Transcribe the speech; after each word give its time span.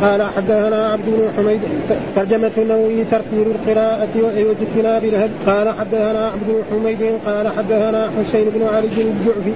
قال 0.00 0.22
حدثنا 0.22 0.88
عبد 0.92 1.06
بن 1.06 1.28
حميد 1.36 1.60
ترجمة 2.16 2.50
النووي 2.58 3.04
ترتيل 3.04 3.46
القراءة 3.54 4.14
واجتناب 4.22 5.04
الهد 5.04 5.30
قال 5.46 5.68
حدثنا 5.78 6.26
عبد 6.26 6.46
بن 6.48 6.62
حميد 6.70 7.02
قال 7.26 7.48
حدثنا 7.48 8.10
حسين 8.10 8.46
بن 8.54 8.62
علي 8.62 8.86
الجعفي 8.86 9.52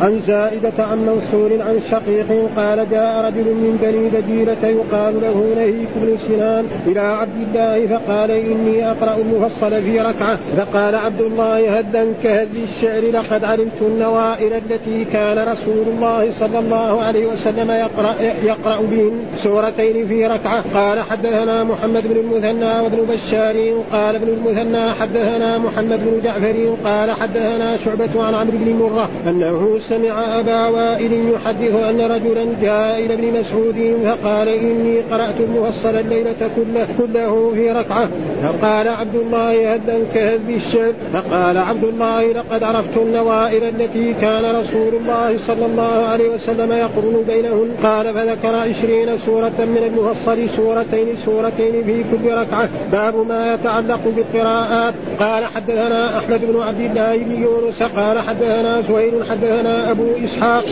عن 0.00 0.20
زائدة 0.26 0.72
عن 0.78 0.98
منصور 0.98 1.62
عن 1.62 1.80
شقيق 1.90 2.50
قال 2.56 2.90
جاء 2.90 3.24
رجل 3.24 3.44
من 3.44 3.78
بني 3.82 4.20
دجيلة 4.20 4.68
يقال 4.68 5.20
له 5.20 5.54
نهيك 5.56 5.88
بن 5.96 6.16
سنان 6.28 6.64
إلى 6.86 7.00
عبد 7.00 7.36
الله 7.48 7.86
فقال 7.86 8.30
إني 8.30 8.90
أقرأ 8.90 9.16
المفصل 9.16 9.82
في 9.82 10.00
ركعة 10.00 10.38
فقال 10.56 10.94
عبد 10.94 11.20
الله 11.20 11.78
هدا 11.78 12.06
كهد 12.22 12.48
الشعر 12.68 13.02
لقد 13.10 13.44
علمت 13.44 13.82
النوائل 13.82 14.52
التي 14.52 15.04
كان 15.04 15.48
رسول 15.48 15.86
الله 15.88 16.30
صلى 16.40 16.58
الله 16.58 17.02
عليه 17.02 17.26
وسلم 17.26 17.70
يقرأ, 17.70 18.14
يقرأ 18.44 18.80
بهن 18.90 19.12
سورتين 19.36 20.08
في 20.08 20.26
ركعة 20.26 20.64
قال 20.74 21.00
حدثنا 21.00 21.64
محمد 21.64 22.06
بن 22.06 22.16
المثنى 22.16 22.80
وابن 22.80 22.98
بشار 23.12 23.56
قال 23.92 24.16
ابن 24.16 24.28
المثنى 24.28 24.92
حدثنا 24.92 25.58
محمد 25.58 26.00
بن 26.04 26.20
جعفر 26.24 26.76
قال 26.84 27.10
حدثنا 27.10 27.76
شعبة 27.76 28.24
عن 28.24 28.34
عمرو 28.34 28.58
بن 28.58 28.72
مرة 28.72 29.08
أنه 29.28 29.78
سمع 29.88 30.40
أبا 30.40 30.66
وائل 30.66 31.30
يحدث 31.34 31.74
أن 31.90 32.00
رجلا 32.00 32.46
جاء 32.62 32.98
إلى 32.98 33.14
ابن 33.14 33.40
مسعود 33.40 33.96
فقال 34.04 34.48
إني 34.48 35.00
قرأت 35.00 35.34
المفصل 35.40 35.96
الليلة 35.96 36.50
كله, 36.56 36.88
كله 36.98 37.52
في 37.54 37.70
ركعة. 37.70 38.08
فقال 38.42 38.88
عبد 38.88 39.14
الله 39.14 39.74
هذا 39.74 39.98
كهذ 40.14 40.50
الشعر 40.50 40.92
فقال 41.12 41.58
عبد 41.58 41.84
الله 41.84 42.32
لقد 42.32 42.62
عرفت 42.62 42.96
النظائر 42.96 43.64
التي 43.64 44.14
كان 44.20 44.56
رسول 44.60 44.94
الله 44.94 45.38
صلى 45.38 45.66
الله 45.66 46.06
عليه 46.06 46.28
وسلم 46.28 46.72
يقرن 46.72 47.24
بينهن. 47.28 47.70
قال 47.82 48.14
فذكر 48.14 48.54
عشرين 48.54 49.18
سورة 49.26 49.58
من 49.58 49.82
المفصل 49.86 50.48
سورتين 50.48 51.06
سورتين 51.24 51.84
في 51.84 52.04
كل 52.10 52.32
ركعة. 52.32 52.68
باب 52.92 53.26
ما 53.28 53.54
يتعلق 53.54 54.00
بالقراءات. 54.16 54.94
قال 55.20 55.44
حدثنا 55.44 56.18
أحمد 56.18 56.40
بن 56.44 56.62
عبد 56.62 56.80
الله 56.80 57.16
بن 57.16 57.42
يونس. 57.42 57.82
قال 57.82 58.18
حدثنا 58.18 58.82
سهيل 58.88 59.24
حدثنا 59.30 59.77
أبو 59.78 60.04
إسحاق 60.24 60.64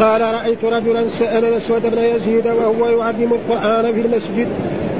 قال 0.00 0.20
رأيت 0.20 0.64
رجلا 0.64 1.08
سأل 1.08 1.44
الأسود 1.44 1.82
بن 1.82 1.98
يزيد 1.98 2.46
وهو 2.46 2.88
يعلم 2.88 3.32
القرآن 3.32 3.92
في 3.92 4.00
المسجد 4.00 4.48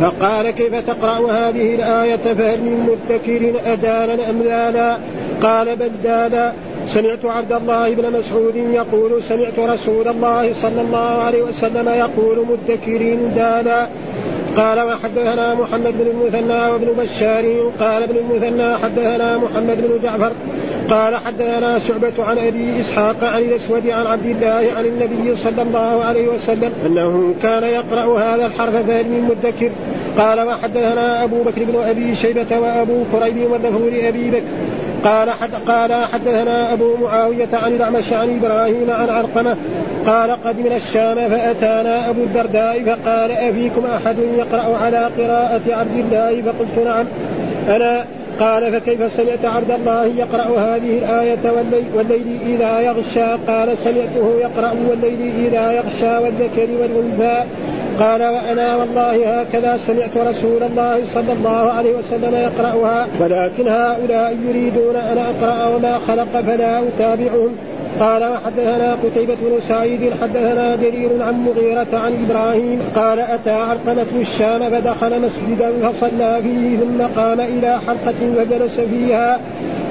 فقال 0.01 0.51
كيف 0.51 0.75
تقرأ 0.75 1.33
هذه 1.33 1.75
الآية 1.75 2.17
فهل 2.17 2.61
من 2.61 2.89
مدكر 2.91 3.73
أدالا 3.73 4.31
أم 4.31 4.43
لالا 4.43 4.97
قال 5.43 5.77
بل 5.77 5.91
دالا 6.05 6.53
سمعت 6.87 7.25
عبد 7.25 7.53
الله 7.53 7.95
بن 7.95 8.12
مسعود 8.19 8.56
يقول 8.56 9.23
سمعت 9.23 9.59
رسول 9.59 10.09
الله 10.09 10.53
صلى 10.53 10.81
الله 10.81 10.98
عليه 10.98 11.43
وسلم 11.43 11.89
يقول 11.89 12.47
مدكرين 12.47 13.34
دالا 13.34 13.87
قال 14.56 14.81
وحدثنا 14.81 15.55
محمد 15.55 15.95
بن 15.98 16.06
المثنى 16.11 16.71
وابن 16.71 16.87
بشار. 16.87 17.73
قال 17.81 18.03
ابن 18.03 18.17
المثنى 18.17 18.78
حدثنا 18.78 19.39
محمد 19.39 19.77
بن 19.77 20.03
جعفر. 20.03 20.33
قال 20.89 21.17
حدثنا 21.17 21.78
شعبة 21.78 22.25
عن 22.25 22.39
أبي 22.39 22.81
إسحاق 22.81 23.25
عن 23.25 23.42
الأسود 23.42 23.86
عن 23.86 24.06
عبد 24.06 24.27
الله 24.27 24.73
عن 24.77 24.84
النبي 24.84 25.37
صلى 25.37 25.62
الله 25.62 26.05
عليه 26.05 26.28
وسلم 26.28 26.72
أنه 26.87 27.34
كان 27.42 27.62
يقرأ 27.62 28.19
هذا 28.19 28.47
الحرف 28.47 28.75
فهل 28.77 29.09
من 29.09 29.28
مدكر؟ 29.31 29.70
قال 30.19 30.41
وحدثنا 30.48 31.25
أبو 31.25 31.42
بكر 31.42 31.64
بن 31.64 31.77
أبي 31.89 32.17
شيبة 32.17 32.59
وأبو 32.59 33.05
كريب 33.12 33.50
واللفظ 33.50 33.83
لأبي 33.83 34.31
بكر. 34.31 34.42
قال 35.05 35.31
حد 35.31 35.50
قال 35.69 36.05
حدثنا 36.05 36.72
أبو 36.72 36.97
معاوية 36.97 37.48
عن 37.53 37.72
الأعمش 37.72 38.12
عن 38.12 38.37
إبراهيم 38.37 38.91
عن 38.91 39.09
علقمة. 39.09 39.56
قال 40.06 40.31
قدمنا 40.31 40.77
الشام 40.77 41.28
فأتانا 41.28 42.11
أبو 42.11 42.22
الدرداء 42.22 42.83
فقال 42.83 43.31
أفيكم 43.31 43.83
أحد 43.87 44.17
يقرأ 44.39 44.77
على 44.77 45.11
قراءة 45.19 45.61
عبد 45.69 45.97
الله؟ 45.98 46.42
فقلت 46.42 46.87
نعم. 46.87 47.06
أنا 47.69 48.05
قال 48.41 48.72
فكيف 48.72 49.12
سمعت 49.16 49.44
عبد 49.44 49.70
الله 49.70 50.06
يقرأ 50.06 50.58
هذه 50.58 50.98
الآية 50.98 51.50
والليل, 51.97 52.38
إذا 52.47 52.81
يغشى? 52.81 53.37
قال 53.47 53.78
سمعته 53.78 54.41
يقرأ 54.41 54.75
والليل 54.91 55.47
إذا 55.47 55.72
يغشى 55.72 56.19
والذكر 56.19 56.69
والأنثى. 56.81 57.44
قال 58.00 58.22
وأنا 58.22 58.76
والله 58.76 59.41
هكذا 59.41 59.78
سمعت 59.87 60.16
رسول 60.16 60.62
الله 60.62 61.00
صلى 61.15 61.32
الله 61.32 61.72
عليه 61.72 61.92
وسلم 61.94 62.34
يقرأها 62.34 63.06
ولكن 63.20 63.69
هؤلاء 63.69 64.37
يريدون 64.48 64.97
أن 64.97 65.19
أقرأ 65.19 65.76
وما 65.76 65.98
خلق 66.09 66.41
فلا 66.47 66.78
أتابعهم. 66.78 67.56
قال 68.01 68.33
وحدثنا 68.33 68.95
قتيبة 68.95 69.34
بن 69.34 69.61
سعيد 69.69 70.12
حدثنا 70.23 70.77
جرير 70.77 71.23
عن 71.23 71.34
مغيرة 71.45 71.87
عن 71.93 72.12
إبراهيم 72.25 72.78
قال 72.97 73.19
أتى 73.19 73.51
علقمة 73.51 74.06
الشام 74.21 74.61
فدخل 74.71 75.23
مسجدا 75.23 75.73
فصلى 75.83 76.41
فيه 76.43 76.77
ثم 76.77 77.21
قام 77.21 77.41
إلى 77.41 77.78
حلقة 77.87 78.34
فجلس 78.37 78.81
فيها 78.81 79.41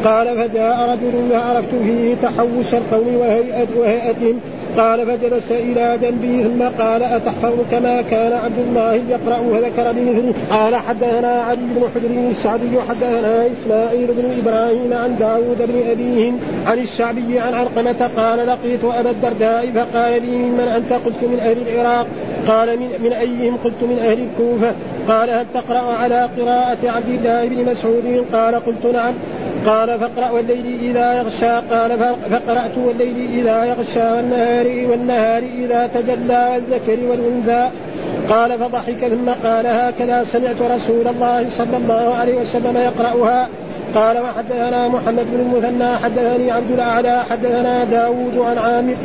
قال 0.05 0.27
فجاء 0.27 0.89
رجل 0.91 1.29
فعرفت 1.31 1.75
فيه 1.83 2.15
تحوش 2.15 2.73
القوم 2.73 3.15
وهيئة 3.15 3.67
وهيئتهم 3.77 4.39
قال 4.79 5.05
فجلس 5.05 5.51
إلى 5.51 5.97
جنبي 6.01 6.43
ثم 6.43 6.63
قال 6.83 7.03
أتحفظ 7.03 7.53
كما 7.71 8.01
كان 8.01 8.33
عبد 8.33 8.59
الله 8.59 8.93
يقرأ 8.93 9.39
وذكر 9.39 9.91
بمثله 9.91 10.33
قال 10.49 10.75
حدثنا 10.75 11.27
علي 11.27 11.57
بن 11.75 11.83
حجر 11.95 12.29
السعدي 12.31 12.81
حدثنا 12.89 13.47
إسماعيل 13.47 14.07
بن 14.07 14.39
إبراهيم 14.39 14.93
عن 14.93 15.15
داود 15.19 15.57
بن 15.57 15.89
أبيهم 15.91 16.39
عن 16.65 16.79
الشعبي 16.79 17.39
عن 17.39 17.53
علقمة 17.53 18.09
قال 18.17 18.47
لقيت 18.47 18.83
أبا 18.83 19.09
الدرداء 19.09 19.71
فقال 19.75 20.21
لي 20.21 20.37
ممن 20.37 20.67
أنت؟ 20.75 20.93
قلت 20.93 21.23
من 21.23 21.39
أهل 21.39 21.57
العراق. 21.67 22.07
قال 22.47 22.79
من, 22.79 22.89
من 22.99 23.13
أيهم؟ 23.13 23.57
قلت 23.63 23.83
من 23.83 23.99
أهل 23.99 24.17
الكوفة. 24.21 24.71
قال 25.07 25.29
هل 25.29 25.45
تقرأ 25.53 25.93
على 25.93 26.29
قراءة 26.37 26.77
عبد 26.83 27.09
الله 27.09 27.45
بن 27.45 27.71
مسعود؟ 27.71 28.25
قال 28.33 28.55
قلت 28.55 28.85
نعم. 28.93 29.13
قال 29.65 29.99
فاقرأ 29.99 30.29
والليل 30.29 30.79
إذا 30.81 31.13
يغشى. 31.13 31.61
قال 31.71 31.99
فقرأت 32.31 32.77
والليل 32.77 33.29
إذا 33.39 33.65
يغشى 33.65 34.11
والنهار 34.11 34.65
والنهار 34.89 35.43
إذا 35.57 35.89
تجلى 35.93 36.49
والذكر 36.53 36.97
والأنثى. 37.09 37.69
قال 38.29 38.59
فضحك 38.59 39.07
ثم 39.07 39.29
قال 39.47 39.67
هكذا 39.67 40.23
سمعت 40.23 40.61
رسول 40.61 41.07
الله 41.07 41.49
صلى 41.49 41.77
الله 41.77 42.15
عليه 42.15 42.35
وسلم 42.41 42.77
يقرأها. 42.77 43.47
قال 43.95 44.17
وحدثنا 44.17 44.87
محمد 44.87 45.25
بن 45.31 45.39
المثنى 45.39 45.97
حدثني 45.97 46.51
عبد 46.51 46.71
الأعلى 46.71 47.23
حدثنا 47.29 47.83
داود 47.83 48.37
عن 48.37 48.57
عامر 48.57 48.95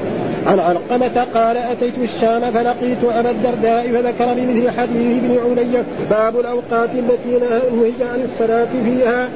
عن 0.47 0.59
علقمة 0.59 1.27
قال 1.35 1.57
أتيت 1.57 1.95
الشام 2.03 2.41
فلقيت 2.41 3.05
أبا 3.05 3.31
الدرداء 3.31 3.87
فذكر 3.93 4.35
بمثل 4.35 4.71
حديث 4.71 5.25
ابن 5.25 5.39
علي. 5.51 5.85
باب 6.11 6.41
الأوقات 6.41 6.91
التي 6.91 7.31
نهي 7.31 8.11
عن 8.13 8.23
الصلاة 8.25 8.69
فيها. 8.85 9.29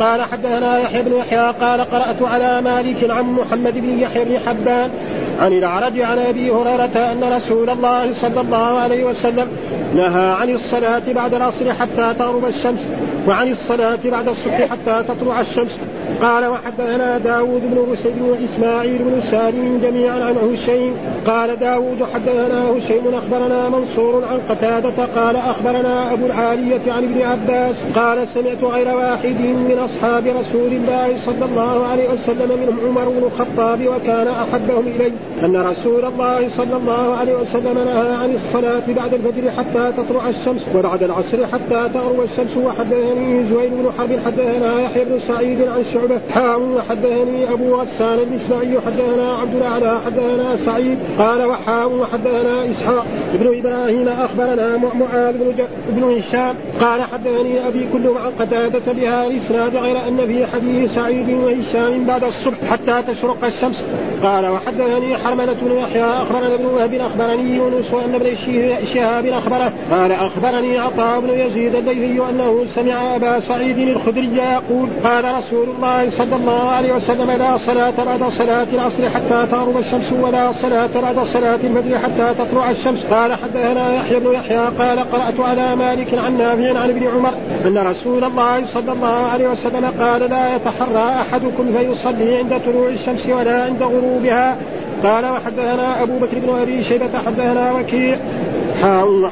قال 0.00 0.22
حدثنا 0.22 0.78
يحيى 0.78 1.02
بن 1.02 1.16
يحيى 1.16 1.52
قال 1.60 1.80
قرأت 1.80 2.22
على 2.22 2.60
مالك 2.60 3.10
عن 3.10 3.24
محمد 3.24 3.74
بن 3.78 3.98
يحيى 3.98 4.24
بن 4.24 4.38
حبان 4.38 4.90
عن 5.40 5.52
الأعرج 5.52 6.00
عن 6.00 6.18
أبي 6.18 6.50
هريرة 6.50 7.12
أن 7.12 7.32
رسول 7.32 7.70
الله 7.70 8.14
صلى 8.14 8.40
الله 8.40 8.80
عليه 8.80 9.04
وسلم 9.04 9.48
نهى 9.94 10.26
عن 10.26 10.50
الصلاة 10.50 11.12
بعد 11.12 11.34
العصر 11.34 11.72
حتى 11.72 12.14
تغرب 12.18 12.44
الشمس 12.44 12.80
وعن 13.26 13.52
الصلاة 13.52 13.98
بعد 14.04 14.28
الصبح 14.28 14.66
حتى 14.70 15.04
تطلع 15.08 15.40
الشمس. 15.40 15.72
قال 16.22 16.46
وحدثنا 16.46 17.18
داود 17.18 17.62
بن 17.62 17.92
رسل 17.92 18.22
وإسماعيل 18.22 18.98
بن 18.98 19.20
سالم 19.20 19.80
جميعا 19.82 20.24
عن 20.24 20.36
هشيم 20.36 20.94
قال 21.26 21.58
داود 21.58 22.04
حدثنا 22.14 22.70
هشيم 22.70 23.14
أخبرنا 23.14 23.68
منصور 23.68 24.24
عن 24.24 24.38
قتادة. 24.48 25.04
قال 25.16 25.36
أخبرنا 25.36 26.12
أبو 26.12 26.26
العالية 26.26 26.92
عن 26.92 27.04
ابن 27.04 27.22
عباس. 27.22 27.76
قال 27.96 28.28
سمعت 28.28 28.64
غير 28.64 28.96
واحد 28.96 29.40
من 29.40 29.78
أصحاب 29.84 30.26
رسول 30.26 30.72
الله 30.72 31.16
صلى 31.26 31.44
الله 31.44 31.86
عليه 31.86 32.10
وسلم 32.10 32.48
منهم 32.60 32.98
عمر 32.98 33.08
بن 33.08 33.22
الخطاب 33.24 33.88
وكان 33.88 34.28
أحبهم 34.28 34.86
إلي. 34.86 35.12
أن 35.44 35.56
رسول 35.56 36.04
الله 36.04 36.48
صلى 36.48 36.76
الله 36.76 37.16
عليه 37.16 37.34
وسلم 37.34 37.78
نهى 37.78 38.14
عن 38.14 38.34
الصلاة 38.34 38.82
بعد 38.96 39.14
الفجر 39.14 39.50
حتى 39.50 39.92
تطلع 39.96 40.28
الشمس 40.28 40.62
وبعد 40.74 41.02
العصر 41.02 41.46
حتى 41.46 41.88
تغرب 41.94 42.20
الشمس. 42.32 42.56
وحدثني 42.56 43.44
زهير 43.44 43.70
بن 43.70 43.92
حرب. 43.98 44.10
حدثنا 44.24 44.80
يحيى 44.80 45.04
بن 45.04 45.18
سعيد 45.28 45.68
عن 45.68 45.84
شعبة 46.00 46.20
حاء 46.34 46.60
وحدثني 46.60 47.52
أبو 47.52 47.74
غسان 47.74 48.18
الإسماعيلي 48.18 48.80
حدثنا 48.80 49.36
عبد 49.36 49.56
الأعلى 49.56 50.00
حدثنا 50.06 50.56
سعيد 50.56 50.98
قال 51.18 51.44
وحاء 51.44 51.92
وحدثنا 51.92 52.70
إسحاق 52.70 53.06
بن 53.32 53.58
إبراهيم 53.58 54.08
أخبرنا 54.08 54.76
معاذ 54.76 55.32
بن, 55.32 55.66
بن 55.88 56.02
هشام 56.02 56.54
قال 56.80 57.02
حدثني 57.02 57.66
أبي 57.66 57.88
كلهم 57.92 58.18
عن 58.18 58.30
قتادة 58.40 58.92
بها 58.92 59.26
الإسناد 59.26 59.76
غير 59.76 59.96
أن 60.08 60.26
في 60.26 60.46
حديث 60.46 60.94
سعيد 60.94 61.28
وهشام 61.28 62.04
بعد 62.04 62.24
الصبح 62.24 62.64
حتى 62.70 63.02
تشرق 63.12 63.44
الشمس. 63.44 63.84
قال 64.22 64.46
وحدثني 64.46 65.18
حرملة 65.18 65.56
بن 65.62 65.76
يحيى 65.76 66.04
أخبرنا 66.04 66.54
ابن 66.54 66.66
وهب 66.66 66.94
أخبرني 66.94 67.56
يونس 67.56 67.92
وأن 67.92 68.14
ابن 68.14 68.36
شهاب 68.94 69.26
أخبره. 69.26 69.72
قال 69.90 70.12
أخبرني 70.12 70.78
عطاء 70.78 71.20
بن 71.20 71.30
يزيد 71.30 71.74
الليثي 71.74 72.22
أنه 72.30 72.64
سمع 72.74 73.16
أبا 73.16 73.40
سعيد 73.40 73.78
الخدري 73.78 74.30
يقول 74.36 74.88
قال 75.04 75.24
رسول 75.38 75.68
الله 75.68 75.89
صلى 76.08 76.36
الله 76.36 76.70
عليه 76.70 76.92
وسلم 76.92 77.30
لا 77.30 77.56
صلاة 77.56 78.04
بعد 78.04 78.24
صلاة 78.24 78.66
العصر 78.72 79.10
حتى 79.10 79.46
تغرب 79.50 79.78
الشمس 79.78 80.12
ولا 80.12 80.52
صلاة 80.52 80.90
بعد 80.94 81.18
صلاة 81.18 81.54
الفجر 81.64 81.98
حتى 81.98 82.34
تطلع 82.38 82.70
الشمس. 82.70 83.04
قال 83.04 83.34
حدثنا 83.34 83.94
يحيى 83.94 84.20
بن 84.20 84.34
يحيى 84.34 84.66
قال 84.78 84.98
قرأت 84.98 85.40
على 85.40 85.76
مالك 85.76 86.14
عن 86.14 86.38
نافع 86.38 86.78
عن 86.78 86.90
ابن 86.90 87.06
عمر 87.06 87.32
أن 87.66 87.78
رسول 87.78 88.24
الله 88.24 88.66
صلى 88.66 88.92
الله 88.92 89.08
عليه 89.08 89.48
وسلم 89.48 89.92
قال 90.00 90.30
لا 90.30 90.56
يتحرى 90.56 91.14
أحدكم 91.20 91.72
فيصلي 91.78 92.36
عند 92.38 92.60
طلوع 92.66 92.88
الشمس 92.88 93.26
ولا 93.26 93.64
عند 93.64 93.82
غروبها. 93.82 94.56
قال 95.02 95.24
وحدثنا 95.24 96.02
أبو 96.02 96.18
بكر 96.18 96.38
بن 96.38 96.58
أبي 96.62 96.84
شيبة 96.84 97.18
حدثنا 97.26 97.72
وكيع 97.72 98.16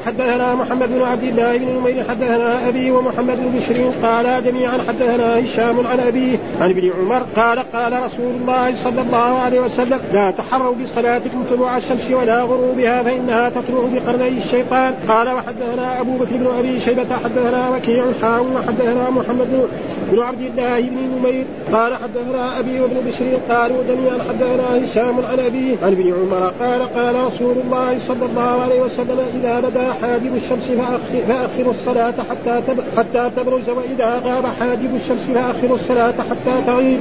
حدثنا 0.05 0.55
محمد 0.55 0.89
بن 0.89 1.01
عبد 1.01 1.23
الله 1.23 1.57
بن 1.57 1.67
نمير 1.67 2.03
حدثنا 2.09 2.67
أبي 2.67 2.91
ومحمد 2.91 3.37
بن 3.37 3.57
بشر 3.57 3.91
قال 4.03 4.43
جميعا 4.43 4.77
حدثنا 4.87 5.39
هشام 5.39 5.87
عن 5.87 5.99
ابيه 5.99 6.37
عن 6.61 6.69
ابن 6.69 6.91
عمر 6.91 7.23
قال 7.35 7.59
قال 7.59 8.03
رسول 8.03 8.35
الله 8.41 8.83
صلى 8.83 9.01
الله 9.01 9.39
عليه 9.39 9.59
وسلم 9.59 9.99
لا 10.13 10.31
تحروا 10.31 10.75
بصلاتكم 10.75 11.43
طلوع 11.49 11.77
الشمس 11.77 12.11
ولا 12.11 12.41
غروبها 12.41 13.03
فإنها 13.03 13.49
تطلع 13.49 13.81
بقرني 13.93 14.27
الشيطان. 14.27 14.93
قال 15.07 15.27
وحدثنا 15.27 16.01
أبو 16.01 16.17
بكر 16.17 16.37
بن 16.37 16.47
أبي 16.59 16.79
شيبة 16.79 17.17
حدثنا 17.17 17.69
وكيع 17.69 18.03
حاو 18.21 18.45
وحدثنا 18.55 19.09
محمد 19.09 19.67
بن 20.11 20.19
عبد 20.19 20.41
الله 20.41 20.81
بن 20.81 20.97
نمير 21.17 21.45
قال 21.71 21.95
حدثنا 21.95 22.59
أبي 22.59 22.79
وابن 22.79 22.95
بشر 23.07 23.25
قالوا 23.49 23.83
جميعا 23.89 24.17
حدثنا 24.29 24.85
هشام 24.85 25.25
عن 25.25 25.39
ابيه 25.39 25.75
عن 25.83 25.91
ابن 25.91 26.13
عمر 26.13 26.53
قال 26.59 26.81
قال 26.95 27.25
رسول 27.25 27.57
الله 27.57 27.99
صلى 27.99 28.25
الله 28.25 28.61
عليه 28.61 28.81
وسلم 28.81 29.38
إذا 29.39 29.59
بدا 29.59 29.93
حاجب 29.93 30.35
الشمس 30.35 30.63
فأخر 30.63 31.25
فأخروا 31.27 31.73
الصلاة 31.73 32.13
حتى 32.29 32.61
حتى 32.97 33.31
تبرز 33.35 33.69
وإذا 33.69 34.21
غاب 34.25 34.45
حاجب 34.45 34.95
الشمس 34.95 35.23
فأخروا 35.33 35.77
الصلاة 35.77 36.11
حتى 36.11 36.63
تغيب. 36.67 36.99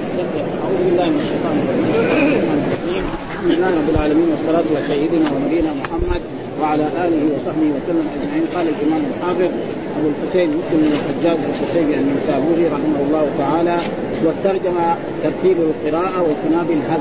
أعوذ 0.62 0.84
بالله 0.84 1.06
من 1.06 1.20
الشيطان 1.24 1.56
الرجيم. 1.58 3.04
الحمد 3.30 3.52
لله 3.52 3.66
رب 3.66 3.90
العالمين 3.94 4.28
والصلاة 4.30 4.64
على 4.70 4.86
سيدنا 4.86 5.30
ونبينا 5.32 5.70
محمد 5.82 6.22
وعلى 6.60 6.86
آله 7.04 7.22
وصحبه 7.34 7.68
وسلم 7.76 8.06
أجمعين 8.16 8.44
قال 8.54 8.66
الإمام 8.68 9.02
الحافظ 9.10 9.50
أبو 9.98 10.08
الحسين 10.08 10.48
مسلم 10.48 10.80
بن 10.80 10.92
الحجاج 10.98 11.38
الحسين 11.50 11.94
النسابوري 11.94 12.66
رحمه 12.66 13.00
الله 13.06 13.26
تعالى 13.38 13.78
والترجمة 14.24 14.96
ترتيب 15.22 15.56
القراءة 15.68 16.22
واجتناب 16.22 16.70
الهل 16.70 17.00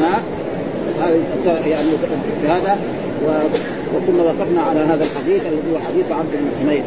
ها 0.00 0.22
يعني 1.46 1.88
هذا 2.44 2.78
وكنا 3.94 4.22
وقفنا 4.22 4.62
على 4.62 4.80
هذا 4.80 5.04
الحديث 5.04 5.46
الذي 5.46 5.72
هو 5.72 5.78
حديث 5.78 6.12
عبد 6.12 6.30
بن 6.32 6.50
حميد. 6.62 6.82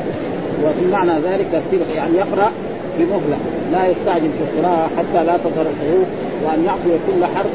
وفي 0.64 0.92
معنى 0.92 1.12
ذلك 1.12 1.48
ترتيب 1.52 1.82
يعني 1.96 2.18
يقرأ 2.18 2.52
بمهله 3.00 3.38
لا 3.72 3.88
يستعجل 3.88 4.30
في 4.30 4.44
القراءة 4.44 4.90
حتى 4.98 5.24
لا 5.26 5.38
تظهر 5.38 5.66
الحروف 5.74 6.08
وأن 6.44 6.66
يعطي 6.66 7.00
كل 7.08 7.26
حرف 7.26 7.52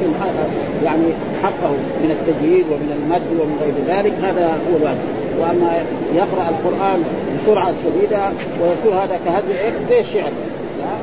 يعني 0.84 1.04
حقه 1.42 1.70
من 2.02 2.10
التجويد 2.10 2.64
ومن 2.70 2.92
المد 2.96 3.40
ومن 3.40 3.56
غير 3.62 3.74
ذلك 3.96 4.12
هذا 4.22 4.46
هو 4.46 4.76
الواجب. 4.76 4.98
وأما 5.40 5.82
يقرأ 6.14 6.48
القرآن 6.48 7.02
بسرعة 7.34 7.74
شديدة 7.84 8.30
ويصير 8.62 9.04
هذا 9.04 9.18
إيه؟ 9.50 9.72
زي 9.88 10.00
الشعر 10.00 10.32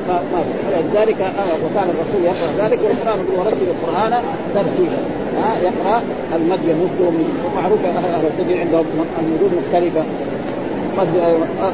فلذلك 0.07 1.19
وكان 1.65 1.89
الرسول 1.89 2.21
يقرأ 2.25 2.67
ذلك 2.67 2.79
والقرآن 2.83 3.19
يقول 3.19 3.39
ورتل 3.39 3.67
القرآن 3.67 4.23
ترتيبا. 4.55 4.97
يقرأ 5.63 6.01
المد 6.35 6.59
يمد 6.65 6.99
ومعروف 7.01 7.85
أهل 7.85 8.25
التدريب 8.25 8.57
عندهم 8.57 8.85
المدود 9.19 9.51
مختلفة. 9.53 10.03
مد 10.97 11.07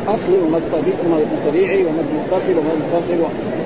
اصلي 0.08 0.38
ومد 0.46 0.62
طبيعي 1.48 1.84
ومد 1.86 2.06
متصل 2.18 2.58
ومد 2.58 2.80
متصل 2.84 3.20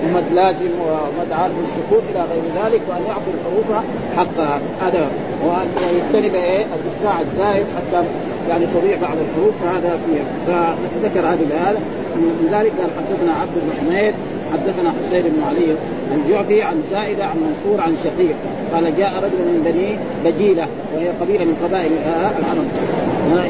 ومد 0.06 0.26
لازم 0.34 0.72
ومد 0.82 1.32
عارف 1.32 1.54
السكون 1.64 2.02
إلى 2.12 2.22
غير 2.32 2.44
ذلك 2.64 2.82
وأن 2.90 3.02
يعطي 3.08 3.32
الحروف 3.38 3.84
حقها. 4.18 4.60
هذا 4.82 5.12
وان 5.46 5.68
يجتنب 5.96 6.36
إيه 6.36 6.66
الدفاع 6.66 7.22
الزائد 7.22 7.66
حتى 7.78 8.06
يعني 8.50 8.66
تضيع 8.66 8.98
بعض 9.02 9.18
الحروف. 9.26 9.54
فهذا 9.64 10.00
فيها 10.06 10.76
فذكر 11.04 11.20
هذه 11.20 11.44
الآية. 11.50 11.78
من 12.16 12.50
ذلك 12.52 12.72
قال 12.82 12.90
حدثنا 12.98 13.34
عبد 13.34 13.56
حميد 13.80 14.14
حدثنا 14.54 14.92
حسين 14.92 15.22
بن 15.22 15.44
علي 15.44 15.76
الجعفي 16.16 16.62
عن 16.62 16.82
زائده 16.92 17.26
عن 17.26 17.38
منصور 17.38 17.82
عن 17.82 17.96
شقيق. 18.04 18.36
قال 18.74 18.98
جاء 18.98 19.18
رجل 19.18 19.40
من 19.48 19.62
بني 19.66 19.98
بجيلة 20.24 20.68
وهي 20.96 21.08
قبيلة 21.08 21.46
من 21.46 21.56
قبائل 21.64 21.92
العرب. 22.06 22.68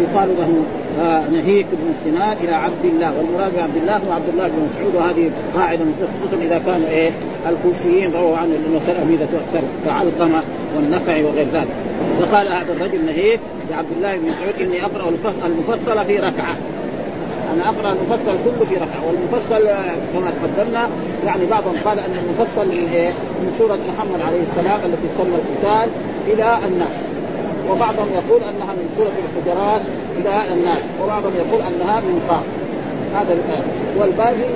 يقال 0.02 0.30
له 0.40 0.64
نهيك 1.32 1.66
بن 1.72 1.94
سنان 2.06 2.38
إلى 2.44 2.52
عبد 2.52 2.86
الله. 2.86 3.18
والمراد 3.18 3.56
بعبد 3.56 3.78
الله 3.78 3.98
هو 3.98 4.12
عبد 4.12 4.30
الله 4.34 4.48
بن 4.48 4.70
مسعود 4.70 4.96
وهذه 4.96 5.32
قاعدة 5.56 5.86
خصوصا 6.00 6.44
إذا 6.44 6.62
كانوا 6.66 6.88
إيه 6.88 7.12
الكوفيين 7.50 8.12
رووا 8.14 8.38
عنه 8.38 8.56
انه 8.56 8.82
تلاميذه 8.88 9.24
أكثر 9.24 9.68
كعلقمة 9.86 10.44
والنفع 10.76 11.14
وغير 11.26 11.48
ذلك. 11.54 11.68
فقال 12.20 12.48
هذا 12.48 12.74
الرجل 12.74 13.06
نهيك 13.06 13.40
لعبد 13.70 13.88
الله 13.98 14.18
بن 14.18 14.26
مسعود 14.26 14.62
إني 14.62 14.86
أقرأ 14.86 15.10
المفصل 15.46 16.06
في 16.06 16.18
ركعة. 16.18 16.56
أنا 17.54 17.70
أقرأ 17.70 17.94
المفصل 17.94 18.38
كله 18.46 18.66
في 18.70 18.76
ركعة 18.76 19.08
والمفصل 19.08 19.68
كما 20.14 20.32
تقدمنا 20.42 20.90
يعني 21.26 21.46
بعضهم 21.46 21.76
قال 21.86 22.00
أن 22.00 22.12
المفصل 22.24 22.68
من 22.68 22.90
إيه؟ 22.92 23.10
من 23.12 23.56
سورة 23.58 23.80
محمد 23.94 24.22
عليه 24.22 24.42
السلام 24.42 24.80
التي 24.86 25.08
تسمى 25.16 25.36
القتال 25.36 25.90
إلى 26.28 26.68
الناس. 26.68 26.98
وبعضهم 27.70 28.08
يقول 28.14 28.44
أنها 28.44 28.74
من 28.74 28.90
سورة 28.98 29.14
الحجرات 29.24 29.82
إلى 30.18 30.54
الناس 30.54 30.82
وبعضهم 31.04 31.34
يقول 31.36 31.62
أنها 31.62 32.00
من 32.00 32.22
قاف. 32.30 32.44
هذا 33.16 33.34
الآية 33.34 33.64
والباقي 34.00 34.50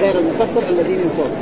غير 0.00 0.18
المفسر 0.18 0.68
الذي 0.68 0.92
من 0.92 1.10
فوق. 1.16 1.32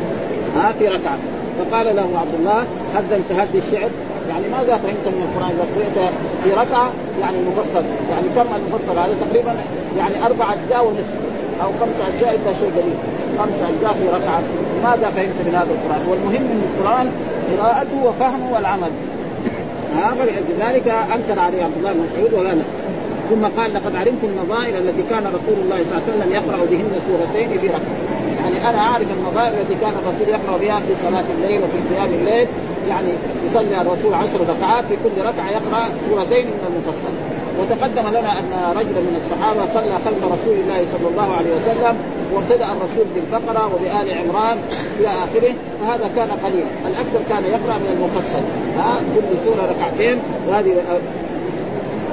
ها 0.57 0.73
في 0.73 0.89
ركعة. 0.89 1.19
فقال 1.59 1.97
له 1.97 2.19
عبد 2.19 2.35
الله 2.39 2.61
هل 2.95 3.05
انتهت 3.13 3.49
الشعر 3.55 3.91
يعني 4.29 4.49
ماذا 4.49 4.77
فهمت 4.77 5.07
من 5.07 5.23
القرآن؟ 5.29 5.51
اذا 5.51 5.67
قرات 5.75 6.13
في 6.45 6.51
ركعة 6.53 6.91
يعني 7.21 7.37
مفصل. 7.49 7.85
يعني 8.11 8.29
كم 8.37 8.55
المفصل؟ 8.57 8.99
هذا 8.99 9.15
تقريبا 9.21 9.55
يعني 9.99 10.27
أربع 10.27 10.53
أجزاء 10.53 10.87
ونصف. 10.87 11.19
أو 11.63 11.69
خمس 11.81 11.99
أجزاء 12.15 12.35
إلا 12.35 12.55
شيء 12.55 12.71
قليل 12.77 12.97
خمس 13.39 13.59
أجزاء 13.71 13.93
في 13.93 14.09
ركعة. 14.09 14.43
ماذا 14.85 15.11
فهمت 15.11 15.39
من 15.47 15.55
هذا 15.55 15.73
القرآن؟ 15.77 16.03
والمهم 16.09 16.43
من 16.43 16.63
القرآن 16.69 17.07
قراءته 17.51 18.05
وفهمه 18.05 18.55
والعمل. 18.55 18.91
ها؟ 19.97 20.15
فلذلك 20.19 20.89
أنكر 20.89 21.39
عليه 21.41 21.65
عبد 21.65 21.77
الله 21.79 21.93
بن 21.93 22.01
مسعود 22.01 22.35
ولا 22.35 22.55
لا. 22.55 22.65
ثم 23.31 23.61
قال 23.61 23.75
لقد 23.75 23.97
علمت 23.97 24.25
النظائر 24.25 24.79
التي 24.79 25.03
كان 25.11 25.25
رسول 25.27 25.59
الله 25.65 25.85
صلى 25.85 25.93
الله 25.93 26.03
عليه 26.03 26.15
وسلم 26.15 26.33
يقرأ 26.33 26.65
بهن 26.71 26.93
سورتين 27.09 27.59
في 27.59 27.67
ركعة. 27.67 27.97
يعني 28.41 28.71
أنا 28.71 28.79
اعرف 28.79 29.07
النظائر 29.19 29.61
التي 29.61 29.75
كان 29.75 29.93
الرسول 30.03 30.29
يقرأ 30.29 30.59
بها 30.59 30.81
في 30.81 30.95
صلاة 31.03 31.25
الليل 31.39 31.61
وفي 31.63 31.95
قيام 31.95 32.11
الليل. 32.15 32.49
يعني 32.89 33.13
يصلي 33.47 33.81
الرسول 33.81 34.15
عشر 34.15 34.41
ركعات 34.41 34.85
في 34.85 34.97
كل 35.05 35.21
ركعة 35.21 35.51
يقرأ 35.51 35.85
سورتين 36.09 36.47
من 36.47 36.65
المفصل. 36.69 37.15
وتقدم 37.61 38.09
لنا 38.09 38.39
أن 38.39 38.77
رجلا 38.77 39.01
من 39.01 39.21
الصحابة 39.25 39.61
صلى 39.75 39.95
خلف 40.05 40.25
رسول 40.25 40.57
الله 40.63 40.85
صلى 40.99 41.09
الله 41.09 41.33
عليه 41.33 41.51
وسلم 41.51 41.97
وابتدأ 42.33 42.67
الرسول 42.73 43.07
بالبقرة 43.15 43.75
وبآل 43.75 44.15
عمران 44.15 44.59
إلى 45.01 45.09
آخره 45.09 45.55
فهذا 45.81 46.11
كان 46.17 46.31
قليلا، 46.31 46.67
الأكثر 46.87 47.21
كان 47.29 47.45
يقرأ 47.45 47.79
من 47.79 47.89
المفصل. 47.93 48.43
ها 48.79 48.99
كل 48.99 49.45
سورة 49.45 49.73
ركعتين. 49.73 50.19
وهذه 50.49 50.73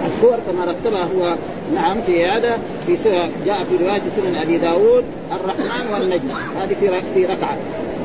السور 0.06 0.38
كما 0.48 0.66
رتبها 0.66 1.04
هو 1.04 1.36
نعم 1.76 2.02
في 2.02 2.26
هذا 2.26 2.58
في 2.86 2.98
جاء 3.46 3.64
في 3.64 3.84
رواية 3.84 4.02
سنن 4.16 4.36
أبي 4.36 4.58
داود 4.58 5.04
الرحمن 5.32 5.94
والنجم. 5.94 6.30
هذه 6.62 6.76
في 6.80 7.02
في 7.14 7.26
ركعة. 7.26 7.58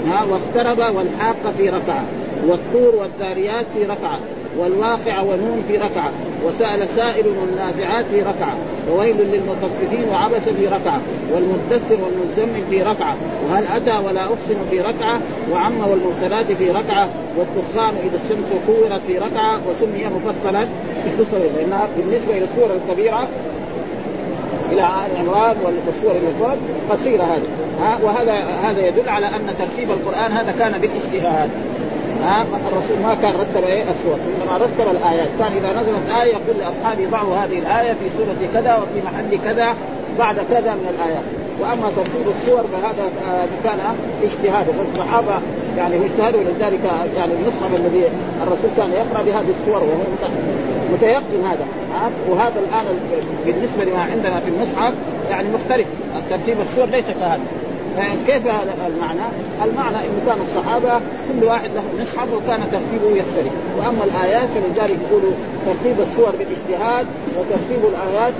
ها 0.06 0.24
واقترب 0.24 0.96
والحاقه 0.96 1.52
في 1.58 1.68
ركعة. 1.68 2.04
والطور 2.48 2.94
والذاريات 2.94 3.66
في 3.74 3.84
ركعه 3.84 4.18
والواقع 4.58 5.20
ونون 5.20 5.64
في 5.68 5.76
ركعه 5.76 6.10
وسأل 6.46 6.88
سائل 6.88 7.24
والنازعات 7.26 8.04
في 8.04 8.20
ركعه 8.20 8.56
وويل 8.90 9.16
للمطففين 9.16 10.08
وعبس 10.12 10.42
في 10.42 10.66
ركعه 10.66 11.00
والمدثر 11.32 11.98
والمزمل 12.04 12.62
في 12.70 12.82
ركعه 12.82 13.16
وهل 13.44 13.66
أتى 13.66 14.06
ولا 14.06 14.24
أحسن 14.24 14.56
في 14.70 14.80
ركعة 14.80 15.20
وعم 15.52 15.80
والمرسلات 15.80 16.52
في 16.52 16.70
ركعة 16.70 17.08
والدخان 17.36 17.94
إذا 17.96 18.18
الشمس 18.24 18.48
كورت 18.66 19.00
في 19.06 19.18
ركعة 19.18 19.60
وسمي 19.68 20.06
مفصلا 20.06 20.68
اختصر 21.06 21.38
لانها 21.38 21.88
بالنسبة 21.96 22.38
إلى 22.38 22.44
السور 22.44 22.70
الكبيرة 22.76 23.28
إلى 24.72 24.80
ال 24.82 25.16
عمران 25.16 25.56
والسور 25.64 26.14
فوق 26.38 26.56
قصيرة 26.90 27.24
هذه. 27.24 27.46
وهذا 28.04 28.32
هذا 28.44 28.86
يدل 28.86 29.08
على 29.08 29.26
أن 29.26 29.46
ترتيب 29.58 29.90
القرآن 29.90 30.32
هذا 30.32 30.52
كان 30.58 30.80
بالاجتهاد 30.80 31.50
ها 32.26 32.42
الرسول 32.42 32.98
ما 33.02 33.14
كان 33.14 33.34
رتب 33.34 33.64
إيه؟ 33.64 33.82
السور 33.82 34.14
إنما 34.14 34.56
رتب 34.56 34.90
الآيات. 34.90 35.28
كان 35.38 35.52
إذا 35.52 35.80
نزلت 35.80 36.08
آية 36.22 36.30
يقول 36.30 36.56
لأصحابه 36.60 37.06
ضعوا 37.10 37.36
هذه 37.36 37.58
الآية 37.58 37.92
في 37.92 38.10
سورة 38.16 38.36
كذا 38.54 38.76
وفي 38.76 39.06
محل 39.06 39.38
كذا 39.44 39.74
بعد 40.18 40.36
كذا 40.36 40.74
من 40.74 40.86
الآيات. 40.94 41.24
وأما 41.60 41.90
ترتيب 41.96 42.26
السور 42.36 42.64
فهذا 42.72 43.10
كان 43.64 43.78
اجتهاد. 44.22 44.66
والصحابه 44.78 45.34
يعني 45.76 45.96
اجتهدوا 45.96 46.40
ولذلك 46.40 46.84
يعني 47.16 47.32
المصحف 47.32 47.74
الذي 47.76 48.04
الرسول 48.42 48.70
كان 48.76 48.90
يقرأ 48.90 49.22
بهذه 49.22 49.54
السور 49.60 49.82
وهو 49.82 50.28
متيقن 50.92 51.44
هذا. 51.50 51.66
وهذا 52.28 52.60
الآن 52.68 52.84
بالنسبة 53.46 53.84
لما 53.84 54.02
عندنا 54.02 54.40
في 54.40 54.50
المصحف 54.50 54.92
يعني 55.30 55.48
مختلف. 55.48 55.86
ترتيب 56.30 56.60
السور 56.60 56.86
ليس 56.86 57.06
كهذا. 57.20 57.40
كيف 58.26 58.46
هذا 58.46 58.74
المعنى؟ 58.86 59.20
المعنى 59.64 59.96
إنه 59.96 60.20
كان 60.26 60.38
الصحابة 60.40 61.00
كل 61.28 61.46
واحد 61.46 61.70
له 61.74 61.82
مصحف 62.00 62.28
وكان 62.34 62.60
ترتيبه 62.60 63.16
يختلف، 63.16 63.52
وأما 63.78 64.04
الآيات 64.04 64.48
فلذلك 64.48 64.98
يقولوا 65.10 65.32
ترتيب 65.66 66.00
السور 66.00 66.32
بالاجتهاد 66.38 67.06
وترتيب 67.38 67.84
الآيات 67.84 68.32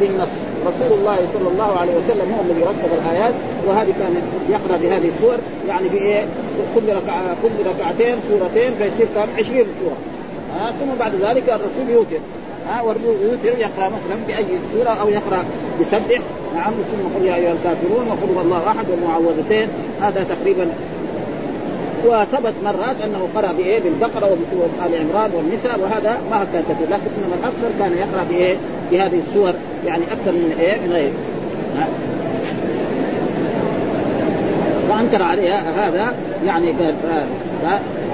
بالنص، 0.00 0.28
رسول 0.66 0.98
الله 0.98 1.16
صلى 1.16 1.48
الله 1.48 1.78
عليه 1.78 1.92
وسلم 1.92 2.32
هو 2.32 2.40
الذي 2.40 2.62
رتب 2.62 2.92
الآيات 3.02 3.34
وهذه 3.66 3.94
كان 3.98 4.16
يقرأ 4.48 4.76
بهذه 4.76 5.08
السور 5.08 5.38
يعني 5.68 5.88
بايه؟ 5.88 6.26
كل 6.74 6.96
ركعه 6.96 7.36
كل 7.42 7.70
ركعتين 7.70 8.16
سورتين 8.28 8.74
فيصير 8.74 9.06
كم 9.14 9.28
20 9.38 9.66
سورة. 9.80 9.96
ثم 10.52 10.98
بعد 10.98 11.14
ذلك 11.14 11.48
الرسول 11.48 11.90
يوتر 11.90 12.18
ها 12.68 12.82
يقرأ 13.58 13.88
مثلا 13.88 14.16
بأي 14.26 14.58
سورة 14.72 14.90
أو 14.90 15.08
يقرأ 15.08 15.44
بسبح. 15.80 16.20
نعم 16.54 16.72
ثم 16.72 17.18
قل 17.18 17.24
يا 17.24 17.34
أيها 17.34 17.52
الكافرون 17.52 18.08
وقل 18.08 18.40
الله 18.44 18.68
أحد 18.68 18.90
والمعوذتين. 18.90 19.68
هذا 20.00 20.24
تقريبا 20.24 20.68
وثبت 22.06 22.54
مرات 22.64 23.00
أنه 23.00 23.28
قرأ 23.34 23.52
بإيه؟ 23.52 23.80
بالبقرة 23.80 24.26
وبسورة 24.26 24.86
آل 24.86 25.00
عمران 25.00 25.30
والنساء 25.34 25.80
وهذا 25.80 26.18
ما 26.30 26.46
كان 26.52 26.62
كثير 26.62 26.88
لكن 26.88 27.10
انما 27.18 27.34
الاكثر 27.40 27.78
كان 27.78 27.92
يقرأ 27.98 28.24
بإيه؟ 28.30 28.56
بهذه 28.90 29.20
السور 29.28 29.54
يعني 29.86 30.02
أكثر 30.12 30.32
من 30.32 30.56
إيه؟ 30.60 30.80
من 30.80 30.92
غيره 30.92 31.12
وأنكر 34.90 35.22
عليها 35.22 35.88
هذا 35.88 36.14
يعني 36.44 36.70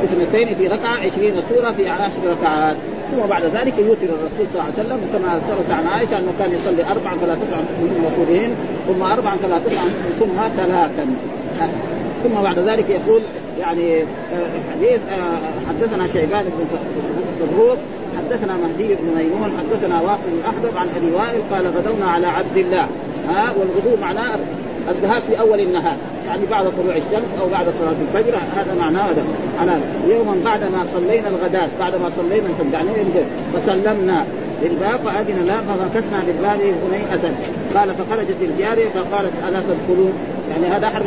اثنتين 0.04 0.54
في 0.54 0.66
ركعة 0.66 0.96
عشرين 0.96 1.34
سورة 1.48 1.72
في 1.72 1.88
عشر 1.88 2.26
ركعات. 2.26 2.76
ثم 3.10 3.26
بعد 3.28 3.44
ذلك 3.44 3.78
يوتر 3.78 4.04
الرسول 4.04 4.46
صلى 4.52 4.60
الله 4.60 4.64
عليه 4.64 4.72
وسلم 4.72 5.00
كما 5.12 5.38
ثبت 5.38 5.70
عن 5.70 5.86
عائشة 5.86 6.18
أنه 6.18 6.32
كان 6.38 6.52
يصلي 6.52 6.84
اربعا 6.84 7.14
فلا 7.16 7.34
تسعا 7.34 7.60
من 7.60 8.04
وقودهن 8.04 8.54
ثم 8.88 9.02
اربعا 9.02 9.36
فلا 9.36 9.58
تسعا 9.58 9.88
ثم 10.18 10.48
ثلاثا. 10.62 11.06
ثم 12.24 12.42
بعد 12.42 12.58
ذلك 12.58 12.90
يقول 12.90 13.20
يعني 13.60 14.04
حديث 14.72 15.00
حدثنا 15.68 16.06
شيبان 16.06 16.44
بن 16.44 16.66
مبروك 17.42 17.78
حدثنا 18.18 18.52
مهدي 18.56 18.94
بن 18.94 19.18
ميمون 19.18 19.52
حدثنا 19.58 20.00
واصل 20.00 20.30
بن 20.30 20.40
احدب 20.48 20.76
عن 20.76 20.88
أبي 20.96 21.12
وائل 21.12 21.40
قال 21.50 21.66
غدونا 21.66 22.06
على 22.06 22.26
عبد 22.26 22.56
الله. 22.56 22.88
ها 23.28 23.54
والغدو 23.58 24.00
معناه 24.00 24.38
الذهاب 24.90 25.23
في 25.23 25.40
أول 25.40 25.61
النهار. 25.61 25.97
يعني 26.26 26.47
بعد 26.50 26.64
طلوع 26.83 26.97
الشمس 26.97 27.40
أو 27.40 27.49
بعد 27.49 27.66
صلاة 27.66 27.97
الفجر 28.09 28.37
هذا 28.57 28.75
معناه 28.78 29.11
هذا. 29.11 29.25
على 29.61 29.80
يوما 30.09 30.35
بعد 30.45 30.62
ما 30.62 30.87
صلينا 30.92 31.28
الغداة 31.28 31.68
بعد 31.78 31.95
ما 31.95 32.11
صلينا 32.16 32.47
الفجر 32.47 32.73
يعني 32.73 32.88
فسلمنا 33.54 34.25
للباب 34.62 35.00
فاذن 35.00 35.45
لها 35.47 35.61
فمكثنا 35.61 36.23
بالباب 36.26 36.61
هنيئة. 36.61 37.35
قال 37.75 37.95
فخرجت 37.95 38.37
الجارية 38.42 38.88
فقالت 38.88 39.33
ألا 39.49 39.61
تدخلون؟ 39.61 40.12
يعني 40.50 40.76
هذا 40.76 40.88
حرب 40.88 41.07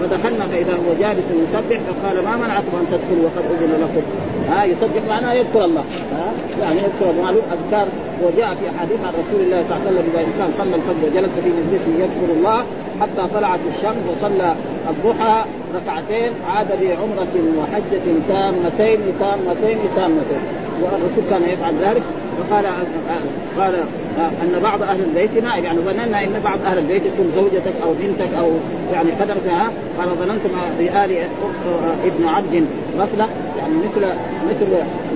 فدخلنا 0.00 0.46
فإذا 0.46 0.72
هو 0.72 0.94
جالس 1.00 1.24
يسبح 1.30 1.80
فقال 1.80 2.24
ما 2.24 2.36
منعكم 2.36 2.76
أن 2.80 2.86
تدخلوا 2.90 3.24
وقد 3.24 3.44
أذن 3.50 3.82
لكم؟ 3.82 4.02
ها 4.48 4.64
يسبح 4.64 5.02
معناه 5.08 5.32
يذكر 5.32 5.64
الله. 5.64 5.84
ها 6.12 6.32
يعني 6.62 6.78
يذكر 6.78 7.22
معلوم 7.22 7.42
أذكار 7.52 7.88
وجاء 8.24 8.54
في 8.54 8.70
أحاديث 8.70 9.00
عن 9.00 9.12
رسول 9.12 9.40
الله 9.44 9.64
صلى 9.68 9.76
الله 9.76 9.86
عليه 9.86 9.90
وسلم 9.90 10.10
إذا 10.12 10.20
انسان 10.20 10.50
صلى 10.58 10.74
الفجر 10.74 11.02
وجلس 11.06 11.32
في 11.44 11.50
مجلسه 11.50 11.92
يذكر 12.04 12.32
الله 12.36 12.64
حتى 13.00 13.34
طلعت 13.34 13.60
الشمس 13.76 14.02
وصلى 14.10 14.54
الضحى 14.90 15.44
ركعتين 15.74 16.32
عاد 16.48 16.68
بعمرة 16.80 17.34
وحجة 17.58 18.04
تامتين 18.28 19.00
تامتين 19.20 19.78
تامتين. 19.96 20.42
والرسول 20.82 21.24
كان 21.30 21.42
يفعل 21.42 21.74
ذلك. 21.82 22.02
وقال 22.40 22.66
قال 23.58 23.74
أن 24.42 24.60
بعض 24.62 24.82
أهل 24.82 25.00
البيت 25.00 25.44
نائب 25.44 25.64
يعني 25.64 25.78
ظننا 25.78 26.24
إن 26.24 26.40
بعض 26.44 26.58
أهل 26.64 26.78
البيت 26.78 27.02
تكون 27.02 27.32
زوجتك 27.36 27.74
أو 27.82 27.92
بنتك 27.92 28.34
أو 28.38 28.50
يعني 28.92 29.12
خدمتها. 29.12 29.70
قال 29.98 30.08
ظننتم 30.08 30.50
بآل 30.78 31.16
ابن 32.04 32.26
عبد 32.26 32.66
غفله 32.98 33.28
يعني 33.58 33.74
مثل 33.74 34.06
مثل 34.50 34.66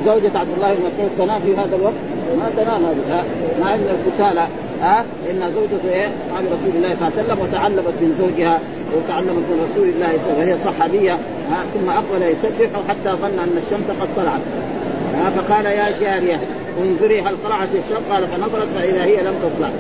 زوجة 0.04 0.38
عبد 0.38 0.52
الله 0.56 0.74
بن 0.74 0.80
مسعود 0.80 1.10
تنام 1.18 1.40
في 1.40 1.56
هذا 1.56 1.76
الوقت. 1.76 1.94
ما 2.38 2.50
تنام 2.56 2.84
هذه. 2.84 3.24
ما 3.60 3.74
ان 3.74 3.80
الكسالى 3.80 4.48
ها؟ 4.80 5.04
إن 5.30 5.52
زوجته 5.52 5.90
إيه؟ 5.90 6.12
عن 6.36 6.44
رسول 6.46 6.76
الله 6.76 6.94
صلى 6.94 7.08
الله 7.08 7.18
عليه 7.18 7.24
وسلم 7.24 7.38
وتعلمت 7.40 7.94
من 8.00 8.14
زوجها 8.18 8.60
وتعلمت 8.96 9.30
من 9.30 9.68
رسول 9.70 9.88
الله 9.88 10.06
صلى 10.06 10.30
الله 10.30 10.42
عليه 10.42 10.54
وسلم 10.54 10.68
وهي 10.68 10.74
صحابية. 10.74 11.12
ها؟ 11.50 11.64
ثم 11.74 11.90
أقبل 11.90 12.22
يسبح 12.22 12.80
حتى 12.88 13.10
ظن 13.22 13.38
أن 13.38 13.60
الشمس 13.64 14.00
قد 14.00 14.08
طلعت. 14.16 14.40
فقال 15.36 15.66
يا 15.66 16.00
جارية 16.00 16.40
انظري 16.82 17.20
هل 17.20 17.36
طلعت 17.44 17.68
الشمس؟ 17.74 18.10
قال 18.10 18.28
فنظرت 18.28 18.68
فإذا 18.74 19.04
هي 19.04 19.22
لم 19.22 19.34
تطلع. 19.42 19.70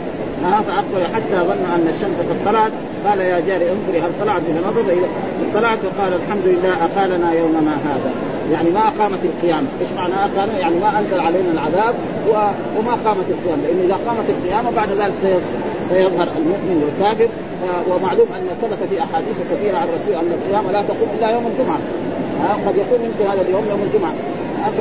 ها 0.46 0.62
فاقبل 0.62 1.06
حتى 1.14 1.36
ظن 1.36 1.64
أن 1.74 1.88
الشمس 1.94 2.18
قد 2.18 2.36
طلعت 2.46 2.72
قال 3.06 3.20
يا 3.20 3.40
جاري 3.40 3.72
انظري 3.72 4.00
هل 4.00 4.10
طلعت 4.20 4.42
فنظر 4.42 4.82
فاذا 4.82 5.08
طلعت 5.54 5.78
وقال 5.84 6.14
الحمد 6.14 6.42
لله 6.46 6.84
أقالنا 6.84 7.32
يومنا 7.32 7.76
هذا 7.84 8.10
يعني 8.52 8.70
ما 8.70 8.88
اقامت 8.88 9.18
القيامة، 9.24 9.66
إيش 9.80 9.92
معنى 9.96 10.14
اقام؟ 10.14 10.56
يعني 10.56 10.74
ما 10.74 10.98
أنزل 10.98 11.20
علينا 11.20 11.52
العذاب. 11.52 11.94
وما 12.78 12.94
قامت 13.04 13.24
القيامة، 13.30 13.62
لأنه 13.62 13.84
إذا 13.84 13.98
قامت 14.06 14.24
القيامة 14.28 14.70
بعد 14.70 14.88
ذلك 14.88 15.14
سيظهر 15.90 16.28
المؤمن 16.36 16.82
والكافر 16.84 17.28
ومعلوم 17.90 18.26
أن 18.36 18.48
ثبت 18.62 18.88
في 18.90 19.02
أحاديث 19.02 19.36
كثيرة 19.52 19.76
عن 19.76 19.88
الرسول 19.88 20.14
أن 20.14 20.38
القيامة 20.38 20.72
لا 20.72 20.82
تقوم 20.82 21.08
إلا 21.18 21.30
يوم 21.30 21.46
الجمعة. 21.46 21.78
قد 22.66 22.76
يكون 22.76 22.98
يمكن 23.04 23.26
هذا 23.26 23.40
اليوم 23.40 23.64
يوم 23.70 23.82
الجمعة 23.82 24.12
ف 24.78 24.80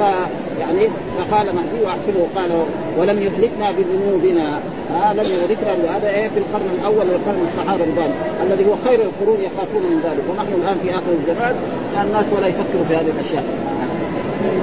يعني 0.59 0.89
فقال 1.17 1.55
مهدي 1.55 1.83
وأحسبه. 1.83 2.27
قال 2.35 2.63
ولم 2.97 3.21
يهلكنا 3.21 3.71
بذنوبنا. 3.71 4.59
آه 4.95 5.13
لم 5.13 5.25
يهلكنا 5.25 5.97
هذا 5.97 6.09
إيه؟ 6.09 6.29
في 6.29 6.37
القرن 6.37 6.69
الأول 6.79 7.09
والقرن 7.09 7.47
الصحابة 7.47 7.83
رضوان 7.83 8.11
الذي 8.43 8.65
هو 8.65 8.75
خير 8.75 8.99
القرون 9.01 9.37
يخافون 9.41 9.81
من 9.81 10.01
ذلك. 10.03 10.23
ونحن 10.29 10.53
الآن 10.53 10.77
في 10.77 10.95
آخر 10.95 11.11
الزمان. 11.11 11.55
الناس 12.03 12.25
ولا 12.33 12.47
يفكروا 12.47 12.83
في 12.87 12.95
هذه 12.95 13.09
الأشياء. 13.15 13.43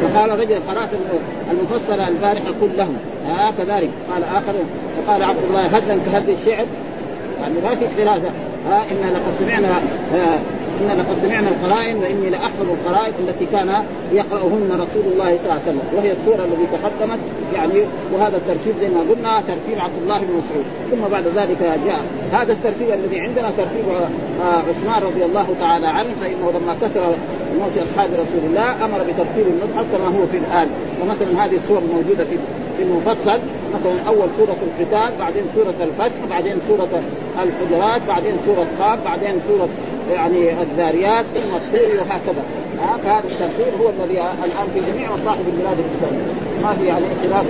فقال 0.03 0.31
رجل 0.31 0.61
قرأت 0.69 0.91
المفصل 1.51 2.01
البارحة 2.01 2.53
كلهم 2.61 2.97
ها 3.27 3.49
آه 3.49 3.53
كذلك. 3.59 3.91
قال 4.13 4.25
آخر. 4.25 4.55
فقال 4.97 5.23
عبد 5.23 5.45
الله 5.49 5.61
هدا 5.61 5.99
كهد 6.07 6.29
الشعر. 6.29 6.67
يعني 7.41 7.55
ما 7.65 7.75
في 7.75 7.87
خلاف 7.97 8.23
ها 8.67 8.81
آه 8.81 8.91
إنا 8.91 9.11
لقد 9.11 9.33
سمعنا 9.39 9.79
آه 10.15 10.41
إن 10.81 10.99
لقد 10.99 11.17
سمعنا 11.23 11.49
القرائن 11.49 11.97
وإني 11.97 12.31
لأحفظ 12.31 12.67
القرائن 12.71 13.13
التي 13.29 13.47
كان 13.47 13.85
يقرأهن 14.13 14.71
رسول 14.73 15.05
الله 15.13 15.37
صلى 15.37 15.43
الله 15.43 15.53
عليه 15.53 15.63
وسلم. 15.63 15.81
وهي 15.97 16.13
السورة 16.13 16.45
التي 16.45 16.67
تقدمت 16.77 17.19
يعني 17.55 17.85
وهذا 18.13 18.37
الترتيب 18.37 18.75
زي 18.81 18.89
ما 18.89 19.01
قلنا 19.01 19.41
ترتيب 19.41 19.79
عبد 19.79 20.03
الله 20.03 20.19
بن 20.19 20.33
مسعود. 20.41 20.65
ثم 20.91 21.13
بعد 21.13 21.25
ذلك 21.27 21.59
جاء 21.87 22.01
هذا 22.33 22.53
الترتيب 22.53 22.91
الذي 22.91 23.21
عندنا 23.21 23.51
ترتيب 23.51 23.85
عثمان 24.43 25.03
رضي 25.03 25.25
الله 25.25 25.47
تعالى 25.61 25.87
عنه 25.87 26.15
فإنه 26.21 26.53
لما 26.61 26.75
كثر 26.75 27.15
موت 27.59 27.79
أصحاب 27.79 28.11
رسول 28.13 28.43
الله 28.45 28.85
أمر 28.85 28.99
بترتيب 28.99 29.47
المصحف 29.47 29.87
كما 29.93 30.09
هو 30.09 30.27
في 30.27 30.37
الآن. 30.37 30.69
ومثلا 31.03 31.45
هذه 31.45 31.57
السور 31.57 31.81
موجودة 31.95 32.25
في 32.25 32.31
في 32.37 32.62
المفصل 32.79 33.41
مثلا 33.75 34.09
أول 34.09 34.29
سورة 34.39 34.57
القتال 34.63 35.19
بعدين 35.19 35.43
سورة 35.55 35.75
الفتح 35.81 36.17
بعدين 36.31 36.57
سورة 36.69 36.89
الحجرات 37.43 38.03
بعدين 38.03 38.33
سورة 38.47 38.67
قاف 38.81 39.05
بعدين 39.05 39.41
سورة 39.49 39.69
يعني 40.13 40.63
الذاريات 40.63 41.25
ثم 41.35 41.57
الطور 41.57 41.97
وهكذا. 41.99 42.43
فهذا 43.05 43.29
الترتيب 43.29 43.81
هو 43.81 43.89
الذي 43.89 44.21
الآن 44.21 44.67
في 44.75 44.81
جميع 44.81 45.13
مصاحف 45.13 45.41
البلاد 45.47 45.77
الإسلامية. 45.79 46.33
ما 46.63 46.75
في 46.75 46.87
يعني 46.87 47.05
اختلاف. 47.13 47.47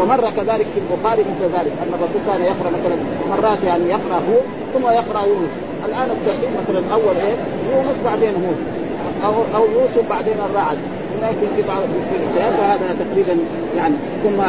ومر 0.00 0.30
كذلك 0.30 0.66
في 0.66 0.80
البخاري 0.80 1.22
مثل 1.22 1.54
ذلك 1.54 1.72
أن 1.82 1.94
الرسول 1.94 2.20
كان 2.26 2.42
يقرأ 2.42 2.70
مثلا 2.70 2.96
مرات 3.28 3.64
يعني 3.64 3.88
يقرا 3.88 4.16
هو 4.16 4.40
ثم 4.74 4.86
يقرأ 4.86 5.26
يونس. 5.26 5.50
الآن 5.88 6.10
الترتيب 6.10 6.50
مثلا 6.62 6.78
الأول 6.78 7.16
إيه؟ 7.16 7.34
يونس 7.74 7.96
بعدين 8.04 8.34
هود. 8.34 8.56
أو 9.24 9.34
أو 9.56 9.64
يوسف 9.72 10.08
بعدين 10.10 10.34
الرعد. 10.50 10.78
في 11.56 11.62
بعض 11.68 11.82
الاجتهاد 11.82 12.52
فهذا 12.52 12.96
تقريبا 13.04 13.42
يعني 13.76 13.94
ثم 14.22 14.42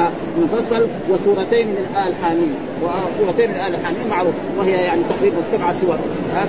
مفصل 0.44 0.88
وسورتين 1.10 1.68
من 1.68 1.96
آل 2.08 2.16
حامين 2.24 2.56
وسورتين 2.84 3.50
من 3.50 3.56
آل 3.56 3.86
حاميم 3.86 4.08
معروف 4.10 4.34
وهي 4.58 4.72
يعني 4.72 5.02
تقريبا 5.10 5.38
سبع 5.52 5.74
سور. 5.74 5.98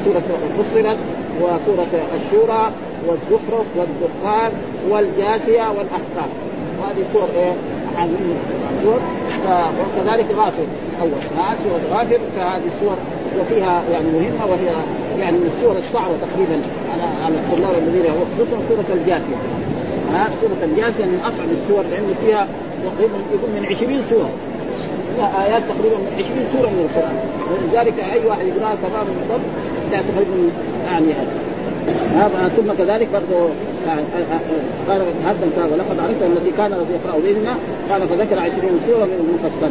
سورة 0.04 0.22
فصلت 0.58 0.98
وسورة 1.40 2.06
الشورى 2.14 2.72
والزخرف 3.06 3.66
والدخان 3.76 4.52
والجاثيه 4.90 5.68
والأحقاف. 5.68 6.30
وهذه 6.80 7.04
سور 7.12 7.28
إيه؟ 7.36 7.52
حاميم 7.96 8.36
سور 8.82 9.00
وكذلك 9.46 10.26
غافر. 10.36 10.66
أول 11.00 11.10
ها 11.38 11.56
سورة 11.56 11.98
غافر 11.98 12.18
فهذه 12.36 12.66
السور 12.66 12.96
وفيها 13.40 13.82
يعني 13.90 14.06
مهمة 14.06 14.46
وهي 14.46 14.72
يعني 15.18 15.38
من 15.38 15.46
السور 15.56 15.76
الصعبة 15.76 16.14
تقريبا 16.16 16.62
على 16.92 17.02
على 17.02 17.34
الطلاب 17.34 17.82
الذين 17.82 18.04
خصوصا 18.04 18.60
سورة 18.68 18.96
الجاثيه 18.96 19.36
ها 20.12 20.30
سورة 20.40 20.64
الجاثية 20.64 21.04
من 21.04 21.20
أصعب 21.24 21.48
السور 21.62 21.82
لأنه 21.90 22.14
فيها 22.24 22.46
تقريبا 22.84 23.18
يكون 23.34 23.50
من 23.50 23.66
20 23.66 24.02
سورة 24.10 24.30
فيها 25.16 25.46
آيات 25.46 25.62
تقريبا 25.62 25.96
من 25.96 26.12
20 26.18 26.46
سورة 26.52 26.70
من 26.70 26.88
القرآن. 26.88 27.16
ولذلك 27.52 27.94
أي 28.12 28.26
واحد 28.26 28.46
يقرأها 28.46 28.76
تماما 28.82 29.10
بالضبط 29.18 29.46
تقريبا 29.90 30.50
يعني 30.86 31.12
هذا 32.14 32.48
ثم 32.48 32.72
كذلك 32.72 33.08
برضه 33.12 33.48
قال 34.88 35.02
هذا 35.24 35.72
ولقد 35.72 36.00
عرفت 36.00 36.22
التي 36.22 36.50
كان 36.50 36.72
الذي 36.72 36.94
يقرأ 36.94 37.18
بهما 37.20 37.56
قال 37.90 38.08
فذكر 38.08 38.38
20 38.38 38.80
سورة 38.86 39.04
من 39.04 39.28
المفصل 39.28 39.70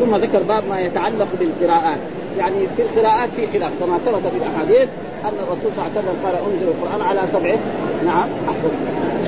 ثم 0.00 0.16
ذكر 0.16 0.42
باب 0.42 0.62
ما 0.68 0.80
يتعلق 0.80 1.28
بالقراءات. 1.40 1.98
يعني 2.38 2.66
في 2.76 2.82
القراءات 2.82 3.28
في 3.36 3.46
خلاف 3.46 3.72
كما 3.80 3.98
ثبت 3.98 4.26
في 4.26 4.36
الأحاديث 4.36 4.88
أن 5.24 5.32
الرسول 5.38 5.72
صلى 5.76 5.86
الله 5.86 5.90
عليه 5.96 6.00
وسلم 6.00 6.26
قال 6.26 6.34
انزل 6.34 6.68
القرآن 6.68 7.00
على 7.00 7.28
سبعه. 7.32 7.58
نعم 8.06 8.28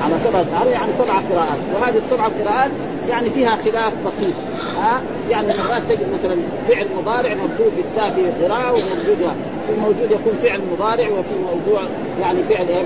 على 0.03 0.15
سبعة 0.25 0.65
يعني 0.65 0.93
سبع 0.99 1.15
قراءات. 1.15 1.59
وهذه 1.75 1.97
السبع 1.97 2.29
قراءات 2.29 2.71
يعني 3.09 3.31
فيها 3.31 3.57
خلاف 3.57 3.93
بسيط. 4.07 4.35
ها؟ 4.79 5.01
يعني 5.31 5.47
مرات 5.47 5.83
تجد 5.83 6.07
مثلا 6.15 6.37
فعل 6.69 6.87
مضارع 6.99 7.35
مكتوب 7.35 7.73
بالتاء 7.77 8.11
في 8.11 8.45
قراءة 8.45 8.73
وموجود 8.73 9.33
في 9.67 9.81
موجود 9.81 10.11
يكون 10.11 10.33
فعل 10.43 10.61
مضارع 10.73 11.09
وفي 11.09 11.35
موضوع 11.47 11.83
يعني 12.21 12.43
فعل 12.43 12.69
إيه؟ 12.69 12.85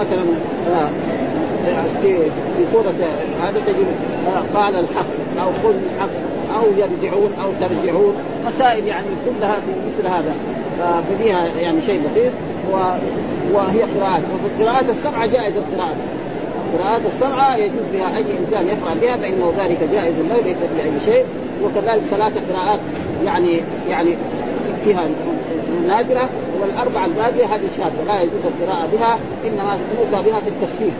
مثلا 0.00 0.24
في 2.02 2.16
في 2.56 2.66
سورة 2.72 2.94
هذا 3.42 3.60
تجد 3.60 3.86
قال 4.54 4.74
الحق 4.74 5.06
أو 5.42 5.48
قل 5.48 5.74
الحق. 5.94 6.37
أو 6.54 6.64
يرجعون 6.76 7.32
أو 7.42 7.50
ترجعون. 7.60 8.14
مسائل 8.46 8.86
يعني 8.86 9.06
كلها 9.26 9.54
في 9.54 9.72
مثل 9.86 10.08
هذا. 10.08 10.34
ففيها 10.78 11.46
يعني 11.46 11.80
شيء 11.82 12.00
بسيط. 12.10 12.32
وهي 13.52 13.82
قراءات. 13.82 14.22
وفي 14.34 14.46
القراءات 14.62 14.90
السبعة 14.90 15.26
جائز 15.26 15.56
القراءة. 15.56 15.96
القراءات 16.74 17.02
السبعة 17.06 17.56
يجوز 17.56 17.82
بها 17.92 18.16
أي 18.16 18.38
إنسان 18.38 18.66
يقرأ 18.66 18.94
بها 19.00 19.16
فإنه 19.16 19.52
ذلك 19.58 19.88
جائز 19.92 20.14
له 20.18 20.40
ليس 20.44 20.58
بأي 20.76 21.00
شيء. 21.04 21.24
وكذلك 21.64 22.02
ثلاث 22.10 22.52
قراءات 22.52 22.80
يعني 23.24 23.60
يعني 23.88 24.14
فيها 24.84 25.08
نادرة 25.86 26.28
والأربعة 26.62 27.04
الباقية 27.04 27.44
هذه 27.44 27.68
شاذة. 27.76 28.04
لا 28.06 28.20
يجوز 28.22 28.42
القراءة 28.44 28.86
بها 28.92 29.18
إنما 29.44 29.78
يؤتى 29.98 30.30
بها 30.30 30.40
في 30.40 30.48
التفسير. 30.48 30.90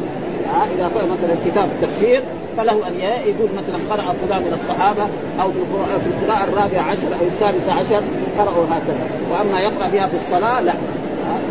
إذا 0.74 0.88
قرأ 0.88 1.04
مثلا 1.04 1.36
كتاب 1.46 1.68
التفسير 1.76 2.22
فله 2.56 2.88
أن 2.88 2.94
يقول 3.00 3.48
مثلا 3.56 3.78
قرأ 3.90 4.12
فلان 4.12 4.42
من 4.42 4.58
الصحابة 4.62 5.02
أو 5.42 5.52
في 5.52 5.58
القراءة 6.06 6.44
الرابعة 6.44 6.82
عشر 6.82 7.14
أو 7.20 7.26
الثالثه 7.26 7.72
عشر 7.72 8.02
قرأوا 8.38 8.64
هكذا. 8.64 9.10
وأما 9.30 9.60
يقرأ 9.60 9.88
بها 9.88 10.06
في 10.06 10.16
الصلاة 10.16 10.60
لا. 10.60 10.74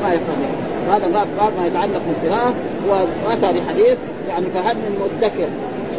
ما 0.04 0.14
يقرأ 0.14 0.36
بها. 0.40 0.96
هذا 0.96 1.08
باب 1.08 1.28
باب 1.38 1.54
ما 1.60 1.68
يتعلق 1.68 2.02
بالقراءة. 2.08 2.54
وأتى 3.26 3.60
بحديث 3.60 3.98
يعني 4.30 4.46
فهل 4.46 4.76
من 4.76 5.00
مدكر؟ 5.02 5.48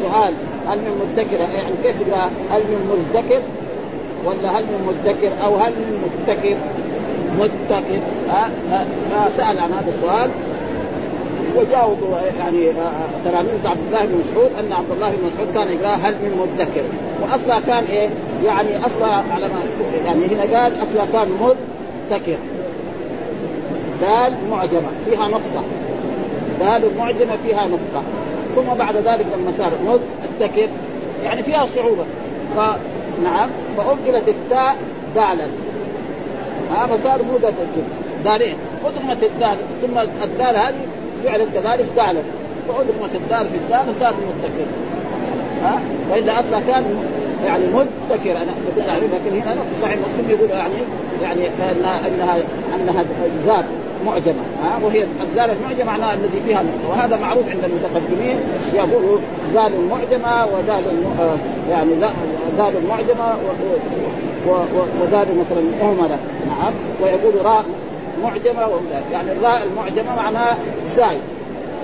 سؤال 0.03 0.35
هل 0.69 0.79
من 0.79 1.01
مدكر؟ 1.01 1.37
يعني 1.37 1.75
كيف 1.83 1.97
يقرأ؟ 2.09 2.31
هل 2.51 2.61
من 2.61 3.05
مدكر؟ 3.15 3.41
ولا 4.25 4.59
هل 4.59 4.63
من 4.65 4.87
مدكر؟ 4.87 5.45
أو 5.47 5.57
هل 5.57 5.73
من 5.73 6.05
متكر 6.05 6.57
متكر 7.39 8.01
ها 8.29 8.51
أه؟ 8.73 9.29
سأل 9.37 9.61
عن 9.61 9.73
هذا 9.73 9.89
السؤال. 9.89 10.31
وجاوبوا 11.57 12.17
يعني 12.39 12.73
تلاميذ 13.25 13.67
عبد 13.67 13.87
الله 13.87 14.07
بن 14.07 14.19
مسعود 14.19 14.51
أن 14.59 14.73
عبد 14.73 14.91
الله 14.91 15.11
بن 15.11 15.27
مسعود 15.27 15.49
كان 15.55 15.69
يقرأ 15.69 15.95
هل 15.95 16.15
من 16.15 16.39
مدكر. 16.41 16.83
وأصلا 17.23 17.61
كان 17.61 17.85
إيه؟ 17.85 18.09
يعني 18.45 18.87
أصلا 18.87 19.15
على 19.15 19.49
ما 19.49 19.61
يعني 20.05 20.27
هنا 20.27 20.43
قال 20.43 20.73
أصلا 20.83 21.05
كان 21.13 21.29
مدكر. 21.41 22.39
دال 24.01 24.37
معجمة 24.51 24.89
فيها 25.07 25.29
نقطة. 25.29 25.65
دال 26.61 26.99
معجمة 26.99 27.37
فيها 27.47 27.67
نقطة. 27.67 28.03
ثم 28.57 28.75
بعد 28.79 28.97
ذلك 28.97 29.27
لما 29.37 29.53
صار 29.59 29.73
مدكر 29.87 30.69
يعني 31.25 31.43
فيها 31.43 31.67
صعوبة. 31.67 32.05
فنعم 32.57 33.51
فأبدلت 33.77 34.29
التاء 34.29 34.77
دالا. 35.15 35.47
ها 36.71 36.87
فصار 36.87 37.21
مدة 37.35 37.53
دالين 38.25 38.57
أدغمت 38.85 39.23
الدال 39.23 39.59
ثم 39.83 39.99
الدال 39.99 40.57
هذه 40.57 40.87
جعلت 41.25 41.49
كذلك 41.55 41.87
دالا 41.97 42.23
وأدغمت 42.69 43.15
الدال 43.15 43.47
في 43.49 43.57
الدال 43.57 43.95
فصار 43.95 44.15
متكر 44.15 44.67
ها؟ 45.63 45.81
وإلا 46.11 46.41
أصلا 46.41 46.61
كان 46.61 46.85
يعني 47.45 47.65
متكر 47.67 48.37
أنا 48.37 48.51
لكن 48.89 49.41
هنا 49.41 49.63
في 49.63 49.81
صحيح 49.83 49.97
مسلم 49.99 50.31
يقول 50.31 50.51
يعني 50.51 50.75
يعني 51.23 51.49
انها 51.49 52.09
انها 52.09 52.37
إنها 52.81 53.05
ذات 53.47 53.65
معجمة. 54.07 54.43
ها؟ 54.63 54.79
وهي 54.85 55.07
الذال 55.21 55.51
المعجمة 55.51 55.85
معناها 55.85 56.15
الذي 56.15 56.41
فيها 56.47 56.63
نقطة. 56.63 56.91
وهذا 56.91 57.17
معروف 57.17 57.49
عند 57.49 57.65
المتقدمين. 57.65 58.37
يقولوا 58.75 59.19
ذال 59.55 59.73
معجمة 59.91 60.47
وذال 60.47 60.83
يعني 61.71 61.91
ذال 62.57 62.73
معجمة 62.89 63.37
وذال 65.01 65.27
مثلا 65.39 65.63
مهمله 65.81 66.19
نعم. 66.49 66.73
ويقول 67.03 67.45
راء 67.45 67.65
معجمه 68.23 68.81
يعني 69.13 69.33
الراء 69.33 69.65
المعجمة 69.65 70.17
معناها 70.17 70.57
ساي. 70.97 71.19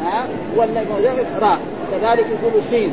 ها؟ 0.05 0.25
ولا 0.57 0.85
راء. 1.41 1.59
كذلك 1.93 2.27
يقولوا 2.31 2.71
سين. 2.71 2.93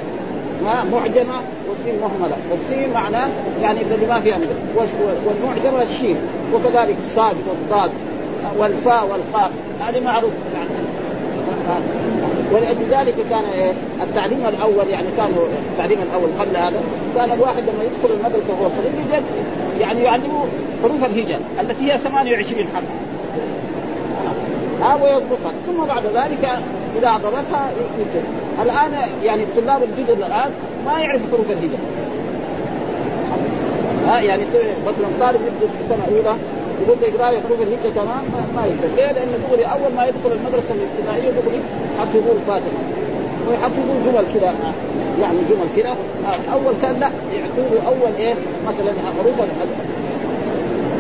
ما 0.64 0.84
معجمة 0.84 1.42
والسين 1.70 1.96
مهملة. 2.02 2.38
والسين 2.52 2.94
معناه 2.94 3.30
يعني 3.62 3.82
الذي 3.82 4.06
ما 4.06 4.22
فيها 4.22 4.40
والمعجمة 5.26 5.82
الشين. 5.82 6.18
وكذلك 6.54 6.98
الصاد 7.06 7.36
والضاد. 7.50 7.92
والفاء 8.58 9.08
والخاء. 9.08 9.52
هذه 9.82 10.00
معروف 10.00 10.32
يعني 10.54 10.70
ولأجل 12.52 12.86
ذلك 12.90 13.16
كان 13.30 13.44
إيه 13.44 13.74
التعليم 14.02 14.46
الأول 14.48 14.88
يعني 14.90 15.08
كانوا 15.18 15.46
التعليم 15.72 16.00
الأول 16.02 16.30
قبل 16.40 16.58
هذا 16.58 16.82
كان 17.16 17.32
الواحد 17.32 17.64
لما 17.64 17.84
يدخل 17.84 18.14
المدرسة 18.14 18.54
وهو 18.54 18.70
صغير 18.70 19.24
يعني 19.80 20.04
يعلمه 20.04 20.46
حروف 20.84 21.04
الهجاء 21.04 21.42
التي 21.62 21.92
هي 21.92 22.00
28 22.00 22.68
حرف. 22.68 22.86
ها 24.82 24.96
ويضبطها 24.96 25.54
ثم 25.68 25.86
بعد 25.86 26.04
ذلك 26.06 26.50
إذا 26.98 27.18
ضبطها 27.18 27.72
يمكن 28.00 28.28
الآن 28.62 29.10
يعني 29.24 29.44
الطلاب 29.44 29.84
الجدد 29.84 30.22
الآن 30.22 30.52
ما 30.86 31.00
يعرف 31.00 31.22
حروف 31.32 31.52
الهجاء 31.52 31.80
ها 34.06 34.20
يعني 34.20 34.44
مثلا 34.88 35.08
طالب 35.20 35.42
يدرس 35.42 35.72
في 35.72 35.84
سنه 35.90 36.18
اولى 36.18 36.38
يقول 36.82 36.98
لك 37.02 37.14
اقرأ 37.14 37.40
حروف 37.48 37.62
الهجه 37.62 37.94
تمام 37.96 38.24
ما 38.56 38.66
يقدر 38.66 38.96
ليه؟ 38.96 39.12
لأن 39.12 39.30
دغري 39.50 39.66
أول 39.66 39.94
ما 39.96 40.06
يدخل 40.06 40.32
المدرسة 40.32 40.74
الابتدائية 40.74 41.32
دغري 41.32 41.62
يحفظوا 41.98 42.34
الفاتحة. 42.34 42.82
ويحفظوا 43.48 43.96
جمل 44.06 44.26
كذا 44.34 44.56
يعني 45.20 45.38
جمل 45.50 45.68
كذا. 45.76 45.96
اول 46.54 46.74
كان 46.82 47.00
لا 47.00 47.10
يعطوه 47.32 47.88
اول 47.88 48.16
إيه؟ 48.18 48.36
مثلا 48.68 48.92
حروف 48.92 49.36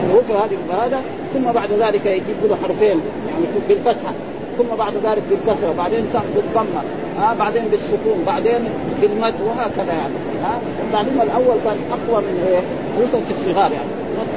حروف 0.09 0.31
هذه 0.31 0.85
هذا 0.85 1.01
ثم 1.33 1.51
بعد 1.51 1.69
ذلك 1.71 2.05
يجيب 2.05 2.35
له 2.49 2.57
حرفين. 2.63 3.01
يعني 3.31 3.45
بالفتحة. 3.69 4.13
ثم 4.57 4.75
بعد 4.77 4.93
ذلك 4.93 5.23
بالكسرة. 5.29 5.73
بعدين 5.77 6.05
بالضمة. 6.35 6.81
ها 7.19 7.33
بعدين 7.33 7.63
بالسكون. 7.71 8.23
بعدين 8.25 8.69
بالمد. 9.01 9.35
وهكذا 9.41 9.93
يعني. 9.93 10.13
ها 10.43 10.61
التعليم 10.87 11.21
الأول 11.21 11.57
كان 11.65 11.77
أقوى 11.91 12.23
من 12.23 12.43
إيه؟ 12.47 12.61
خصوصا 12.97 13.25
في 13.25 13.31
الصغار 13.31 13.71
يعني. 13.71 13.91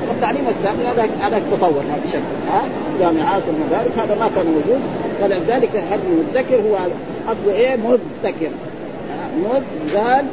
والتعليم 0.08 0.48
الثاني 0.48 0.86
هذا 0.88 1.08
هذا 1.20 1.42
تطور 1.50 1.82
ما 1.88 1.96
في 2.04 2.08
شك 2.12 2.22
ها 2.48 2.62
جامعات 3.00 3.42
والمدارس. 3.46 3.98
هذا 3.98 4.14
ما 4.14 4.30
كان 4.36 4.46
موجود. 4.46 4.80
فلذلك 5.20 5.76
هذا 5.76 6.00
المدكر 6.08 6.56
هو 6.56 6.76
اصله 7.32 7.54
إيه؟ 7.54 7.76
مدكر. 7.76 8.50
مد 9.38 9.62
ذال 9.92 10.24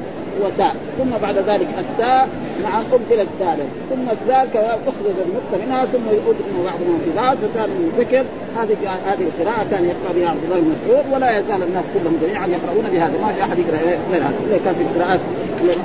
وتاء. 0.41 0.75
ثم 0.97 1.17
بعد 1.21 1.37
ذلك 1.37 1.67
التاء 1.79 2.27
مع 2.63 2.79
قبلت 2.79 3.27
دالا 3.39 3.65
ثم 3.89 4.09
الذال 4.11 4.47
تخرج 4.85 5.15
النقطه 5.25 5.65
منها 5.65 5.85
ثم 5.85 6.09
انه 6.49 6.63
بعضهم 6.63 6.99
في 7.05 7.11
بعض 7.15 7.37
فكان 7.37 7.69
المذكر 7.79 8.25
هذه 8.57 8.75
هذه 9.05 9.21
القراءة 9.21 9.69
كان 9.71 9.85
يقرأ 9.85 10.13
بها 10.15 10.29
عبد 10.29 10.43
الله 10.43 10.59
بن 10.59 10.75
مسعود 10.75 11.05
ولا 11.13 11.39
يزال 11.39 11.63
الناس 11.63 11.85
كلهم 11.93 12.17
جميعا 12.21 12.47
يقرؤون 12.47 12.85
بهذا. 12.91 13.21
ما 13.21 13.33
في 13.33 13.43
أحد 13.43 13.59
يقرأ 13.59 13.77
غير 13.77 14.21
هذا 14.21 14.33
الا 14.47 14.57
كان 14.65 14.75
في 14.75 14.81
القراءات 14.81 15.19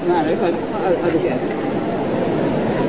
ما 0.08 0.14
نعرفها 0.14 0.48
هذا 1.04 1.18
شيء. 1.22 1.36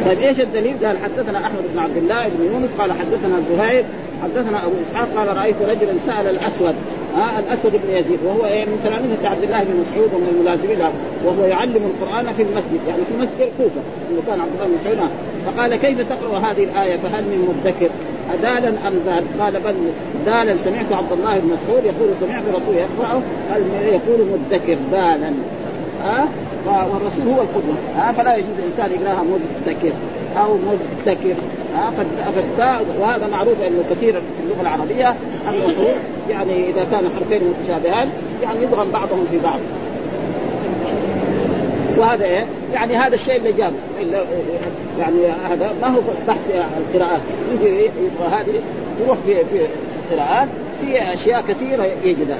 طيب 0.05 0.19
إيش 0.19 0.39
الدليل؟ 0.39 0.85
قال 0.85 0.97
حدثنا 0.97 1.47
أحمد 1.47 1.63
بن 1.73 1.79
عبد 1.79 1.97
الله 1.97 2.27
بن 2.27 2.45
يونس 2.45 2.69
قال 2.77 2.91
حدثنا 2.91 3.41
زهير 3.49 3.85
حدثنا 4.23 4.65
أبو 4.65 4.73
إسحاق 4.89 5.07
قال 5.17 5.37
رأيت 5.37 5.55
رجلا 5.61 5.93
سأل 6.05 6.27
الأسود 6.29 6.75
ها 7.15 7.39
الأسود 7.39 7.71
بن 7.71 7.97
يزيد 7.97 8.19
وهو 8.25 8.45
إيه 8.45 8.65
من 8.65 8.79
تلاميذ 8.83 9.25
عبد 9.25 9.43
الله 9.43 9.63
بن 9.63 9.79
مسعود 9.81 10.13
ومن 10.13 10.27
الملازمين 10.35 10.79
له 10.79 10.91
وهو 11.25 11.45
يعلم 11.45 11.91
القرآن 11.91 12.33
في 12.33 12.41
المسجد 12.41 12.79
يعني 12.87 13.05
في 13.05 13.17
مسجد 13.17 13.41
الكوفة 13.41 13.81
إنه 14.11 14.21
كان 14.27 14.41
عبد 14.41 14.51
الله 14.55 14.67
بن 14.67 14.73
مسعود. 14.81 15.09
فقال 15.45 15.75
كيف 15.75 16.01
تقرأ 16.09 16.37
هذه 16.39 16.63
الآية؟ 16.63 16.97
فهل 16.97 17.23
من 17.23 17.55
مدكر؟ 17.65 17.89
أدالا 18.33 18.87
أم 18.87 18.93
ذال؟ 19.05 19.23
قال 19.39 19.53
بل 19.53 19.75
دالا 20.25 20.57
سمعت 20.57 20.91
عبد 20.91 21.11
الله 21.11 21.39
بن 21.39 21.47
مسعود 21.47 21.85
يقول 21.85 22.09
سمعت 22.19 22.43
الرسول 22.49 22.75
يقرأه؟ 22.75 23.21
يقول 23.81 24.27
مدكر 24.33 24.77
دالا 24.91 25.33
ها؟ 26.01 26.27
والرسول 26.65 27.27
هو 27.27 27.41
القدوة 27.41 27.75
ها؟ 27.95 28.11
فلا 28.11 28.35
يجوز 28.35 28.49
الإنسان 28.59 29.01
يقراها 29.01 29.23
مدكر 29.23 29.91
أو 30.37 30.57
مدكر 30.57 31.35
ها 31.75 31.91
فالتاء 32.35 32.85
وهذا 32.99 33.27
معروف 33.27 33.61
إنه 33.61 33.83
كثير 33.91 34.13
في 34.13 34.43
اللغة 34.43 34.61
العربية. 34.61 35.09
ان 35.09 35.53
الحروف 35.65 35.95
يعني 36.29 36.69
إذا 36.69 36.83
كان 36.83 37.09
حرفين 37.15 37.41
متشابهان 37.43 38.09
يعني 38.43 38.63
يضغم 38.63 38.91
بعضهم 38.91 39.25
في 39.31 39.39
بعض. 39.39 39.59
وهذا 41.97 42.25
إيه؟ 42.25 42.45
يعني 42.73 42.95
هذا 42.95 43.15
الشيء 43.15 43.37
اللي 43.37 43.51
جاب. 43.51 43.73
يعني 44.99 45.27
هذا 45.49 45.73
ما 45.81 45.87
هو 45.87 45.99
بحث 46.27 46.51
القراءات. 46.77 47.21
يجي 47.53 47.85
يبغى 47.85 48.27
هذه 48.31 48.61
يروح 49.03 49.17
في 49.25 49.35
في 49.35 49.67
القراءات. 50.11 50.47
في 50.81 51.13
أشياء 51.13 51.41
كثيرة 51.41 51.83
يجدها. 52.03 52.39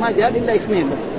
ما 0.00 0.10
جاب 0.10 0.36
إلا 0.36 0.56
اسمين 0.56 0.86
بس. 0.86 1.15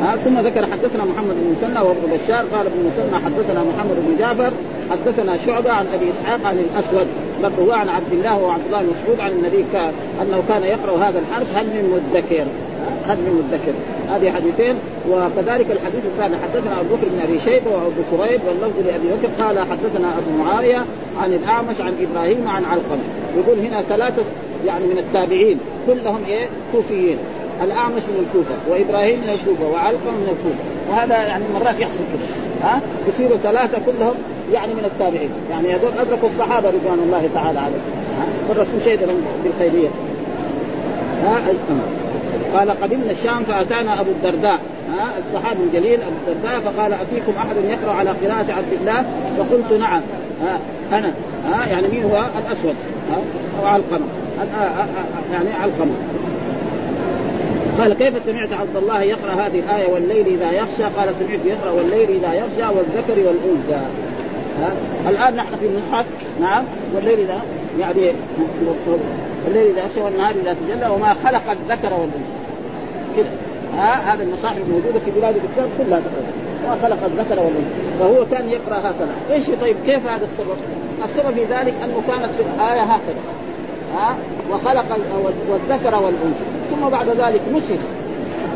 ها 0.00 0.16
ثم 0.16 0.38
ذكر 0.38 0.66
حدثنا 0.66 1.04
محمد 1.04 1.34
بن 1.34 1.54
مسنى 1.56 1.80
وابن 1.80 2.00
بشار 2.12 2.44
قال 2.44 2.66
ابن 2.66 2.78
مسنى 2.86 3.24
حدثنا 3.24 3.64
محمد 3.64 3.96
بن 4.06 4.16
جعفر 4.18 4.52
حدثنا 4.90 5.36
شعبة 5.36 5.70
عن 5.72 5.86
أبي 5.94 6.10
إسحاق 6.10 6.46
عن 6.46 6.58
الأسود 6.58 7.06
برضه 7.42 7.74
عن 7.74 7.88
عبد 7.88 8.12
الله 8.12 8.38
وعبد 8.38 8.62
الله 8.66 8.82
مسعود 8.82 9.20
عن 9.20 9.30
النبي 9.30 9.64
كان 9.72 9.92
أنه 10.22 10.42
كان 10.48 10.62
يقرأ 10.62 11.08
هذا 11.08 11.18
الحرف 11.18 11.56
هل 11.56 11.66
من 11.66 11.90
مدكر 11.90 12.44
هل 13.06 13.16
من 13.16 13.44
مدكر. 13.44 13.74
هذه 14.14 14.30
حديثين 14.32 14.76
وكذلك 15.10 15.70
الحديث 15.70 16.04
الثاني 16.04 16.36
حدثنا 16.36 16.80
أبو 16.80 16.94
بكر 16.94 17.08
بن 17.08 17.20
أبي 17.20 17.38
شيبة 17.38 17.70
وأبو 17.70 18.02
كريب 18.10 18.40
واللفظ 18.46 18.86
لأبي 18.86 19.08
بكر 19.08 19.42
قال 19.44 19.58
حدثنا 19.58 20.18
أبو 20.18 20.42
معاوية 20.44 20.84
عن 21.18 21.32
الأعمش 21.32 21.80
عن 21.80 21.94
إبراهيم 22.00 22.48
عن 22.48 22.64
علقمة. 22.64 23.02
يقول 23.36 23.58
هنا 23.58 23.82
ثلاثة 23.82 24.22
يعني 24.66 24.84
من 24.84 24.98
التابعين 24.98 25.58
كلهم 25.86 26.24
إيه؟ 26.28 26.48
كوفيين. 26.72 27.18
الأعمش 27.62 28.02
من 28.02 28.26
الكوفة 28.26 28.54
وإبراهيم 28.70 29.18
من 29.20 29.28
الكوفة 29.28 29.68
وعلقمة 29.72 30.10
من 30.10 30.28
الكوفة. 30.28 30.64
وهذا 30.90 31.14
يعني 31.14 31.44
مرات 31.54 31.80
يحصل 31.80 32.04
كده. 32.12 32.68
ها؟ 32.68 32.80
يصيروا 33.08 33.36
ثلاثة 33.36 33.78
كلهم 33.86 34.14
يعني 34.52 34.74
من 34.74 34.84
التابعين. 34.84 35.30
يعني 35.50 35.74
هذول 35.74 35.90
أدركوا 35.98 36.28
الصحابة 36.28 36.68
رضوان 36.68 36.98
الله 36.98 37.28
تعالى 37.34 37.58
عليهم. 37.58 37.82
والرسول 38.48 38.82
شهد 38.82 39.02
لهم 39.02 39.20
بالخيرية. 39.44 39.88
ها؟ 41.24 41.42
قال 42.54 42.70
قدمنا 42.70 43.10
الشام 43.10 43.44
فأتانا 43.44 44.00
أبو 44.00 44.10
الدرداء. 44.10 44.58
ها؟ 44.92 45.12
الصحابي 45.18 45.62
الجليل 45.62 46.02
أبو 46.02 46.14
الدرداء 46.28 46.60
فقال 46.60 46.92
أفيكم 46.92 47.32
أحد 47.38 47.56
يقرأ 47.56 47.92
على 47.92 48.10
قراءة 48.10 48.52
عبد 48.52 48.72
الله؟ 48.80 49.04
فقلت 49.38 49.80
نعم. 49.80 50.02
ها؟ 50.42 50.58
أنا. 50.92 51.12
ها؟ 51.46 51.66
يعني 51.66 51.88
مين 51.88 52.02
هو؟ 52.02 52.26
الأسود. 52.38 52.74
ها؟ 53.10 53.18
أو 53.62 53.80
يعني 55.32 55.48
علقمة. 55.62 55.92
قال 57.78 57.94
كيف 57.94 58.24
سمعت 58.24 58.52
عبد 58.52 58.76
الله 58.76 59.02
يقرأ 59.02 59.32
هذه 59.32 59.58
الآية 59.58 59.92
والليل 59.92 60.26
إذا 60.26 60.50
يخشى؟ 60.50 60.82
قال 60.82 61.14
سمعت 61.18 61.40
يقرأ 61.44 61.70
والليل 61.70 62.10
إذا 62.10 62.34
يخشى 62.34 62.76
والذكر 62.76 63.28
والأنثى. 63.28 63.80
الآن 65.08 65.36
نحن 65.36 65.56
في 65.56 65.66
المصحف. 65.66 66.06
نعم. 66.40 66.64
والليل 66.94 67.20
إذا 67.20 67.42
يعني 67.78 68.12
والليل 69.46 69.66
إذا 69.70 69.84
يخشى 69.84 70.00
والنهار 70.00 70.34
إذا 70.34 70.54
تجلى 70.54 70.88
وما 70.88 71.14
خلق 71.14 71.50
الذكر 71.50 71.94
والأنثى. 71.94 72.40
كذا 73.16 73.30
ها؟ 73.74 74.14
هذه 74.14 74.22
المصاحف 74.22 74.58
موجوده 74.68 74.98
في 75.04 75.10
بلاد 75.10 75.34
الإسلام 75.36 75.68
كلها 75.78 76.00
تقريبا. 76.00 76.32
ما 76.68 76.76
خلق 76.82 77.04
الذكر 77.04 77.40
والأنثى. 77.40 77.98
فهو 78.00 78.26
كان 78.26 78.48
يقرأ 78.48 78.78
هكذا. 78.78 79.14
إيش 79.30 79.46
طيب؟ 79.60 79.76
كيف 79.86 80.06
هذا 80.06 80.24
السبب؟ 80.24 80.56
السبب 81.04 81.34
في 81.34 81.44
ذلك 81.44 81.74
أنه 81.84 82.02
كانت 82.06 82.32
في 82.32 82.42
الآية 82.42 82.82
هكذا. 82.82 83.20
ها؟ 83.94 84.16
وخلق 84.50 84.98
والذكر 85.48 85.94
والأنثى. 85.94 86.59
ثم 86.70 86.88
بعد 86.88 87.08
ذلك 87.08 87.40
نسخ 87.54 87.80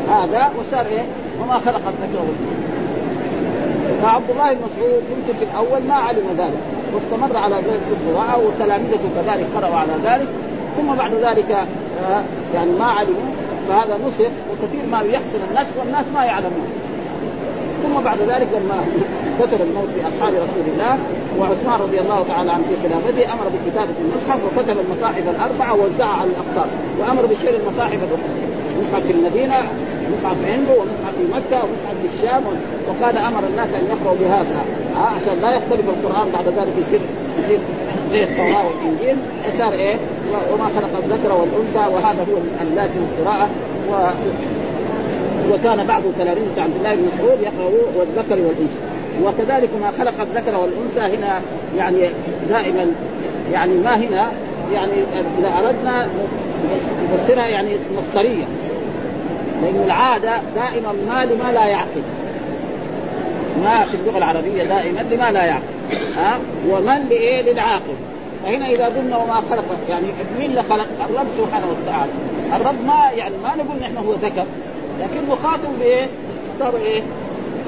هذا 0.09 0.51
وصار 0.59 0.85
إيه؟ 0.85 1.05
وما 1.41 1.59
خلق 1.59 1.81
الذكر 1.87 2.19
والأنثى. 2.19 2.65
فعبد 4.01 4.29
الله 4.29 4.53
بن 4.53 4.59
مسعود 4.59 5.03
يمكن 5.11 5.39
في 5.39 5.45
الأول 5.45 5.87
ما 5.87 5.93
علم 5.93 6.23
ذلك 6.37 6.57
واستمر 6.93 7.37
على 7.37 7.55
ذلك 7.55 7.81
القراءة 7.91 8.47
وتلامذته 8.47 9.09
كذلك 9.15 9.47
قرأوا 9.55 9.75
على 9.75 9.93
ذلك 10.03 10.27
ثم 10.77 10.95
بعد 10.95 11.13
ذلك 11.13 11.51
آه 11.51 12.23
يعني 12.53 12.71
ما 12.71 12.85
علموا 12.85 13.31
فهذا 13.67 13.99
نسخ 14.07 14.31
وكثير 14.51 14.81
ما 14.91 15.01
يحصل 15.01 15.39
النسخ 15.51 15.77
والناس 15.79 16.05
ما 16.13 16.25
يعلمون. 16.25 16.67
ثم 17.83 18.03
بعد 18.03 18.17
ذلك 18.19 18.47
لما 18.53 18.85
كثر 19.39 19.63
الموت 19.63 19.89
في 19.95 20.07
أصحاب 20.07 20.33
رسول 20.33 20.65
الله 20.73 20.97
وعثمان 21.39 21.79
رضي 21.81 21.99
الله 21.99 22.23
تعالى 22.23 22.51
عنه 22.51 22.63
في 22.63 22.89
خلافته 22.89 23.33
أمر 23.33 23.43
بكتابة 23.53 23.93
المصحف 24.01 24.39
وكتب 24.45 24.77
المصاحف 24.79 25.29
الأربعة 25.29 25.73
ووزعها 25.73 26.17
على 26.21 26.29
الاقطار 26.29 26.67
وأمر 26.99 27.25
بشير 27.25 27.55
المصاحف 27.55 27.93
الأخرى. 27.93 28.55
مصحف 28.81 29.05
في 29.05 29.11
المدينة 29.11 29.55
مصحف 30.13 30.45
عنده 30.45 30.73
ومصحف 30.73 31.15
في 31.17 31.33
مكة 31.33 31.57
ومصحف 31.63 31.95
في 32.01 32.07
الشام 32.07 32.43
وقال 32.87 33.17
أمر 33.17 33.43
الناس 33.47 33.69
أن 33.73 33.85
يقرأوا 33.85 34.17
بهذا. 34.21 34.65
عشان 34.95 35.41
لا 35.41 35.55
يختلف 35.57 35.89
القرآن 35.89 36.31
بعد 36.31 36.47
ذلك 36.47 36.73
يصير 36.77 36.99
يصير 37.39 37.59
زي 38.11 38.23
التوراه 38.23 38.65
والإنجيل. 38.67 39.17
وصار 39.47 39.73
إيه؟ 39.73 39.97
وما 40.53 40.69
خلق 40.69 40.97
الذكر 41.03 41.33
والأنثى 41.33 41.93
وهذا 41.93 42.25
هو 42.31 42.37
اللازم 42.61 42.99
القراءة. 42.99 43.49
و 43.91 44.09
وكان 45.53 45.87
بعض 45.87 46.01
تلاميذ 46.19 46.59
عبد 46.59 46.75
الله 46.75 46.95
بن 46.95 47.07
مسعود 47.13 47.39
يقرأ 47.41 47.69
والذكر 47.95 48.35
والأنثى. 48.35 48.94
وكذلك 49.23 49.69
ما 49.81 49.91
خلق 49.91 50.21
الذكر 50.21 50.55
والأنثى 50.57 51.17
هنا 51.17 51.41
يعني 51.77 52.09
دائما 52.49 52.91
يعني 53.51 53.73
ما 53.73 53.97
هنا 53.97 54.31
يعني 54.73 54.93
إذا 55.39 55.49
أردنا 55.59 56.09
نفسرها 57.13 57.47
يعني 57.47 57.77
مصدريه 57.97 58.45
لأن 59.61 59.83
العادة 59.85 60.41
دائما 60.55 60.93
ما 61.07 61.25
لما 61.25 61.51
لا 61.51 61.65
يعقل 61.65 62.01
ما 63.63 63.85
في 63.85 63.97
اللغة 63.97 64.17
العربية 64.17 64.63
دائما 64.63 64.99
لما 64.99 65.31
لا 65.31 65.45
يعقل 65.45 65.63
ها 66.15 66.39
ومن 66.69 67.09
لإيه 67.09 67.41
للعاقل 67.41 67.95
فهنا 68.43 68.67
إذا 68.67 68.85
قلنا 68.85 69.17
وما 69.17 69.41
خلق 69.49 69.65
يعني 69.89 70.07
مين 70.39 70.49
اللي 70.49 70.63
خلق؟ 70.63 70.87
الرب 71.09 71.27
سبحانه 71.37 71.67
وتعالى 71.67 72.11
الرب 72.55 72.85
ما 72.85 73.11
يعني 73.15 73.35
ما 73.43 73.63
نقول 73.63 73.79
نحن 73.81 73.97
هو 73.97 74.13
ذكر 74.13 74.45
لكن 74.99 75.29
مخاطب 75.29 75.79
بإيه؟ 75.79 76.07
اختار 76.53 76.79
إيه؟ 76.81 77.01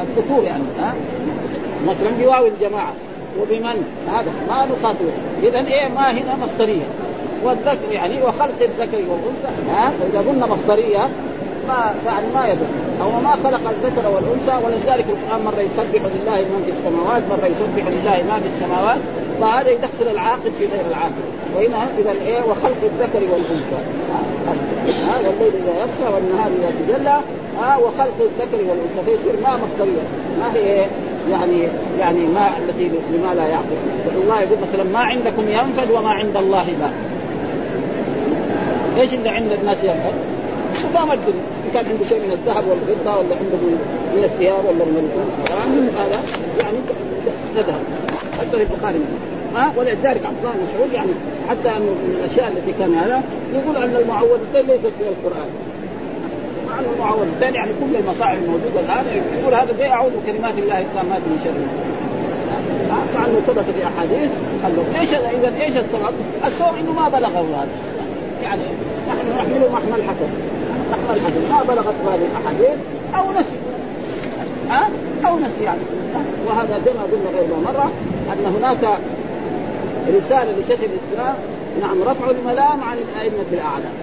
الذكور 0.02 0.44
يعني 0.44 0.64
ها 0.80 0.94
مثلا 1.88 2.10
بواو 2.20 2.46
الجماعة. 2.46 2.94
وبمن؟ 3.42 3.84
هذا 4.08 4.32
ما 4.48 4.66
نخاطب 4.66 5.06
اذا 5.44 5.68
إيه 5.68 5.90
ما 5.90 6.12
هنا 6.12 6.36
مصدرية. 6.46 6.86
والذكر 7.44 7.92
يعني 7.92 8.24
وخلق 8.24 8.62
الذكر 8.62 8.98
والأنثى. 8.98 9.70
ها؟ 9.70 9.92
فاذا 10.00 10.30
قلنا 10.30 10.46
مصدرية 10.46 11.10
ما 11.68 11.96
يعني 12.06 12.26
ما 12.36 12.48
يدل. 12.48 12.66
أو 13.02 13.22
ما 13.22 13.32
خلق 13.32 13.70
الذكر 13.70 14.08
والأنثى 14.10 14.66
ولذلك 14.66 15.06
القرآن 15.10 15.46
مرة 15.46 15.62
يسبح 15.62 16.02
لله 16.16 16.42
من 16.42 16.64
في 16.66 16.72
السماوات 16.72 17.24
مرة 17.30 17.46
يسبح 17.46 17.88
لله 17.88 18.24
ما 18.34 18.40
في 18.40 18.48
السماوات. 18.48 19.00
فهذا 19.42 19.70
يدخل 19.70 20.12
العاقل 20.12 20.52
في 20.60 20.66
غير 20.66 20.86
العاقل. 20.90 21.26
وهنا 21.56 21.88
إذا 22.00 22.12
إيه؟ 22.12 22.42
وخلق 22.42 22.82
الذكر 22.84 23.34
والأنثى. 23.34 23.82
ها؟ 25.04 25.18
والليل 25.18 25.54
إذا 25.64 25.80
يغشى 25.80 26.14
والنهار 26.14 26.52
إذا 26.60 26.72
تجلى. 26.80 27.20
ها؟ 27.60 27.78
وخلق 27.78 28.18
الذكر 28.20 28.58
والأنثى. 28.70 29.02
فيصير 29.06 29.42
ما 29.44 29.58
مصدرية. 29.58 30.04
ما 30.40 30.54
هي 30.54 30.60
إيه؟ 30.60 30.88
يعني 31.32 31.68
يعني 32.00 32.20
ما 32.20 32.50
التي 32.58 32.92
لما 33.14 33.34
لا 33.36 33.48
يعقل. 33.48 33.78
الله 34.24 34.42
يقول 34.42 34.58
مثلا 34.70 34.84
ما 34.84 35.00
عندكم 35.00 35.50
ينفد 35.50 35.92
وما 35.92 36.10
عند 36.10 36.38
الله 36.38 36.66
باق 36.66 36.94
إيش 38.98 39.14
اللي 39.14 39.30
عند 39.30 39.52
الناس 39.52 39.84
ينفد؟ 39.84 40.14
خدام 40.84 41.12
الدنيا 41.12 41.42
إن 41.66 41.72
كان 41.74 41.86
عنده 41.86 42.06
شيء 42.10 42.20
من 42.26 42.32
الذهب 42.32 42.64
والفضة 42.68 43.18
ولا 43.18 43.36
عنده 43.36 43.58
من 44.16 44.24
الثياب 44.24 44.66
ولا 44.66 44.86
من 44.86 45.96
هذا 46.00 46.20
يعني 46.60 46.78
نذهب. 47.56 47.82
حتى 48.40 48.66
في 48.66 48.74
البخاري 48.74 49.00
ها؟ 49.56 49.74
ولذلك 49.78 50.26
عبد 50.26 50.38
الله 50.40 50.52
بن 50.54 50.60
مسعود 50.70 50.94
يعني 50.94 51.12
حتى 51.50 51.70
انه 51.70 51.92
من 51.92 52.16
الأشياء 52.20 52.48
التي 52.48 52.74
كان 52.80 52.96
هذا. 52.96 53.22
يقول 53.54 53.78
أن 53.78 53.96
المعوذتين 53.96 54.62
ليست 54.68 54.94
من 55.00 55.08
القرآن. 55.08 55.50
مع 56.78 56.94
المعوذتين 56.94 57.56
يعني 57.56 57.72
كل 57.82 57.96
المصاعب 57.96 58.38
الموجوده 58.38 58.80
الآن. 58.80 59.06
يقول 59.42 59.54
هذا 59.54 59.74
زي 59.78 59.90
أعوذ 59.90 60.12
بكلمات 60.24 60.58
الله 60.58 60.82
التامات 60.82 61.22
من 61.22 61.40
شر 61.44 61.60
مع 63.16 63.26
أنه 63.26 63.40
ثبت 63.40 63.66
في 63.76 63.88
أحاديث 63.88 64.30
قال 64.64 64.76
له 64.76 65.00
إيش 65.00 65.14
إذا 65.14 65.62
إيش 65.62 65.78
السبب؟ 65.78 66.14
السبب 66.46 66.78
إنه 66.80 66.92
ما 66.92 67.10
بلغه 67.10 67.40
هذا. 67.40 67.68
يعني 68.44 68.64
نحن 69.10 69.38
نحمله 69.38 69.70
محمل 69.74 70.04
حسن 70.04 70.30
محمل 70.92 71.22
حسن 71.22 71.52
ما 71.52 71.64
بلغت 71.68 71.96
هذه 72.08 72.28
الأحاديث 72.32 72.78
أو 73.16 73.40
نسي. 73.40 73.58
ها؟ 74.70 74.90
أو 75.28 75.40
نسي 75.40 75.64
يعني. 75.64 75.82
وهذا 76.48 76.82
زي 76.86 76.92
ما 76.92 77.04
قلنا 77.04 77.40
غير 77.40 77.48
مرة 77.66 77.92
أن 78.34 78.56
هناك 78.56 78.98
رسالة 80.18 80.52
لشيخ 80.52 80.80
الإسلام 80.80 81.36
نعم 81.82 82.04
رفع 82.04 82.30
الملام 82.30 82.84
عن 82.84 82.98
الأئمة 82.98 83.46
الاعلام 83.52 83.94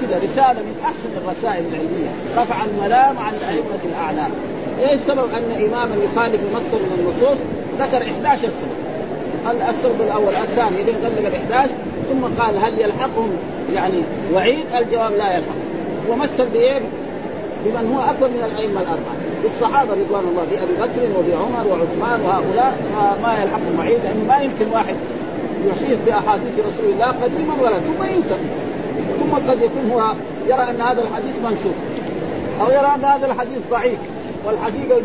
كذا 0.00 0.18
رسالة 0.24 0.60
من 0.62 0.74
أحسن 0.84 1.10
الرسائل 1.24 1.64
العلمية. 1.66 2.10
رفع 2.36 2.64
الملام 2.64 3.18
عن 3.18 3.34
الأئمة 3.34 3.80
الأعلام. 3.84 4.30
إيش 4.78 5.00
السبب 5.00 5.34
أن 5.34 5.50
اماما 5.50 5.96
يخالف 6.04 6.40
نصا 6.54 6.76
من 6.76 6.92
النصوص 6.98 7.38
ذكر 7.80 8.02
11 8.02 8.40
سبب 8.40 8.90
السبب 9.68 10.00
الأول 10.00 10.34
الثاني 10.34 10.80
اللي 10.80 10.92
غلب 10.92 11.26
ال 11.26 11.34
11 11.34 11.70
ثم 12.10 12.42
قال 12.42 12.58
هل 12.64 12.80
يلحقهم؟ 12.80 13.30
يعني 13.72 14.02
وعيد؟ 14.32 14.66
الجواب 14.78 15.12
لا 15.12 15.36
يلحق. 15.36 15.60
ومثل 16.10 16.46
بإيه؟ 16.46 16.80
بمن 17.64 17.94
هو 17.94 18.10
أكبر 18.10 18.28
من 18.28 18.44
الأئمة 18.44 18.80
الأربعة. 18.80 19.14
بالصحابة 19.42 19.92
رضوان 19.92 20.24
الله 20.24 20.44
بأبي 20.50 20.72
بكر 20.72 21.18
وبعمر 21.18 21.66
وعثمان 21.66 22.20
وهؤلاء 22.20 22.78
ما 23.22 23.42
يلحقهم 23.42 23.78
وعيد 23.78 23.98
لأنه 24.04 24.24
ما 24.28 24.38
يمكن 24.38 24.66
واحد 24.72 24.94
يصير 25.66 25.98
في 26.04 26.12
احاديث 26.12 26.54
رسول 26.58 26.92
الله 26.92 27.06
قديما 27.06 27.54
ولا 27.62 27.78
ثم 27.78 28.02
ينسى. 28.04 28.36
ثم 29.30 29.36
قد 29.36 29.62
يكون 29.62 29.90
هو 29.90 30.14
يرى 30.46 30.70
أن 30.70 30.80
هذا 30.80 31.02
الحديث 31.02 31.34
منسوخ 31.44 31.74
أو 32.60 32.70
يرى 32.70 32.94
أن 32.96 33.04
هذا 33.04 33.26
الحديث 33.26 33.58
ضعيف 33.70 33.98
والحقيقة 34.46 35.00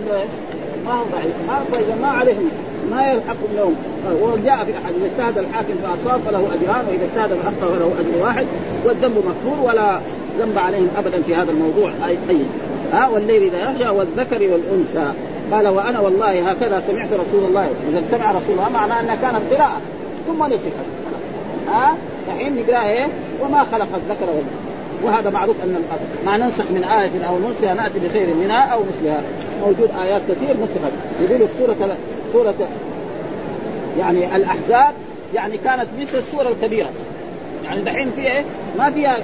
ما 0.85 0.93
هو 0.93 1.03
ضعيف. 1.11 1.33
ما 1.47 1.59
فاذا 1.71 1.95
ما 2.01 2.07
عليهم 2.07 2.49
ما 2.91 3.11
يلحق 3.11 3.35
لهم 3.55 3.75
وجاء 4.21 4.65
في 4.65 4.71
احد 4.71 4.93
إذا 4.93 5.05
اجتهد 5.05 5.37
الحاكم 5.37 5.73
فأصاب 5.83 6.21
فله 6.21 6.39
أجران 6.39 6.85
وإذا 6.87 7.05
اجتهد 7.05 7.39
فاخطا 7.39 7.75
فله 7.75 7.91
أجر 7.99 8.23
واحد 8.23 8.45
والذنب 8.85 9.13
مغفور 9.15 9.67
ولا 9.67 9.99
ذنب 10.39 10.57
عليهم 10.57 10.87
ابدا 10.97 11.21
في 11.21 11.35
هذا 11.35 11.51
الموضوع. 11.51 11.91
اي 12.07 12.17
أي. 12.29 12.41
ها 12.93 13.09
والليل 13.09 13.43
إذا 13.43 13.59
يغشى 13.59 13.89
والذكر 13.89 14.41
والأنثى. 14.41 15.13
قال 15.51 15.67
وأنا 15.67 15.99
والله 15.99 16.51
هكذا 16.51 16.83
سمعت 16.87 17.07
رسول 17.13 17.43
الله 17.47 17.69
إذا 17.89 18.03
سمع 18.11 18.31
رسول 18.31 18.55
الله 18.55 18.69
معناه 18.69 18.99
انها 18.99 19.15
كانت 19.15 19.53
قراءه 19.53 19.81
ثم 20.27 20.43
نسخت 20.45 20.85
ها؟ 21.67 21.95
الحين 22.27 22.55
نقرأ 22.55 22.83
إيه؟ 22.89 23.07
وما 23.41 23.63
خلق 23.63 23.87
الذكر 23.95 24.25
والأنثى. 24.25 24.75
وهذا 25.03 25.29
معروف 25.29 25.55
أن 25.63 25.83
ما 26.25 26.37
ننسخ 26.37 26.71
من 26.71 26.83
آية 26.83 27.25
أو 27.25 27.39
ننسها 27.39 27.73
نأتي 27.73 27.99
بخير 27.99 28.35
منها 28.35 28.65
أو 28.65 28.79
مثلها. 28.79 29.21
موجود 29.61 29.89
آيات 30.01 30.21
كثير 30.29 30.57
نسخت 30.57 30.93
يقول 31.21 31.47
سورة 31.59 31.97
سورة 32.33 32.55
يعني 33.99 34.35
الأحزاب 34.35 34.93
يعني 35.33 35.57
كانت 35.57 35.87
مثل 35.99 36.17
السورة 36.17 36.49
الكبيرة. 36.49 36.89
يعني 37.63 37.81
دحين 37.81 38.11
فيها 38.11 38.31
إيه؟ 38.31 38.43
ما 38.77 38.91
فيها 38.91 39.17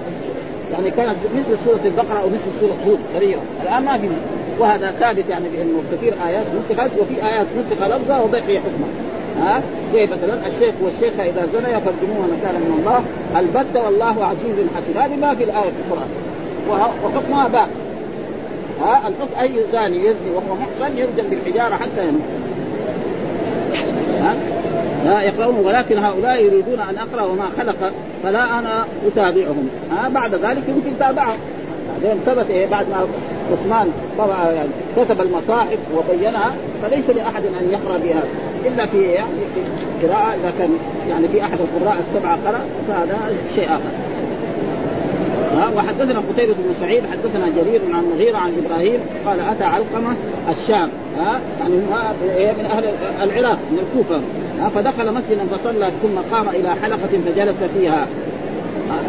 يعني 0.74 0.92
كانت 0.92 1.18
مثل 1.36 1.58
سورة 1.66 1.80
البقرة 1.86 2.20
أو 2.20 2.30
مثل 2.30 2.60
سورة 2.60 2.76
هود 2.88 3.00
كبيرة. 3.16 3.42
الآن 3.64 3.84
ما 3.86 3.98
في 3.98 4.08
وهذا 4.60 4.92
ثابت 4.92 5.30
يعني 5.30 5.46
بأنه 5.50 5.84
كثير 5.92 6.14
آيات 6.28 6.46
نسخت 6.56 6.92
وفي 7.00 7.26
آيات 7.26 7.48
نسخ 7.58 7.84
لفظها 7.84 8.22
وبقي 8.22 8.60
حكمها. 8.60 8.90
ها؟ 9.40 9.62
زي 9.94 10.04
مثلا 10.04 10.48
الشيخ 10.48 10.76
والشيخة 10.82 11.24
إذا 11.24 11.48
زنيا 11.54 11.80
فارجموها 11.80 12.28
مكانا 12.38 12.60
من 12.60 12.78
الله 12.80 13.04
البتة 13.40 13.86
والله 13.86 14.26
عزيز 14.26 14.56
حكيم؟ 14.76 15.02
هذه 15.02 15.16
ما 15.16 15.36
في 15.36 15.44
الآية 15.44 15.70
في 15.70 15.78
القرآن. 15.88 16.10
وحكمها 16.70 17.48
باقي 17.48 17.68
ها؟ 18.82 19.08
الحكم 19.08 19.40
أي 19.42 19.64
زاني 19.72 19.98
يزني 19.98 20.32
وهو 20.36 20.56
محصن 20.56 20.98
يرجم 20.98 21.30
بالحجارة 21.30 21.76
حتى 21.76 22.08
يموت. 22.08 22.22
ها؟ 24.22 24.36
لا 25.06 25.22
يقرؤون 25.22 25.66
ولكن 25.66 25.98
هؤلاء 25.98 26.44
يريدون 26.44 26.80
أن 26.80 26.98
أقرأ 26.98 27.24
وما 27.24 27.50
خلق 27.58 27.94
فلا 28.24 28.60
أنا 28.60 28.86
أتابعهم. 29.08 29.70
ها؟ 29.92 30.10
بعد 30.10 30.36
ذلك 30.36 30.64
يمكن 30.68 31.00
تابعهم. 31.00 31.38
بعدين 32.04 32.22
ثبت 32.26 32.50
إيه؟ 32.50 32.68
بعد 32.68 32.86
ما 32.90 33.08
عثمان 33.52 33.92
طبع 34.18 34.52
يعني 34.52 34.70
كتب 34.98 35.22
المصاحف 35.22 35.80
وبينها 35.96 36.54
فليس 36.84 37.10
لأحد 37.10 37.46
أن 37.46 37.72
يقرأ 37.72 37.98
بها. 37.98 38.24
إلا 38.68 38.86
في 38.86 39.02
يعني 39.02 39.30
في 39.56 40.08
قراءة 40.08 40.36
اذا 40.36 40.54
كان 40.60 40.70
يعني 41.10 41.28
في 41.28 41.44
أحد 41.44 41.58
القراء 41.62 41.98
السبعة 42.00 42.40
قرأ 42.48 42.62
فهذا 42.88 43.18
شيء 43.56 43.66
آخر. 43.66 43.92
وحدثنا 45.76 46.20
قتيبة 46.20 46.54
بن 46.54 46.74
سعيد 46.80 47.04
حدثنا 47.12 47.50
جرير 47.50 47.82
عن 47.94 48.04
مغيرة 48.16 48.38
عن 48.38 48.54
إبراهيم 48.66 49.00
قال 49.26 49.40
أتى 49.40 49.64
علقمة 49.64 50.16
الشام 50.50 50.90
ها 51.18 51.40
يعني 51.60 51.76
من 52.60 52.66
أهل 52.66 52.86
العراق 53.22 53.58
من 53.72 53.80
الكوفة 53.80 54.22
فدخل 54.70 55.14
مسجدا 55.14 55.46
فصلى 55.52 55.92
ثم 56.02 56.36
قام 56.36 56.50
إلى 56.50 56.76
حلقة 56.76 57.20
فجلس 57.26 57.58
فيها. 57.78 58.08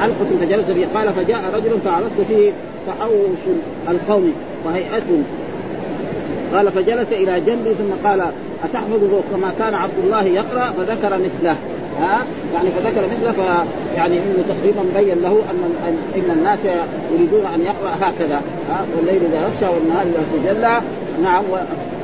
حلقة 0.01 0.27
فجلس 0.41 0.71
فيها 0.71 0.88
قال 0.95 1.12
فجاء 1.12 1.41
رجل 1.55 1.81
فعرفت 1.85 2.21
فيه 2.29 2.51
تحوش 2.87 3.57
القوم 3.88 4.33
وهيئته 4.65 5.23
قال 6.55 6.73
فجلس 6.73 7.12
إلى 7.12 7.41
جنبي 7.41 7.75
ثم 7.75 8.09
قال 8.09 8.23
اتحفظه 8.64 9.20
كما 9.33 9.53
كان 9.59 9.75
عبد 9.75 9.98
الله 10.05 10.22
يقرأ 10.25 10.72
فذكر 10.72 11.18
مثله. 11.18 11.57
ها؟ 12.01 12.18
يعني 12.55 12.70
فذكر 12.70 13.03
مثله 13.07 13.33
ف 13.33 13.38
يعني 13.96 14.18
إنه 14.18 14.44
تقريبا 14.48 14.83
بين 14.94 15.22
له 15.22 15.42
ان 15.51 15.96
ان 16.16 16.31
الناس 16.31 16.59
يريدون 17.14 17.46
أن 17.55 17.61
يقرأ 17.61 17.94
هكذا. 18.01 18.37
ها؟ 18.70 18.85
والليل 18.96 19.22
إذا 19.25 19.42
يغشى 19.42 19.75
والنهار 19.75 20.07
إذا 20.07 20.25
تجلى. 20.35 20.81
نعم 21.22 21.44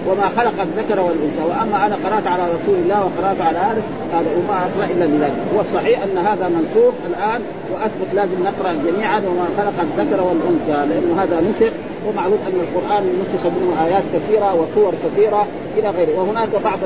وما 0.08 0.28
خلق 0.28 0.60
الذكر 0.62 1.00
والأنثى. 1.00 1.42
وأما 1.48 1.86
أنا 1.86 1.96
قرأت 2.04 2.26
على 2.26 2.42
رسول 2.42 2.74
الله 2.82 3.00
وقرأت 3.00 3.40
على 3.40 3.58
آله 3.58 3.82
هذا 4.12 4.30
وما 4.36 4.58
اقرا 4.58 4.84
إلا 4.84 5.06
بذلك. 5.06 5.36
هو 5.54 5.60
الصحيح 5.60 6.02
أن 6.02 6.18
هذا 6.18 6.48
منسوخ 6.48 6.94
الآن 7.06 7.40
وأثبت 7.72 8.14
لازم 8.14 8.42
نقرأ 8.44 8.72
جميعا 8.72 9.18
وما 9.18 9.46
خلق 9.56 9.80
الذكر 9.80 10.22
والأنثى 10.22 10.94
لأنه 10.94 11.22
هذا 11.22 11.40
نسخ 11.40 11.72
ومعلوم 12.08 12.38
أن 12.46 12.60
القرآن 12.60 13.02
نسخ 13.22 13.46
منه 13.46 13.86
آيات 13.86 14.02
كثيرة 14.14 14.54
وصور 14.54 14.92
كثيرة 15.04 15.46
إلى 15.78 15.90
غيره. 15.90 16.20
وهناك 16.20 16.48
بعض 16.64 16.78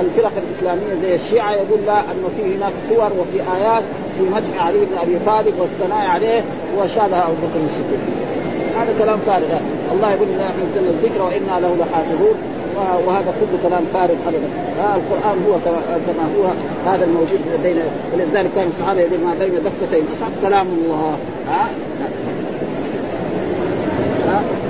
الفرق 0.00 0.32
الإسلامية 0.36 0.94
زي 1.02 1.14
الشيعة 1.14 1.52
يقول 1.52 1.80
لا 1.86 2.00
انه 2.00 2.28
في 2.36 2.56
هناك 2.56 2.72
صور 2.88 3.12
وفي 3.20 3.42
آيات 3.56 3.82
في 4.18 4.24
مدح 4.24 4.66
علي 4.66 4.78
بن 4.78 4.98
أبي 5.02 5.18
طالب 5.26 5.54
والثناء 5.58 6.06
عليه 6.06 6.42
وشابه 6.78 7.26
أبو 7.26 7.32
بكر 7.32 7.64
الصديق. 7.64 7.98
هذا 8.78 8.98
كلام 8.98 9.18
فارغ. 9.18 9.58
الله 9.92 10.12
يقول 10.12 10.28
انا 10.28 10.48
نحن 10.48 10.58
نزلنا 10.72 10.90
الذكر 10.90 11.22
وإنا 11.22 11.60
له 11.60 11.76
لحافظون. 11.76 12.36
وهذا 13.06 13.34
كله 13.40 13.68
كلام 13.68 13.84
فارغ 13.92 14.14
ابدا. 14.26 14.48
القرآن 14.96 15.44
هو 15.48 15.58
كما 16.06 16.28
هو. 16.38 16.44
هذا 16.90 17.04
الموجود 17.04 17.40
بين 17.62 17.76
ولذلك 18.14 18.50
كان 18.54 18.68
الصحابة 18.68 19.00
يقول 19.00 19.20
ما 19.20 19.34
بين 19.34 19.50
دفتين. 19.50 20.04
أصعب 20.16 20.30
كلام 20.42 20.66
الله. 20.66 21.18
ها؟ 21.48 21.68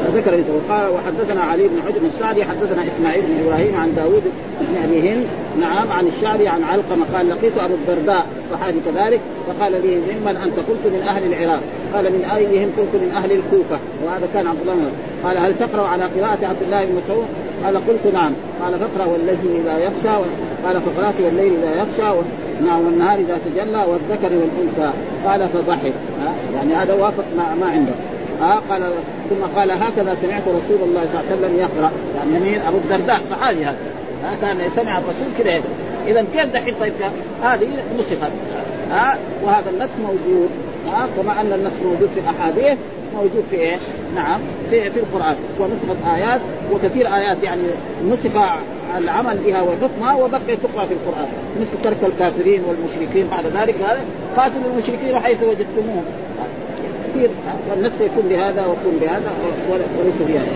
ذكر 0.09 0.45
قال 0.69 0.91
وحدثنا 0.91 1.43
علي 1.43 1.69
بن 1.69 1.83
حجر 1.83 2.07
السعدي 2.07 2.45
حدثنا 2.45 2.85
إسماعيل 2.97 3.23
بن 3.23 3.47
إبراهيم 3.47 3.77
عن 3.77 3.95
داوود 3.95 4.23
بن 4.61 4.77
أبي 4.85 5.11
هند 5.11 5.27
نعم 5.61 5.93
عن 5.93 6.07
الشعبي 6.07 6.49
عن 6.49 6.63
علقمة 6.63 7.07
قال 7.15 7.29
لقيت 7.29 7.59
أبو 7.59 7.75
الدرداء 7.75 8.27
الصحابي 8.45 8.81
كذلك 8.87 9.21
فقال 9.47 9.73
لي 9.73 9.97
ممن 9.97 10.37
أنت 10.37 10.57
قلت 10.57 10.87
من 10.87 11.03
أهل 11.09 11.33
العراق. 11.33 11.61
قال 11.95 12.05
من 12.05 12.25
أيهم 12.25 12.71
قلت 12.79 13.03
من 13.03 13.13
أهل 13.17 13.33
الكوفة؟ 13.33 13.79
وهذا 14.05 14.29
كان 14.35 14.47
عبد 14.47 14.61
الله 14.61 14.91
قال 15.25 15.39
هل 15.39 15.59
تقرأ 15.59 15.87
على 15.87 16.05
قراءة 16.05 16.47
عبد 16.47 16.63
الله 16.63 16.85
بن 16.85 16.95
مسعود؟ 17.05 17.27
قال 17.65 17.77
قلت 17.77 18.15
نعم. 18.15 18.33
قال 18.63 18.79
فاقرأ 18.79 19.07
والليل 19.13 19.39
إذا 19.65 19.79
يخشى 19.79 20.25
قال 20.65 20.81
فقرات 20.81 21.15
والليل 21.21 21.53
إذا 21.63 21.75
يخشى 21.75 22.21
نعم 22.65 22.85
والنهار 22.85 23.19
إذا 23.19 23.39
تجلى 23.47 23.85
والذكر 23.89 24.33
والأنثى. 24.37 24.93
قال 25.27 25.49
فضحك. 25.49 25.95
يعني 26.55 26.75
هذا 26.75 26.95
وافق 26.95 27.25
ما, 27.37 27.55
ما 27.61 27.67
عنده. 27.67 27.95
ها 28.41 28.63
قال 28.71 28.93
ثم 29.31 29.45
قال 29.59 29.71
هكذا 29.71 30.17
سمعت 30.23 30.43
رسول 30.43 30.89
الله 30.89 31.07
صلى 31.07 31.21
الله 31.21 31.25
عليه 31.31 31.37
وسلم 31.37 31.57
يقرأ. 31.57 31.91
يعني 32.17 32.45
مين 32.45 32.61
أبو 32.61 32.77
الدرداء 32.77 33.21
صحابي 33.31 33.65
هذا. 33.65 33.77
ها 34.25 34.37
كان 34.41 34.71
سمع 34.77 34.99
الرسول 34.99 35.29
كذا 35.39 35.63
اذا 36.07 36.25
كيف 36.35 36.53
دحين؟ 36.53 36.75
طيب 36.81 36.93
هذه 37.43 37.69
نسخت. 37.99 38.33
ها 38.91 39.19
وهذا 39.45 39.71
النص 39.71 39.91
موجود. 40.03 40.49
ها 40.87 41.09
كما 41.17 41.41
أن 41.41 41.53
النص 41.53 41.73
موجود 41.85 42.09
في 42.15 42.21
الاحاديث 42.21 42.79
موجود 43.15 43.45
في 43.51 43.61
إيش؟ 43.61 43.83
نعم 44.15 44.41
في 44.71 44.91
في 44.91 45.01
القرآن. 45.01 45.37
ونسخت 45.61 46.07
آيات 46.15 46.41
وكثير 46.73 47.07
آيات 47.07 47.43
يعني 47.43 47.63
نسخ 48.11 48.31
العمل 48.97 49.37
بها 49.37 49.63
وحكمها 49.63 50.15
وبقي 50.15 50.57
تقرأ 50.57 50.87
في 50.87 50.95
القرآن. 50.95 51.29
مثل 51.61 51.83
ترك 51.85 52.13
الكافرين 52.13 52.63
والمشركين 52.69 53.29
بعد 53.31 53.47
ذلك 53.47 53.75
قاتلوا 54.37 54.73
المشركين 54.75 55.19
حيث 55.19 55.43
وجدتموهم. 55.43 56.05
كثير. 57.19 57.31
والنفس 57.71 58.01
يكون 58.01 58.29
بهذا 58.29 58.67
ويكون 58.67 58.99
بهذا 59.01 59.33
وليس 59.71 60.23
بهذا 60.29 60.53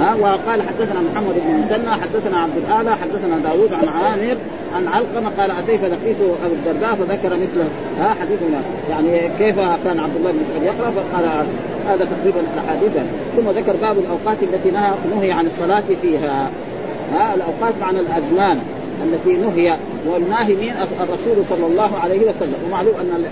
ها 0.00 0.14
وقال 0.14 0.62
حدثنا 0.62 1.00
محمد 1.00 1.34
بن 1.34 1.54
مسنى 1.54 1.90
حدثنا 1.90 2.38
عبد 2.38 2.56
الأعلى 2.56 2.96
حدثنا 2.96 3.38
داوود 3.38 3.72
عن 3.72 3.88
عامر 3.88 4.36
عن 4.74 4.88
علقمة 4.88 5.30
قال 5.38 5.50
أتيت 5.50 5.80
لقيت 5.80 6.16
أبو 6.44 6.54
الدرداء 6.54 6.94
فذكر 6.94 7.36
مثله. 7.36 7.68
ها 7.98 8.14
حديثنا 8.20 8.62
يعني 8.90 9.28
كيف 9.38 9.56
كان 9.84 10.00
عبد 10.00 10.16
الله 10.16 10.30
بن 10.32 10.38
مسعود 10.38 10.62
يقرأ؟ 10.62 10.90
فقال 10.90 11.46
هذا 11.88 12.04
تقريبا 12.04 12.40
الاحاديث 12.40 12.92
ثم 13.36 13.50
ذكر 13.50 13.76
باب 13.76 13.98
الأوقات 13.98 14.36
التي 14.42 14.70
نهى 14.70 14.90
نهي 15.16 15.32
عن 15.32 15.46
الصلاة 15.46 15.84
فيها. 16.02 16.50
ها 17.12 17.34
الأوقات 17.34 17.74
معنى 17.80 18.00
الأزمان 18.00 18.58
التي 19.04 19.32
نهي 19.32 19.76
والناهي 20.06 20.54
مين 20.54 20.74
الرسول 21.00 21.44
صلى 21.50 21.66
الله 21.66 21.98
عليه 21.98 22.20
وسلم. 22.20 22.56
ومعلوم 22.66 22.94
أن 23.00 23.24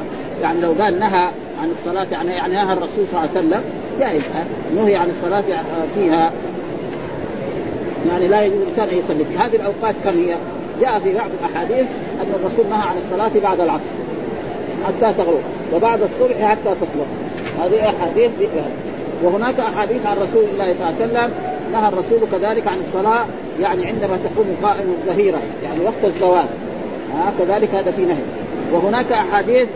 يعني 0.42 0.60
لو 0.60 0.72
قال 0.72 1.00
نهى 1.00 1.30
عن 1.62 1.70
الصلاة 1.78 2.06
يعني 2.12 2.30
يعني 2.30 2.54
نهى 2.54 2.72
الرسول 2.72 3.06
صلى 3.10 3.24
الله 3.24 3.30
عليه 3.30 3.30
وسلم 3.30 3.62
جائز. 4.00 4.22
نهي 4.76 4.96
عن 4.96 5.10
الصلاة 5.10 5.44
فيها. 5.94 6.32
يعني 8.10 8.26
لا 8.26 8.42
يجوز 8.42 8.58
الإنسان 8.58 8.88
أن 8.88 8.98
يصلي 8.98 9.24
في 9.24 9.38
هذه 9.38 9.56
الأوقات 9.56 9.94
كم 10.04 10.10
هي؟ 10.10 10.36
جاء 10.80 10.98
في 10.98 11.14
بعض 11.14 11.30
الأحاديث 11.40 11.86
أن 12.20 12.32
الرسول 12.40 12.66
نهى 12.70 12.88
عن 12.88 12.96
الصلاة 13.04 13.42
بعد 13.42 13.60
العصر 13.60 13.84
حتى 14.86 15.14
تغرب 15.18 15.40
وبعد 15.74 16.02
الصبح 16.02 16.50
حتى 16.50 16.74
تطلق 16.74 17.06
هذه 17.60 17.88
أحاديث 17.88 18.30
وهناك 19.22 19.60
أحاديث 19.60 20.06
عن 20.06 20.16
رسول 20.16 20.44
الله 20.52 20.74
صلى 20.74 20.88
الله 20.88 21.02
عليه 21.02 21.06
وسلم 21.06 21.30
نهى 21.72 21.88
الرسول 21.88 22.18
كذلك 22.32 22.66
عن 22.66 22.78
الصلاة 22.88 23.26
يعني 23.60 23.86
عندما 23.86 24.18
تقوم 24.24 24.56
قائم 24.62 24.94
الظهيرة 25.00 25.38
يعني 25.64 25.84
وقت 25.84 26.04
الزوال. 26.04 26.46
آه 27.14 27.32
كذلك 27.38 27.74
هذا 27.74 27.90
في 27.90 28.02
نهي. 28.02 28.22
وهناك 28.72 29.12
أحاديث 29.12 29.68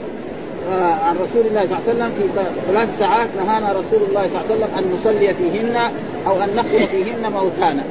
عن 0.68 1.16
رسول 1.16 1.46
الله 1.46 1.66
صلى 1.66 1.78
الله 1.78 1.88
عليه 1.88 1.90
وسلم 1.90 2.10
في 2.10 2.42
ثلاث 2.66 2.98
ساعات 2.98 3.28
نهانا 3.36 3.72
رسول 3.72 4.02
الله 4.08 4.26
صلى 4.28 4.40
الله 4.40 4.44
عليه 4.50 4.54
وسلم 4.54 4.78
أن 4.78 4.98
نصلي 4.98 5.34
فيهن 5.34 5.76
أو 6.26 6.42
أن 6.42 6.48
نقتل 6.56 6.86
فيهن 6.86 7.32
موتانا. 7.32 7.84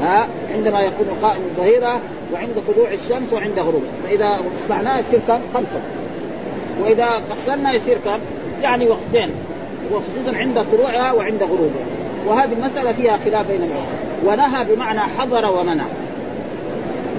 ها 0.00 0.28
عندما 0.54 0.80
يكون 0.80 1.06
قائم 1.22 1.42
الظهيرة 1.42 2.00
وعند 2.32 2.62
طلوع 2.74 2.90
الشمس 2.92 3.32
وعند 3.32 3.58
غروبها. 3.58 3.90
فإذا 4.04 4.38
اصبحناه 4.64 4.98
يصير 4.98 5.20
كم؟ 5.28 5.40
خمسة. 5.54 5.80
وإذا 6.82 7.22
قصرنا 7.30 7.72
يصير 7.72 7.98
كم؟ 8.04 8.18
يعني 8.62 8.88
وقتين. 8.88 9.30
وخصوصا 9.92 10.36
عند 10.36 10.64
طلوعها 10.72 11.12
وعند 11.12 11.42
غروبها. 11.42 11.86
وهذه 12.26 12.52
المسألة 12.52 12.92
فيها 12.92 13.18
خلاف 13.24 13.46
بين 13.46 13.62
العلماء. 13.62 13.98
ونهى 14.24 14.74
بمعنى 14.74 15.00
حضر 15.00 15.58
ومنع. 15.60 15.84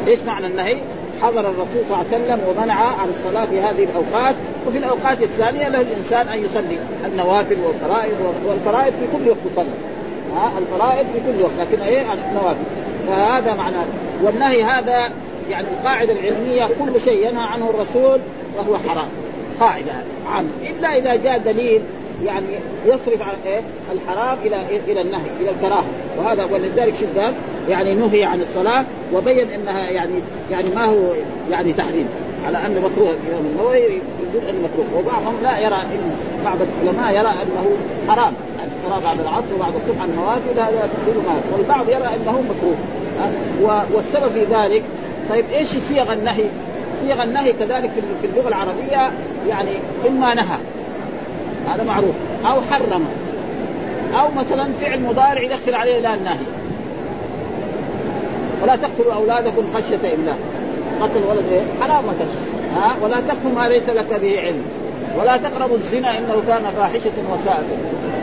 إيش 0.07 0.19
معنى 0.19 0.47
النهي؟ 0.47 0.77
حضر 1.21 1.39
الرسول 1.39 1.85
صلى 1.87 2.01
الله 2.01 2.05
عليه 2.11 2.23
وسلم 2.23 2.39
ومنع 2.49 2.73
عن 2.73 3.09
الصلاة 3.09 3.45
في 3.45 3.59
هذه 3.59 3.83
الأوقات. 3.83 4.35
وفي 4.67 4.77
الأوقات 4.77 5.21
الثانية 5.23 5.69
له 5.69 5.81
الإنسان 5.81 6.27
أن 6.27 6.45
يصلي. 6.45 6.77
النوافل 7.05 7.57
والفرائض 7.59 8.33
والفرائض 8.45 8.93
في 8.93 9.17
كل 9.17 9.29
وقت 9.29 9.67
ها 10.35 10.51
الفرائض 10.59 11.05
في 11.13 11.19
كل 11.19 11.41
وقت 11.43 11.51
لكن 11.59 11.81
إيه؟ 11.81 12.01
النوافل. 12.13 12.63
فهذا 13.07 13.53
معناه. 13.53 13.85
والنهي 14.23 14.63
هذا 14.63 15.09
يعني 15.49 15.67
القاعدة 15.67 16.13
العلمية 16.13 16.65
كل 16.65 17.01
شيء 17.01 17.27
ينهى 17.27 17.43
عنه 17.43 17.69
الرسول 17.69 18.19
فهو 18.57 18.77
حرام. 18.77 19.09
قاعدة 19.59 19.93
عامة. 20.27 20.49
إلا 20.63 20.97
إذا 20.97 21.15
جاء 21.15 21.37
دليل 21.37 21.81
يعني 22.25 22.47
يصرف 22.85 23.21
عن 23.21 23.35
إيه؟ 23.45 23.61
الحرام 23.91 24.37
إلى 24.45 24.79
إلى 24.87 25.01
النهي 25.01 25.29
إلى 25.41 25.49
الكراهة. 25.49 25.83
وهذا 26.17 26.45
ولذلك 26.45 26.95
شو 26.95 27.05
قال 27.19 27.33
يعني 27.69 27.95
نهي 27.95 28.23
عن 28.23 28.41
الصلاة 28.41 28.85
وبين 29.13 29.49
إنها 29.49 29.89
يعني 29.89 30.13
يعني 30.51 30.69
ما 30.69 30.85
هو 30.85 31.13
يعني 31.51 31.73
تحريم. 31.73 32.07
على 32.45 32.57
انه 32.57 32.79
مكروه 32.79 33.09
الامام 33.09 33.45
النووي 33.45 33.77
يقول 33.77 34.49
انه 34.49 34.59
مكروه 34.67 34.99
وبعضهم 34.99 35.35
لا 35.43 35.59
يرى 35.59 35.75
إن 35.75 36.15
بعض 36.45 36.57
العلماء 36.61 37.11
يرى 37.11 37.29
أنه 37.29 37.77
حرام. 38.07 38.33
يعني 38.57 38.71
الصلاة 38.77 38.99
بعد 38.99 39.19
العصر 39.19 39.55
وبعد 39.55 39.73
الصبح 39.75 40.03
النوافل 40.03 40.59
هذا 40.59 40.89
تقول 41.03 41.23
ما 41.25 41.41
والبعض 41.53 41.89
يرى 41.89 42.15
أنه 42.15 42.41
مكروه. 42.41 42.75
والسبب 43.93 44.31
في 44.31 44.43
ذلك 44.43 44.83
طيب 45.29 45.45
إيش 45.53 45.67
صيغ 45.67 46.13
النهي؟ 46.13 46.45
صيغ 47.01 47.23
النهي 47.23 47.53
كذلك 47.53 47.91
في 48.21 48.27
اللغة 48.27 48.47
العربية 48.47 49.11
يعني 49.47 49.71
إما 50.07 50.33
نهى. 50.33 50.57
هذا 51.67 51.83
معروف 51.83 52.15
أو 52.45 52.61
حرم 52.61 53.05
أو 54.13 54.27
مثلا 54.31 54.73
فعل 54.81 55.01
مضارع 55.01 55.41
يدخل 55.41 55.75
عليه 55.75 55.99
لا 55.99 56.13
النهي 56.13 56.45
ولا 58.63 58.75
تقتلوا 58.75 59.13
أولادكم 59.13 59.63
خشية 59.73 60.15
إملاق 60.15 60.37
قتل 61.01 61.23
ولد 61.29 61.45
إيه؟ 61.51 61.61
حرام 61.81 62.05
ها 62.75 62.95
ولا 63.03 63.21
تقف 63.21 63.45
ما 63.55 63.67
ليس 63.67 63.89
لك 63.89 64.19
به 64.21 64.39
علم 64.39 64.63
ولا 65.19 65.37
تقربوا 65.37 65.77
الزنا 65.77 66.17
إنه 66.17 66.41
كان 66.47 66.63
فاحشة 66.77 67.11
وساء 67.33 67.63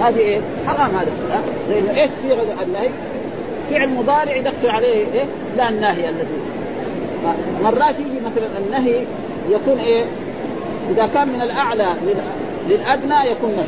هذه 0.01 0.19
إيه؟ 0.19 0.41
حرام 0.67 0.91
هذا 0.91 1.13
ها؟ 1.33 1.41
لأنه 1.71 2.01
إيش 2.01 2.11
صيغه 2.23 2.63
النهي؟ 2.63 2.89
فعل 3.71 3.89
مضارع 3.89 4.37
يدخل 4.37 4.69
عليه 4.69 5.07
إيه؟ 5.13 5.25
لا 5.57 5.69
الناهي 5.69 6.09
الذي 6.09 6.41
مرات 7.63 7.95
يجي 7.99 8.21
مثلا 8.21 8.47
النهي 8.67 9.05
يكون 9.51 9.79
إيه؟ 9.79 10.05
إذا 10.91 11.07
كان 11.15 11.29
من 11.29 11.41
الأعلى 11.41 11.97
للأدنى 12.69 13.31
يكون 13.31 13.51
نهي 13.51 13.67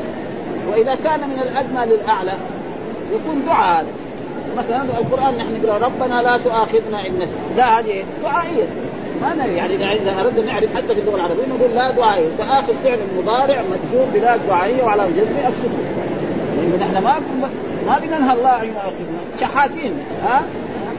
وإذا 0.71 0.95
كان 0.95 1.29
من 1.29 1.39
الأدنى 1.39 1.97
للأعلى 1.97 2.33
يكون 3.13 3.43
دعاء 3.47 3.81
هذا. 3.81 3.89
مثلا 4.59 4.83
القرآن 4.83 5.37
نحن 5.37 5.63
نقرا 5.63 5.87
ربنا 5.87 6.23
لا 6.23 6.39
تؤاخذنا 6.45 7.07
إن 7.07 7.13
نسينا. 7.13 7.57
لا 7.57 7.79
هذه 7.79 8.05
دعائية. 8.23 8.65
ما 9.23 9.45
يعني 9.45 9.75
إذا 9.75 10.21
اردنا 10.21 10.47
نعرف 10.47 10.77
حتى 10.77 10.95
في 10.95 11.01
اللغة 11.01 11.17
العربية 11.17 11.43
نقول 11.47 11.71
لا 11.71 11.91
دعائية. 11.91 12.29
فاخر 12.39 12.75
فعل 12.85 12.99
مضارع 13.19 13.63
مجزوم 13.63 14.11
بلا 14.15 14.37
دعائية 14.37 14.83
وعلى 14.83 15.09
جزم 15.13 15.49
السكون. 15.49 15.87
لأنه 16.57 16.77
نحن 16.81 17.05
ما 17.05 17.21
ما 17.87 17.99
بننهى 17.99 18.37
الله 18.37 18.63
أن 18.63 18.69
يؤاخذنا. 18.69 19.21
شحاتين 19.41 19.93
ها؟ 20.23 20.43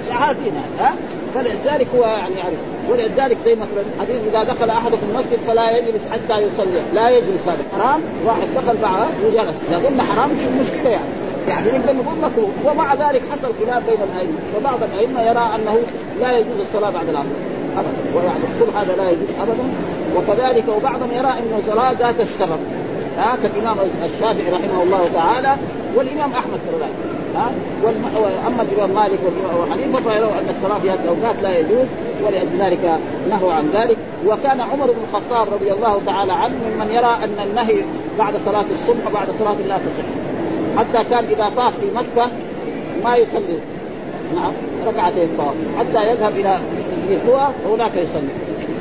شحاتين 0.09 0.53
ها؟ 0.79 0.93
فلذلك 1.35 1.87
هو 1.95 2.03
يعني 2.03 2.35
يعرف 2.35 2.57
ولذلك 2.89 3.37
زي 3.45 3.55
مثلا 3.55 3.83
حديث 3.99 4.21
إذا 4.27 4.53
دخل 4.53 4.69
أحدكم 4.69 5.07
المسجد 5.09 5.39
فلا 5.47 5.77
يجلس 5.77 6.01
حتى 6.11 6.41
يصلي. 6.41 6.83
لا 6.93 7.09
يجلس 7.09 7.47
هذا. 7.47 7.63
حرام. 7.77 8.01
واحد 8.25 8.47
دخل 8.55 8.81
معه 8.81 9.09
وجلس. 9.25 9.55
إذا 9.69 9.87
قلنا 9.87 10.03
حرام 10.03 10.29
مش 10.29 10.65
مشكله 10.67 10.89
يعني؟ 10.89 11.09
يعني 11.47 11.77
نقدر 11.77 11.93
نقول 11.93 12.17
مكروه 12.17 12.49
ومع 12.65 12.93
ذلك 12.93 13.21
حصل 13.31 13.53
خلاف 13.65 13.85
بين 13.89 13.97
الأئمة. 14.13 14.39
فبعض 14.55 14.79
الأئمة 14.83 15.21
يرى 15.21 15.55
أنه 15.55 15.79
لا 16.21 16.37
يجوز 16.37 16.59
الصلاة 16.59 16.89
بعد 16.89 17.09
العصر. 17.09 17.29
ابدا. 17.77 18.17
ويعني 18.17 18.43
الصبح 18.53 18.77
هذا 18.77 18.95
لا 18.95 19.09
يجوز 19.09 19.29
ابدا. 19.39 19.63
وكذلك 20.15 20.67
وبعضهم 20.77 21.11
يرى 21.11 21.29
انه 21.39 21.61
صلاه 21.67 21.91
ذات 21.91 22.19
السبب. 22.19 22.59
ها 23.17 23.37
كالإمام 23.43 23.77
الشافعي 24.03 24.51
رحمه 24.51 24.83
الله 24.83 25.09
تعالى 25.13 25.55
والإمام 25.95 26.31
أحمد 26.31 26.59
كذلك 26.71 27.08
ها؟ 27.35 27.51
اما 28.47 28.61
الإمام 28.61 28.89
مالك 28.89 29.19
والإمام 29.25 29.71
حنيفة 29.71 30.11
فيرون 30.11 30.33
أن 30.33 30.49
الصلاة 30.49 30.79
في 30.79 30.89
هذه 30.89 30.99
الأوقات 30.99 31.41
لا 31.41 31.59
يجوز 31.59 31.87
ولأجل 32.25 32.49
ذلك 32.59 32.99
نهوا 33.29 33.53
عن 33.53 33.63
ذلك. 33.63 33.97
وكان 34.25 34.61
عمر 34.61 34.85
بن 34.85 35.01
الخطاب 35.09 35.53
رضي 35.53 35.71
الله 35.71 36.01
تعالى 36.05 36.33
عنه 36.33 36.55
ممن 36.55 36.91
يرى 36.91 37.17
أن 37.23 37.47
النهي 37.47 37.83
بعد 38.19 38.33
صلاة 38.45 38.65
الصبح 38.71 39.07
وبعد 39.07 39.27
صلاة 39.39 39.55
لا 39.67 39.77
تصح. 39.77 40.03
حتى 40.77 41.09
كان 41.09 41.25
إذا 41.25 41.49
طاف 41.57 41.79
في 41.79 41.85
مكة 41.95 42.31
ما 43.03 43.15
يصلي. 43.15 43.59
نعم 44.35 44.51
ركعتين 44.87 45.27
طواف. 45.37 45.55
حتى 45.77 46.11
يذهب 46.11 46.31
إلى 46.31 46.59
القوى 47.09 47.53
وهناك 47.67 47.91
يصلي. 47.95 48.29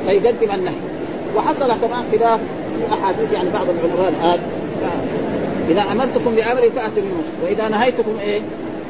فيقدم 0.05 0.51
النهي. 0.51 0.75
وحصل 1.35 1.67
كمان 1.81 2.03
خلاف 2.11 2.39
في 2.77 2.93
أحاديث 2.93 3.33
يعني 3.33 3.49
بعض 3.49 3.65
العلماء 3.69 4.09
الآن. 4.09 4.39
إذا 5.69 5.81
امرتكم 5.81 6.35
بأمر 6.35 6.69
فأتوا 6.69 7.03
منه 7.03 7.23
وإذا 7.43 7.67
نهيتكم 7.67 8.19
إيه؟ 8.21 8.41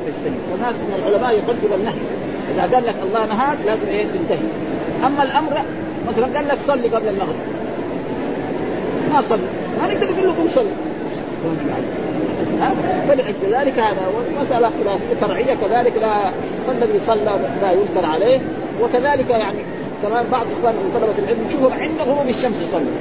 فاجتنبوا. 0.05 0.41
فالناس 0.51 0.75
من 0.75 0.93
العلماء 0.99 1.33
يقدم 1.33 1.73
النهي. 1.75 1.99
إذا 2.53 2.75
قال 2.75 2.85
لك 2.85 2.95
الله 3.03 3.25
نهاك 3.25 3.57
لازم 3.65 3.87
إيه؟ 3.87 4.05
تنتهي. 4.05 4.47
أما 5.05 5.23
الأمر 5.23 5.61
مثلا 6.07 6.37
قال 6.37 6.47
لك 6.47 6.57
صلي 6.67 6.87
قبل 6.87 7.07
المغرب. 7.07 7.35
ما 9.13 9.21
صلي. 9.21 9.41
ما 9.81 9.87
نقدر 9.87 10.11
نقول 10.11 10.29
لكم 10.29 10.49
صلي. 10.55 10.69
فلأجل 13.07 13.59
ذلك 13.59 13.79
هذا 13.79 14.11
والمسألة 14.17 14.71
خلافية 14.83 15.15
فرعية 15.21 15.55
كذلك 15.55 15.97
لا 15.97 16.33
فالذي 16.67 16.99
صلى 16.99 17.49
لا 17.61 17.71
ينكر 17.71 18.05
عليه. 18.05 18.39
وكذلك 18.81 19.29
يعني 19.29 19.59
كمان 20.03 20.25
بعض 20.31 20.45
اخوان 20.57 20.75
من 20.75 20.91
طلبة 20.93 21.19
العلم 21.19 21.47
يشوفوا 21.49 21.71
عند 21.71 22.01
غروب 22.01 22.27
الشمس 22.29 22.55
يصلي. 22.67 22.91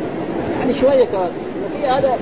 يعني 0.59 0.75
شوية 0.75 1.05
كمان. 1.05 1.31
في 1.77 1.87
هذا 1.87 2.19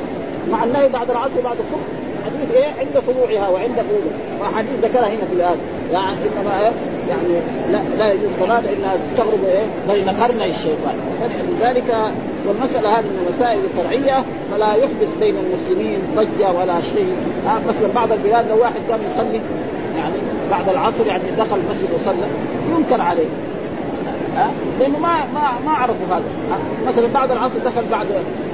مع 0.50 0.64
النهي 0.64 0.88
بعد 0.88 1.10
العصر 1.10 1.40
بعد 1.44 1.56
الصبح 1.60 1.86
حديث 2.26 2.54
إيه؟ 2.54 2.66
عند 2.78 3.02
طلوعها 3.06 3.48
وعند 3.48 3.78
غروبها. 3.78 4.40
وحديث 4.40 4.70
ذكرها 4.82 5.08
هنا 5.08 5.24
في 5.24 5.32
الآية. 5.32 5.56
يعني 5.92 6.16
إنما 6.16 6.60
إيه؟ 6.60 6.72
يعني 7.08 7.28
لا 7.68 7.96
لا 7.96 8.12
يجوز 8.12 8.32
الصلاه 8.32 8.58
انها 8.58 8.96
تغرب 9.16 9.44
إيه؟ 9.44 9.66
بين 9.92 10.08
قرني 10.10 10.50
الشيطان. 10.50 10.94
لذلك 11.22 12.12
والمسألة 12.48 12.98
هذه 12.98 13.04
من 13.04 13.26
المسائل 13.26 13.60
الفرعيه 13.64 14.24
فلا 14.52 14.74
يحدث 14.74 15.18
بين 15.20 15.34
المسلمين 15.36 15.98
ضجة 16.16 16.52
ولا 16.52 16.80
شيء. 16.80 17.16
مثلا 17.68 17.92
بعض 17.94 18.12
البلاد 18.12 18.48
لو 18.48 18.60
واحد 18.60 18.80
قام 18.90 19.00
يصلي 19.02 19.40
يعني 19.96 20.16
بعد 20.50 20.68
العصر 20.68 21.06
يعني 21.06 21.30
دخل 21.38 21.56
المسجد 21.56 21.94
وصلى 21.94 22.26
ينكر 22.76 23.00
عليه. 23.00 23.26
ها؟ 24.36 24.50
لأنه 24.80 24.98
ما 24.98 25.24
ما 25.34 25.58
ما 25.66 25.72
عرفوا 25.72 26.06
هذا 26.06 26.24
مثلا 26.86 27.06
بعد 27.14 27.30
العصر 27.30 27.58
دخل 27.58 27.84
بعد 27.90 28.06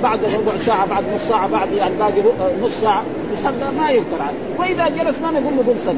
بعد 0.03 0.25
ربع 0.25 0.57
ساعة 0.57 0.87
بعد 0.87 1.05
نص 1.15 1.29
ساعة 1.29 1.49
بعد 1.49 1.73
يعني 1.73 1.95
باقي 1.99 2.23
نص 2.63 2.81
ساعة 2.81 3.03
يصلى 3.33 3.71
ما 3.79 3.91
ينكر 3.91 4.23
عليه 4.23 4.59
وإذا 4.59 4.89
جلس 4.89 5.19
ما 5.23 5.31
نقول 5.31 5.57
له 5.57 5.63
قم 5.63 5.79
صلي. 5.85 5.97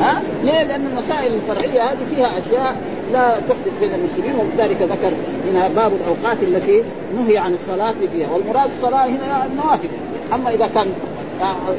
ها؟ 0.00 0.22
ليه؟ 0.42 0.62
لأن 0.62 0.86
المسائل 0.86 1.34
الفرعية 1.34 1.92
هذه 1.92 1.98
فيها 2.14 2.38
أشياء 2.38 2.76
لا 3.12 3.40
تحدث 3.48 3.78
بين 3.80 3.94
المسلمين 3.94 4.34
ولذلك 4.34 4.82
ذكر 4.82 5.12
هنا 5.50 5.68
باب 5.68 5.92
الأوقات 5.92 6.42
التي 6.42 6.82
نهي 7.16 7.38
عن 7.38 7.54
الصلاة 7.54 7.94
فيها. 8.12 8.30
والمراد 8.30 8.70
الصلاة 8.70 9.06
هنا 9.06 9.46
النوافل. 9.46 9.88
أما 10.34 10.50
إذا 10.50 10.66
كان 10.66 10.86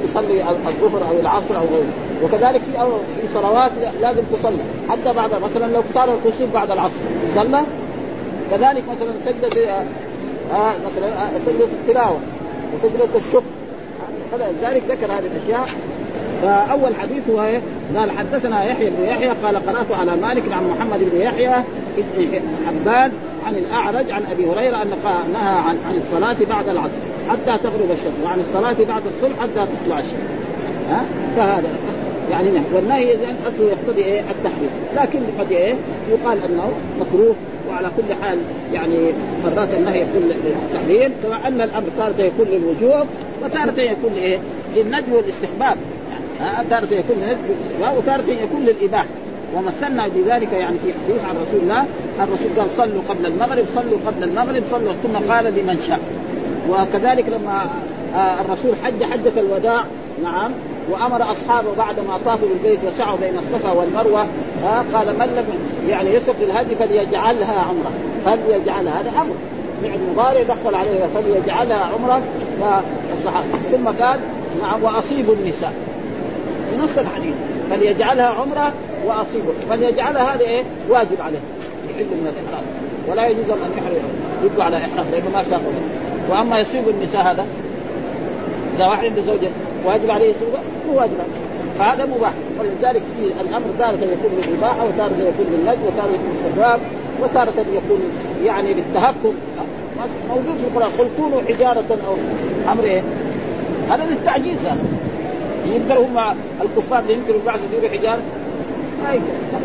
يصلي 0.04 0.42
الظهر 0.42 1.08
أو 1.10 1.20
العصر 1.20 1.58
أو 1.58 1.66
غيره. 1.66 1.94
وكذلك 2.24 2.62
في 2.62 2.72
في 3.16 3.28
صلوات 3.34 3.72
لازم 4.02 4.24
تصلى 4.34 4.64
حتى 4.90 5.14
بعد 5.14 5.36
مثلا 5.36 5.74
لو 5.74 5.82
صار 5.94 6.14
الكسوف 6.14 6.54
بعد 6.54 6.72
العصر. 6.72 7.00
صلى؟ 7.36 7.62
كذلك 8.52 8.84
مثلا 8.96 9.12
سجدة 9.26 9.78
آه 10.52 10.74
مثلا 10.86 11.26
آه 11.26 11.40
سجدة 11.46 11.66
التلاوة 11.66 12.20
وسجدة 12.76 13.10
الشكر. 13.16 13.44
فلذلك 14.32 14.84
ذكر 14.90 15.06
هذه 15.06 15.26
الأشياء. 15.26 15.68
فأول 16.42 16.96
حديث 16.96 17.30
هو 17.30 17.60
قال 17.96 18.12
حدثنا 18.12 18.64
يحيى 18.64 18.90
بن 18.90 19.04
يحيى 19.04 19.30
قال 19.44 19.56
قرأت 19.56 19.92
على 19.92 20.16
مالك 20.16 20.52
عن 20.52 20.70
محمد 20.70 21.00
بن 21.00 21.22
يحيى 21.22 21.64
بن 22.18 22.42
حبان 22.68 23.12
عن 23.46 23.56
الأعرج 23.56 24.12
عن 24.12 24.24
أبي 24.32 24.46
هريرة 24.46 24.82
أن 24.82 24.90
نهى 25.34 25.42
عن 25.44 25.78
عن 25.88 25.98
الصلاة 25.98 26.38
بعد 26.50 26.70
العصر 26.70 27.00
حتى 27.30 27.64
تغرب 27.64 27.92
الشمس 27.92 28.24
وعن 28.24 28.40
الصلاة 28.40 28.76
بعد 28.88 29.02
الصبح 29.08 29.40
حتى 29.40 29.68
تطلع 29.84 30.00
الشمس. 30.00 30.30
ها؟ 30.90 31.06
فهذا 31.36 31.70
يعني 32.32 32.52
نهي 32.52 32.64
والنهي 32.74 33.14
اذا 33.14 33.36
اصله 33.48 33.70
يقتضي 33.70 34.04
إيه؟ 34.04 34.22
التحريم. 34.22 34.70
لكن 34.96 35.20
قد 35.40 35.52
إيه؟ 35.52 35.76
يقال 36.12 36.44
أنه 36.44 36.72
مكروه 37.00 37.36
وعلى 37.70 37.92
كل 37.98 38.14
حال 38.14 38.40
يعني 38.74 39.14
مرات 39.44 39.70
النهي 39.78 40.02
يكون 40.02 40.22
للتحريم 40.22 41.12
كما 41.24 41.48
أن 41.48 41.62
الأمر 41.62 41.88
تارة 41.98 42.22
يكون 42.22 42.46
للوجوب 42.46 43.08
وتارة 43.44 43.82
يكون 43.82 44.14
إيه 44.14 44.40
للندب 44.76 45.14
والاستحباب. 45.14 45.78
يعني 46.40 46.68
تارة 46.70 46.94
يكون 46.94 47.16
للندب 47.16 47.50
والاستحباب 47.50 47.98
وتارة 47.98 48.44
يكون 48.44 48.66
للإباحة. 48.66 49.08
ومثلنا 49.56 50.08
بذلك 50.08 50.54
يعني 50.54 50.78
في 50.78 50.94
حديث 50.94 51.26
عن 51.30 51.36
رسول 51.36 51.62
الله. 51.62 51.86
الرسول 52.24 52.48
قال 52.58 52.70
صلوا 52.78 53.02
قبل 53.10 53.26
المغرب 53.26 53.66
صلوا 53.76 53.98
قبل 54.08 54.24
المغرب 54.24 54.64
صلوا. 54.72 54.94
ثم 54.94 55.32
قال 55.32 55.46
لمن 55.46 55.78
شاء. 55.78 56.00
وكذلك 56.70 57.30
لما 57.30 57.70
الرسول 58.16 58.76
حج 58.76 59.04
حجة 59.04 59.40
الوداع 59.40 59.84
نعم 60.24 60.52
وأمر 60.92 61.32
أصحابه 61.32 61.76
بعد 61.78 62.00
ما 62.00 62.20
طافوا 62.26 62.48
بالبيت 62.48 62.80
وسعوا 62.84 63.18
بين 63.18 63.38
الصفا 63.38 63.72
والمروة 63.72 64.28
قال 64.94 65.08
من 65.20 65.26
لم 65.26 65.46
يعني 65.90 66.10
يسق 66.10 66.36
الهدي 66.42 66.76
فليجعلها 66.76 67.62
عمرة. 67.62 67.92
فليجعلها 68.26 69.02
هذا 69.02 69.10
أمر. 69.10 69.36
فعل 69.84 70.00
مضارع 70.12 70.44
دخل 70.44 70.76
عليها 70.76 71.08
فليجعلها 71.08 71.86
عمرة. 71.86 72.22
فالصحابه 72.60 73.48
ثم 73.72 74.04
قال 74.04 74.20
نعم 74.62 74.84
وأصيبوا 74.84 75.34
النساء. 75.34 75.74
في 76.72 76.78
نص 76.82 76.98
الحديث. 76.98 77.36
فليجعلها 77.70 78.26
عمرة 78.26 78.74
وأصيبه. 79.06 79.54
فليجعلها 79.70 80.36
هذا 80.36 80.42
إيه؟ 80.42 80.64
واجب 80.90 81.22
عليه. 81.22 81.40
يحل 81.90 82.06
من 82.06 82.28
الإحرام. 82.28 82.66
ولا 83.08 83.28
يجوز 83.28 83.50
أن 83.50 83.72
يحرم 83.78 84.04
يبقى 84.44 84.66
على 84.66 84.78
إحرام 84.78 85.06
لأنه 85.12 85.30
ما 85.34 85.44
ساقه 85.44 85.72
وأما 86.30 86.60
يصيب 86.60 86.90
النساء 86.90 87.22
هذا 87.22 87.46
إذا 88.76 88.86
واحد 88.86 89.06
عنده 89.06 89.22
زوجة 89.22 89.50
واجب 89.86 90.10
عليه 90.10 90.30
يصيبه؟ 90.30 90.60
مو 90.88 90.98
واجب 90.98 91.14
عليه. 91.14 91.46
فهذا 91.80 92.06
مباح. 92.06 92.34
ولذلك 92.60 93.02
في 93.18 93.42
الأمر 93.42 93.66
تارة 93.80 93.94
يكون 93.94 94.32
بالاباحه 94.38 94.86
وتارة 94.86 95.14
يكون 95.20 95.46
بالنجم 95.52 95.82
وتارة 95.88 96.12
يكون 96.12 96.36
بالسباب 96.44 96.80
وتارة 97.22 97.54
يكون 97.60 98.00
يعني 98.44 98.74
بالتهكم. 98.74 99.34
موجود 100.30 100.58
في 100.58 100.64
القرآن. 100.64 100.92
قل 101.00 101.08
كونوا 101.18 101.42
حجارة 101.42 101.98
أو 102.08 102.16
أمر 102.72 102.84
إيه؟ 102.84 103.02
هذا 103.90 104.06
للتعجيز 104.06 104.66
هذا. 104.66 104.84
يقدر 105.68 106.00
هم 106.00 106.36
الكفار 106.62 107.00
اللي 107.00 107.14
ينكروا 107.14 107.40
البعث 107.40 107.60
يصيروا 107.64 107.90
حجاره 107.90 108.22
ما 109.04 109.14
يقدر. 109.14 109.60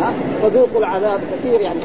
ها؟ 0.00 0.12
فذوقوا 0.42 0.80
العذاب 0.80 1.20
كثير 1.32 1.60
يعني. 1.60 1.80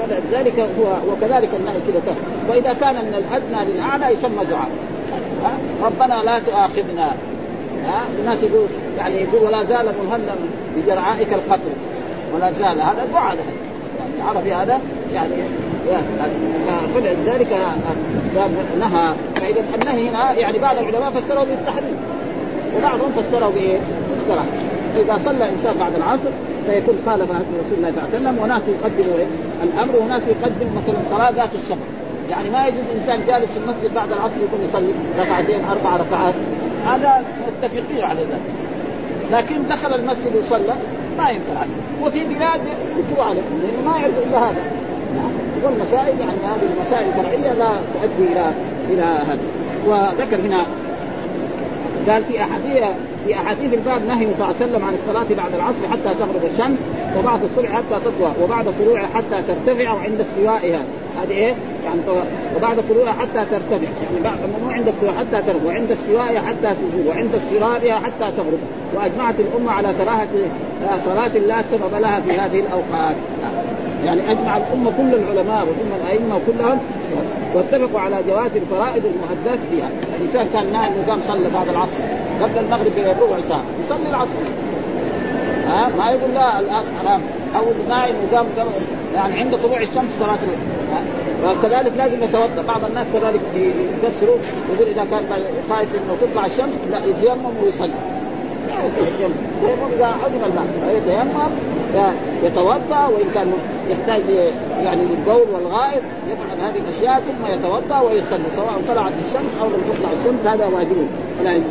فلذلك 0.00 0.60
هو 0.60 1.12
وكذلك 1.12 1.50
النهي 1.60 1.78
كذا 1.86 2.14
وإذا 2.50 2.72
كان 2.72 2.94
من 2.94 3.14
الأدنى 3.14 3.72
للأعلى 3.72 4.14
يسمى 4.14 4.44
دعاء. 4.50 4.68
ربنا 5.82 6.14
لا 6.14 6.38
تؤاخذنا. 6.38 7.12
ها؟ 7.86 8.02
الناس 8.20 8.42
يقول 8.42 8.66
يعني 8.98 9.16
يقول 9.16 9.42
ولا 9.42 9.64
زال 9.64 9.94
مهنا 10.06 10.34
بجرعائك 10.76 11.32
القتل. 11.32 11.72
ولا 12.34 12.52
زال. 12.52 12.80
هذا 12.80 13.06
دعاء 13.12 13.34
له. 13.34 13.44
يعني 13.98 14.38
عرفي 14.38 14.54
هذا؟ 14.54 14.80
يعني 15.12 15.34
فلذلك 16.94 17.58
نهى. 18.80 19.14
فإذا 19.36 19.64
النهي 19.74 20.08
هنا 20.08 20.32
يعني 20.32 20.58
بعض 20.58 20.78
العلماء 20.78 21.10
فسره 21.10 21.44
بالتحريم 21.44 21.96
وبعضهم 22.76 23.12
فسره 23.12 23.48
بإيه؟ 23.48 23.78
بالكراهه 24.10 24.46
فاذا 24.94 25.18
صلى 25.24 25.44
الإنسان 25.44 25.74
بعد 25.80 25.94
العصر 25.94 26.30
فيكون 26.66 26.94
خالف 27.06 27.30
رسول 27.30 27.78
الله 27.78 27.90
صلى 27.90 28.02
الله 28.02 28.02
عليه 28.02 28.16
وسلم 28.16 28.38
وناس 28.42 28.62
يقدموا 28.68 29.18
إيه؟ 29.18 29.26
الأمر 29.62 29.96
وناس 29.96 30.22
يقدم 30.22 30.66
مثلا 30.76 30.96
صلاة 31.10 31.30
ذات 31.30 31.54
السفر 31.54 31.86
يعني 32.30 32.50
ما 32.50 32.66
يجوز 32.66 32.84
إنسان 33.00 33.26
جالس 33.26 33.50
في 33.50 33.58
المسجد 33.58 33.94
بعد 33.94 34.12
العصر 34.12 34.34
يكون 34.36 34.60
يصلي 34.68 34.92
ركعتين 35.18 35.64
أربع 35.64 35.96
ركعات. 35.96 36.34
هذا 36.84 37.24
متفقين 37.62 38.04
على 38.04 38.20
ذلك. 38.20 38.40
لكن 39.32 39.68
دخل 39.68 39.94
المسجد 39.94 40.36
وصلى 40.36 40.74
ما 41.18 41.30
ينكر 41.30 41.56
عليه. 41.56 42.06
وفي 42.06 42.24
بلاد 42.24 42.60
ينكروا 42.98 43.24
عليه. 43.24 43.42
لأنه 43.62 43.90
ما 43.90 43.98
يعرف 43.98 44.14
إلا 44.28 44.38
هذا. 44.38 44.62
والمسائل 45.64 46.20
يعني 46.20 46.30
هذه 46.30 46.68
المسائل 46.76 47.08
الفرعيه 47.08 47.52
لا 47.52 47.80
تؤدي 47.94 48.32
إلى 48.32 48.52
إلى 48.90 49.02
هذا. 49.02 49.40
وذكر 49.86 50.36
هنا 50.36 50.66
قال 52.08 52.24
في 52.24 52.40
احاديث 52.40 52.84
في 53.26 53.34
أحاديث 53.34 53.74
الباب 53.74 54.06
نهي 54.06 54.26
صلى 54.26 54.34
الله 54.34 54.46
عليه 54.46 54.56
وسلم 54.56 54.84
عن 54.84 54.94
الصلاة 54.94 55.26
بعد 55.36 55.54
العصر 55.54 55.88
حتى 55.90 56.14
تغرب 56.18 56.44
الشمس 56.52 56.78
وبعد 57.18 57.42
الصبح 57.42 57.72
حتى 57.72 58.00
تطلع 58.04 58.32
وبعد 58.42 58.64
طلوعها 58.80 59.06
حتى 59.06 59.42
ترتفع 59.42 59.92
وعند 59.92 60.20
استوائها. 60.20 60.82
هذه 61.22 61.30
إيه؟ 61.30 61.54
يعني 61.84 62.00
وبعد 62.56 62.76
طلوعها 62.88 63.12
حتى 63.12 63.46
ترتفع. 63.50 63.88
يعني 64.24 64.40
مو 64.64 64.70
عند 64.70 64.88
الطلوع 64.88 65.12
حتى 65.12 65.42
تغرب 65.42 65.64
وعند 65.64 65.90
استوائها 65.90 66.40
حتى 66.40 66.74
تزول 66.74 67.06
وعند 67.06 67.34
اصفرارها 67.34 67.94
حتى 67.94 68.32
تغرب. 68.36 68.58
وأجمعت 68.94 69.34
الأمة 69.40 69.72
على 69.72 69.94
كراهه 69.94 70.28
صلاة 71.04 71.38
لا 71.38 71.62
سبب 71.62 71.94
لها 72.00 72.20
في 72.20 72.32
هذه 72.32 72.60
الأوقات. 72.60 73.16
يعني 74.04 74.32
أجمع 74.32 74.56
الأمة 74.56 74.90
كل 74.90 75.14
العلماء 75.14 75.62
وثم 75.62 76.02
الأئمة 76.02 76.40
كلهم 76.46 76.78
واتفقوا 77.54 78.00
على 78.00 78.22
جواز 78.28 78.50
الفرائض 78.56 79.02
المؤدات 79.04 79.58
فيها، 79.70 79.90
الانسان 80.16 80.46
كان 80.52 80.72
نائم 80.72 80.92
وقام 81.06 81.22
صلى 81.22 81.50
بعد 81.50 81.68
العصر 81.68 81.96
قبل 82.40 82.58
المغرب 82.58 82.92
بربع 82.94 83.40
ساعة 83.40 83.62
يصلي 83.84 84.08
العصر. 84.08 84.38
ها؟ 85.66 85.88
ما 85.98 86.10
يقول 86.10 86.34
لا 86.34 86.60
الآن 86.60 86.84
حرام. 87.02 87.20
أو 87.56 87.62
نائم 87.88 88.14
وقام 88.24 88.46
يعني 89.14 89.40
عند 89.40 89.56
طلوع 89.56 89.82
الشمس 89.82 90.18
صلاة 90.18 90.38
وكذلك 91.44 91.92
لازم 91.96 92.22
يتوضأ. 92.22 92.62
بعض 92.62 92.84
الناس 92.84 93.06
كذلك 93.12 93.40
يفسروا 94.02 94.36
يقول 94.74 94.88
إذا 94.88 95.04
كان 95.10 95.22
خايف 95.70 95.94
إنه 95.94 96.16
تطلع 96.20 96.46
الشمس 96.46 96.72
لا 96.90 97.04
يتيمم 97.04 97.52
ويصلي. 97.64 97.92
يتيمم 98.98 99.92
إذا 99.96 100.06
عدم 100.06 100.44
الماء. 100.46 100.66
يتيمم 100.96 101.50
يتوضأ 102.42 103.06
وإن 103.06 103.26
كان 103.34 103.52
يحتاج 103.88 104.22
يعني 104.82 105.04
للبول 105.04 105.46
والغائط 105.54 106.02
يفعل 106.26 106.60
هذه 106.60 106.78
الأشياء 106.78 107.20
ثم 107.20 107.46
يتوضأ 107.46 108.00
ويصلي 108.00 108.44
سواء 108.56 108.80
طلعت 108.88 109.12
الشمس 109.26 109.52
أو 109.60 109.66
لم 109.66 109.82
تطلع 109.92 110.12
الشمس 110.12 110.46
هذا 110.46 110.66
واجب. 110.66 111.08
يجب 111.40 111.64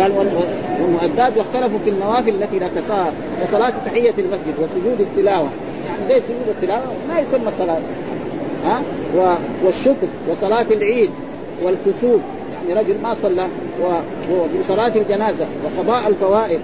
قال 0.00 0.12
والمؤدات 0.80 1.36
واختلفوا 1.36 1.78
في 1.78 1.90
النوافل 1.90 2.42
التي 2.42 2.58
لا 2.58 2.68
تسار 2.68 3.12
كصلاة 3.42 3.72
تحية 3.86 4.14
المسجد 4.18 4.54
وسجود 4.58 5.00
التلاوة. 5.00 5.48
يعني 5.86 6.08
زي 6.08 6.20
سجود 6.20 6.48
التلاوة؟ 6.48 6.92
ما 7.08 7.20
يسمى 7.20 7.52
صلاة 7.58 7.80
ها؟ 8.64 8.82
والشكر 9.64 10.06
وصلاة 10.30 10.66
العيد 10.70 11.10
والكسوف. 11.62 12.20
يعني 12.68 12.80
رجل 12.80 12.94
ما 13.02 13.14
صلى 13.14 13.48
وصلاة 14.60 14.96
الجنازة 14.96 15.46
وقضاء 15.64 16.08
الفوائد. 16.08 16.60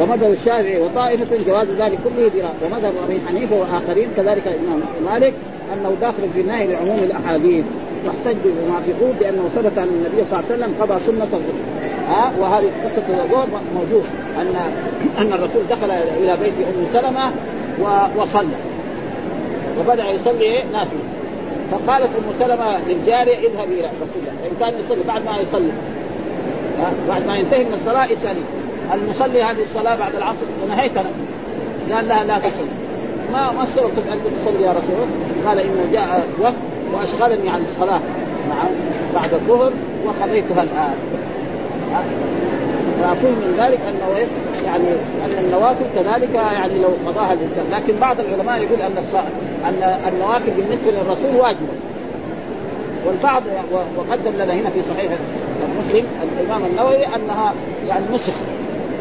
ومذهب 0.00 0.30
الشافعي 0.30 0.80
وطائفة 0.80 1.36
جواز 1.46 1.66
ذلك 1.78 1.98
كله 2.04 2.28
دراء. 2.28 2.54
ومذهب 2.64 2.92
أبي 3.04 3.20
حنيفة 3.28 3.56
وآخرين 3.56 4.08
كذلك 4.16 4.46
الإمام 4.46 4.80
مالك 5.04 5.34
أنه 5.72 5.96
داخل 6.00 6.30
في 6.34 6.40
النهي 6.40 6.66
لعموم 6.66 6.98
الأحاديث. 6.98 7.64
واحتجوا 8.06 8.52
المنافقون 8.62 9.12
بأنه 9.20 9.48
ثبت 9.54 9.78
أن 9.78 9.88
النبي 9.88 10.24
صلى 10.24 10.40
الله 10.40 10.44
عليه 10.50 10.54
وسلم 10.54 10.74
قضى 10.80 10.98
سنة 11.00 11.24
الظهر. 11.24 11.40
ها؟ 12.08 12.32
وهذه 12.38 12.70
قصة 12.84 13.24
الظهر 13.24 13.46
موجود. 13.74 14.04
أن 14.38 14.56
أن 15.18 15.32
الرسول 15.32 15.62
دخل 15.70 15.90
إلى 15.90 16.36
بيت 16.36 16.54
أم 16.54 16.86
سلمة 16.92 17.32
وصلى. 18.16 18.56
وبدأ 19.80 20.04
يصلي 20.04 20.64
نافلة. 20.72 21.00
فقالت 21.70 22.10
أم 22.10 22.38
سلمة 22.38 22.78
للجارية 22.88 23.38
اذهبي 23.38 23.80
إلى 23.80 23.90
رسول 24.02 24.22
الله. 24.22 24.60
كان 24.60 24.80
يصلي 24.80 25.02
بعد 25.08 25.24
ما 25.24 25.36
يصلي. 25.36 25.72
بعد 27.08 27.26
ما 27.26 27.36
ينتهي 27.36 27.64
من 27.64 27.74
الصلاة 27.74 28.04
اسألي. 28.04 28.40
هل 28.90 29.10
نصلي 29.10 29.42
هذه 29.42 29.62
الصلاة 29.62 29.96
بعد 29.96 30.14
العصر؟ 30.14 30.46
ونهيت 30.64 30.96
أنا 30.96 31.08
قال 31.96 32.08
لها 32.08 32.24
لا 32.24 32.38
تصلي. 32.38 32.66
ما 33.32 33.52
ما 33.52 33.62
السبب 33.62 33.90
ان 34.12 34.18
تصلي 34.42 34.62
يا 34.62 34.70
رسول 34.70 34.94
الله؟ 34.94 35.48
قال 35.48 35.60
انه 35.60 35.92
جاء 35.92 36.26
وقت 36.40 36.54
وأشغلني 36.94 37.50
عن 37.50 37.62
الصلاة. 37.62 38.00
نعم. 38.48 38.68
بعد 39.14 39.34
الظهر 39.34 39.72
وقضيتها 40.04 40.62
الآن. 40.62 40.96
فأكون 43.00 43.30
من 43.30 43.56
ذلك 43.58 43.80
انه؟ 43.80 44.28
يعني 44.64 44.88
أن 45.24 45.44
النوافل 45.44 45.84
كذلك 45.94 46.34
يعني 46.34 46.78
لو 46.78 46.88
قضاها 47.06 47.32
الإنسان، 47.32 47.64
لكن 47.70 48.00
بعض 48.00 48.16
العلماء 48.20 48.62
يقول 48.62 48.82
أن 48.82 48.96
أن 49.64 50.00
النوافل 50.08 50.50
بالنسبة 50.50 50.90
للرسول 50.90 51.40
واجبة. 51.40 51.72
والبعض 53.06 53.42
وقدم 53.96 54.32
لنا 54.38 54.54
هنا 54.54 54.70
في 54.70 54.82
صحيح 54.82 55.12
مسلم 55.78 56.06
الإمام 56.40 56.64
النووي 56.64 57.06
أنها 57.06 57.54
يعني 57.88 58.04
نسخ. 58.14 58.34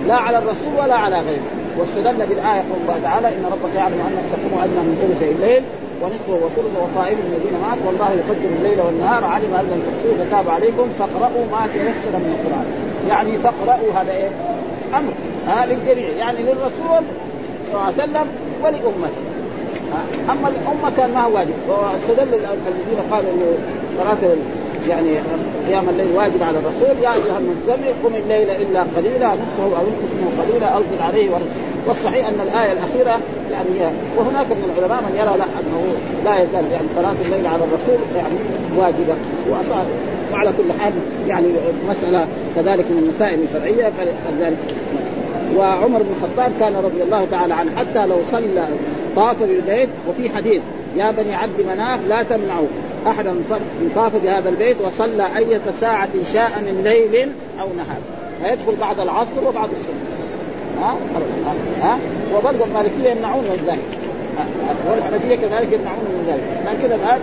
لا 0.07 0.15
على 0.15 0.37
الرسول 0.37 0.73
ولا 0.83 0.95
على 0.95 1.19
غيره. 1.19 1.41
واستدل 1.79 2.25
بالآية 2.25 2.61
قول 2.61 2.79
الله 2.81 2.99
تعالى 3.03 3.27
إن 3.27 3.45
ربك 3.51 3.75
يعلم 3.75 3.99
انك 3.99 4.25
تقوم 4.33 4.63
أدنى 4.63 4.79
من 4.79 4.95
ثلثي 5.01 5.31
الليل 5.31 5.63
ونصفه 6.01 6.45
وثلثه 6.45 6.79
وطائف 6.83 7.17
من 7.17 7.33
الذين 7.37 7.61
معك 7.61 7.77
والله 7.85 8.09
يقدر 8.11 8.49
الليل 8.57 8.79
والنهار. 8.81 9.23
علم 9.23 9.53
أن 9.53 9.65
لم 9.71 9.81
تحصوه 9.87 10.25
فتاب 10.25 10.49
عليكم 10.49 10.87
فاقرأوا 10.99 11.45
ما 11.51 11.67
تيسر 11.73 12.13
من 12.25 12.31
القرآن. 12.35 12.65
يعني 13.09 13.37
فاقرأوا 13.37 13.93
هذا 14.01 14.11
إيه؟ 14.11 14.29
أمر. 14.97 15.13
ها 15.47 15.65
للجميع. 15.65 16.09
يعني 16.09 16.43
للرسول 16.43 17.03
صلى 17.67 17.73
الله 17.73 17.83
عليه 17.85 17.95
وسلم 17.95 18.27
ولأمته. 18.63 19.23
أما 20.29 20.47
الأمة 20.49 20.95
كان 20.97 21.13
ما 21.13 21.21
هو 21.21 21.35
واجب. 21.35 21.53
واستدل 21.67 22.33
الذين 22.33 22.99
قالوا 23.11 23.31
إنه 23.31 23.57
صلاة 23.97 24.35
يعني 24.89 25.09
قيام 25.67 25.89
الليل 25.89 26.11
واجب 26.15 26.43
على 26.43 26.59
الرسول 26.59 27.03
يا 27.03 27.13
أيها 27.13 27.37
المزمل 27.37 27.93
قم 28.03 28.15
الليل 28.15 28.49
إلا 28.49 28.83
قليلا 28.95 29.27
نصفه 29.27 29.63
أو 29.63 29.81
انقص 29.81 30.11
منه 30.19 30.43
قليلا 30.43 30.67
أو 30.67 30.81
زد 30.81 31.01
عليه 31.01 31.29
والصحيح 31.87 32.27
أن 32.27 32.33
الآية 32.33 32.71
الأخيرة 32.71 33.19
يعني 33.51 33.93
وهناك 34.17 34.45
من 34.45 34.73
العلماء 34.77 35.01
من 35.01 35.15
يرى 35.15 35.37
لا 35.37 35.43
أنه 35.43 35.95
لا 36.25 36.43
يزال 36.43 36.71
يعني 36.71 36.87
صلاة 36.95 37.15
الليل 37.25 37.47
على 37.47 37.63
الرسول 37.63 37.97
يعني 38.15 38.35
واجبة 38.77 39.15
واصاب 39.49 39.85
وعلى 40.33 40.53
كل 40.57 40.79
حال 40.79 40.93
يعني 41.27 41.47
مسألة 41.89 42.27
كذلك 42.55 42.85
من 42.91 42.97
المسائل 42.97 43.39
الفرعيه 43.41 43.91
فلذلك 44.25 44.57
وعمر 45.57 46.03
بن 46.03 46.09
الخطاب 46.17 46.51
كان 46.59 46.75
رضي 46.75 47.03
الله 47.03 47.25
تعالى 47.25 47.53
عنه 47.53 47.71
حتى 47.75 48.05
لو 48.05 48.17
صلى 48.31 48.67
طاف 49.15 49.43
بالبيت 49.43 49.89
وفي 50.09 50.29
حديث 50.29 50.61
يا 50.95 51.11
بني 51.11 51.35
عبد 51.35 51.61
مناف 51.67 52.07
لا 52.07 52.23
تمنعوا. 52.23 52.67
احدا 53.07 53.35
طاف 53.95 54.15
بهذا 54.15 54.49
البيت 54.49 54.81
وصلى 54.81 55.37
اية 55.37 55.61
ساعة 55.79 56.09
شاء 56.33 56.51
من 56.61 56.81
ليل 56.83 57.29
أو 57.61 57.67
نهار. 57.77 58.01
فيدخل 58.41 58.75
بعد 58.79 58.99
العصر 58.99 59.47
وبعد 59.47 59.69
الصبح. 59.69 60.15
ها؟ 60.81 60.95
ها؟ 61.81 61.99
وبرضه 62.35 62.65
المالكية 62.65 63.09
يمنعون 63.09 63.43
من 63.43 63.63
ذلك. 63.67 63.99
والحنفية 64.89 65.35
كذلك 65.35 65.73
يمنعون 65.73 65.99
من 65.99 66.25
ذلك. 66.27 66.43
لكن 66.65 66.93
الان 66.93 67.19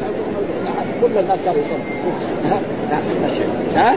كل 1.03 1.19
الناس 1.19 1.45
صاروا 1.45 1.61
يصلوا. 1.61 2.13
ها؟ 3.75 3.97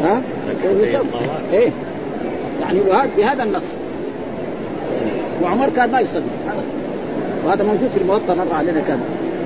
ها؟ 0.00 0.20
إيه. 1.52 1.70
يعني 2.60 2.80
بهذا 3.16 3.42
النص. 3.42 3.74
وعمر 5.42 5.70
كان 5.76 5.90
ما 5.90 6.00
يصلي. 6.00 6.22
وهذا 7.46 7.64
موجود 7.64 7.88
في 7.88 8.00
الموطأ 8.00 8.34
مر 8.34 8.54
علينا 8.54 8.80
كان. 8.80 9.00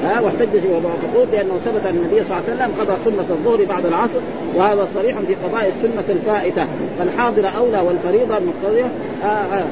ها 0.05 0.21
واحتج 0.21 0.67
وضع 0.67 0.91
لأنه 1.33 1.59
ثبت 1.65 1.87
أن 1.87 1.97
النبي 1.97 2.25
صلى 2.25 2.39
الله 2.39 2.51
عليه 2.51 2.55
وسلم 2.55 2.71
قضى 2.81 3.05
سنة 3.05 3.27
الظهر 3.31 3.65
بعد 3.65 3.87
العصر 3.87 4.19
وهذا 4.57 4.89
صريح 4.95 5.19
في 5.19 5.35
قضاء 5.35 5.69
السنة 5.69 6.05
الفائتة. 6.09 6.67
فالحاضر 6.99 7.57
أولى 7.57 7.81
والفريضة 7.81 8.39
المقتضية 8.39 8.91
آه 9.25 9.27
آه 9.27 9.67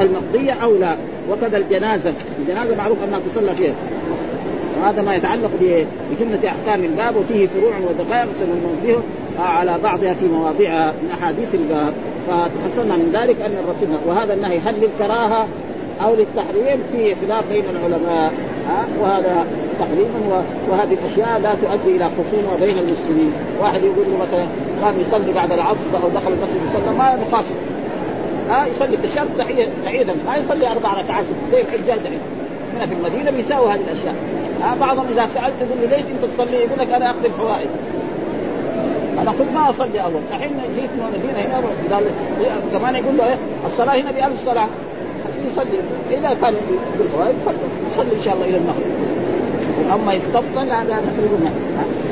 المقضية 0.00 0.52
أولى. 0.52 0.96
وكذا 1.30 1.56
الجنازة، 1.56 2.12
الجنازة 2.40 2.76
معروف 2.76 2.98
أنها 3.04 3.20
تصلى 3.20 3.54
فيها. 3.54 3.74
وهذا 4.80 5.02
ما 5.02 5.14
يتعلق 5.14 5.50
بجملة 6.10 6.48
أحكام 6.48 6.84
الباب 6.84 7.16
وفيه 7.16 7.46
فروع 7.46 7.72
ودقائق 7.78 8.28
سننبه 8.40 8.98
على 9.38 9.74
بعضها 9.82 10.14
في 10.14 10.26
مواضعها 10.26 10.92
من 11.02 11.10
أحاديث 11.18 11.54
الباب. 11.54 11.92
فتحصلنا 12.28 12.96
من 12.96 13.10
ذلك 13.12 13.40
أن 13.40 13.52
الرسول 13.52 13.98
وهذا 14.06 14.34
النهي 14.34 14.58
هل 14.58 14.74
للكراهة 14.80 15.46
أو 16.04 16.14
للتحريم؟ 16.14 16.78
في 16.92 17.14
خلاف 17.14 17.48
بين 17.48 17.64
العلماء. 17.70 18.32
ها 18.68 18.86
وهذا 19.00 19.46
تحريم 19.78 20.10
وهذه 20.70 20.92
الاشياء 20.94 21.38
لا 21.38 21.54
تؤدي 21.54 21.96
إلى 21.96 22.08
خصومة 22.08 22.56
بين 22.60 22.78
المسلمين، 22.78 23.32
واحد 23.60 23.82
يقول 23.82 24.04
له 24.10 24.18
مثلا 24.18 24.46
قام 24.82 25.00
يصلي 25.00 25.32
بعد 25.32 25.52
العصر 25.52 26.02
أو 26.02 26.08
دخل 26.08 26.32
المسجد 26.32 26.60
يصلي 26.70 26.98
ما 26.98 27.16
مخاصم 27.16 27.54
ها 28.50 28.66
يصلي 28.66 28.96
كشرط 28.96 29.28
تحيه 29.38 29.70
تعيدا 29.84 30.14
ما 30.26 30.36
يصلي 30.36 30.68
أربع 30.68 30.94
ركعات 30.94 31.24
زي 31.52 31.60
الحجاج 31.60 31.98
دحين 31.98 32.20
هنا 32.76 32.86
في 32.86 32.94
المدينة 32.94 33.30
بيساووا 33.30 33.70
هذه 33.70 33.80
الأشياء. 33.80 34.14
ها 34.62 34.76
بعضهم 34.80 35.06
إذا 35.12 35.26
سألت 35.34 35.54
تقول 35.60 35.78
له 35.82 35.96
ليش 35.96 36.04
أنت 36.06 36.32
تصلي؟ 36.34 36.56
يقول 36.56 36.78
لك 36.78 36.88
أنا 36.88 37.10
أقضي 37.10 37.26
الفوائد. 37.28 37.70
أنا 39.18 39.32
كنت 39.32 39.52
ما 39.54 39.70
أصلي 39.70 40.02
أول. 40.02 40.20
الحين 40.30 40.50
جيت 40.74 40.90
من 40.90 41.14
المدينة 41.14 41.38
هنا 41.38 41.96
قال 41.96 42.04
كمان 42.72 42.94
يقول 42.96 43.16
له 43.16 43.28
إيه 43.28 43.38
الصلاة 43.66 43.94
هنا 44.00 44.10
بألف 44.12 44.44
صلاة. 44.44 44.66
يصلي. 45.46 45.78
إذا 46.10 46.36
كان 46.42 46.54
بالفوائد 46.98 47.34
يصلي. 47.86 48.16
إن 48.16 48.22
شاء 48.24 48.34
الله 48.34 48.46
إلى 48.46 48.56
المغرب. 48.56 48.94
أما 49.94 50.12
يستبطل 50.12 50.70
هذا 50.70 51.02
تقريبا 51.16 51.50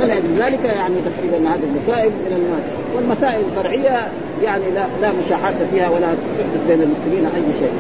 فلذلك 0.03 0.65
يعني 0.65 0.95
تقريبا 0.95 1.55
هذه 1.55 1.61
المسائل 1.65 2.11
من 2.11 2.33
المال 2.37 2.63
والمسائل 2.95 3.41
الفرعية 3.51 4.09
يعني 4.43 4.65
لا 4.75 4.87
لا 5.01 5.13
مشاحات 5.27 5.55
فيها 5.71 5.89
ولا 5.89 6.07
تحدث 6.07 6.67
بين 6.69 6.83
المسلمين 6.83 7.27
أي 7.27 7.53
شيء. 7.59 7.73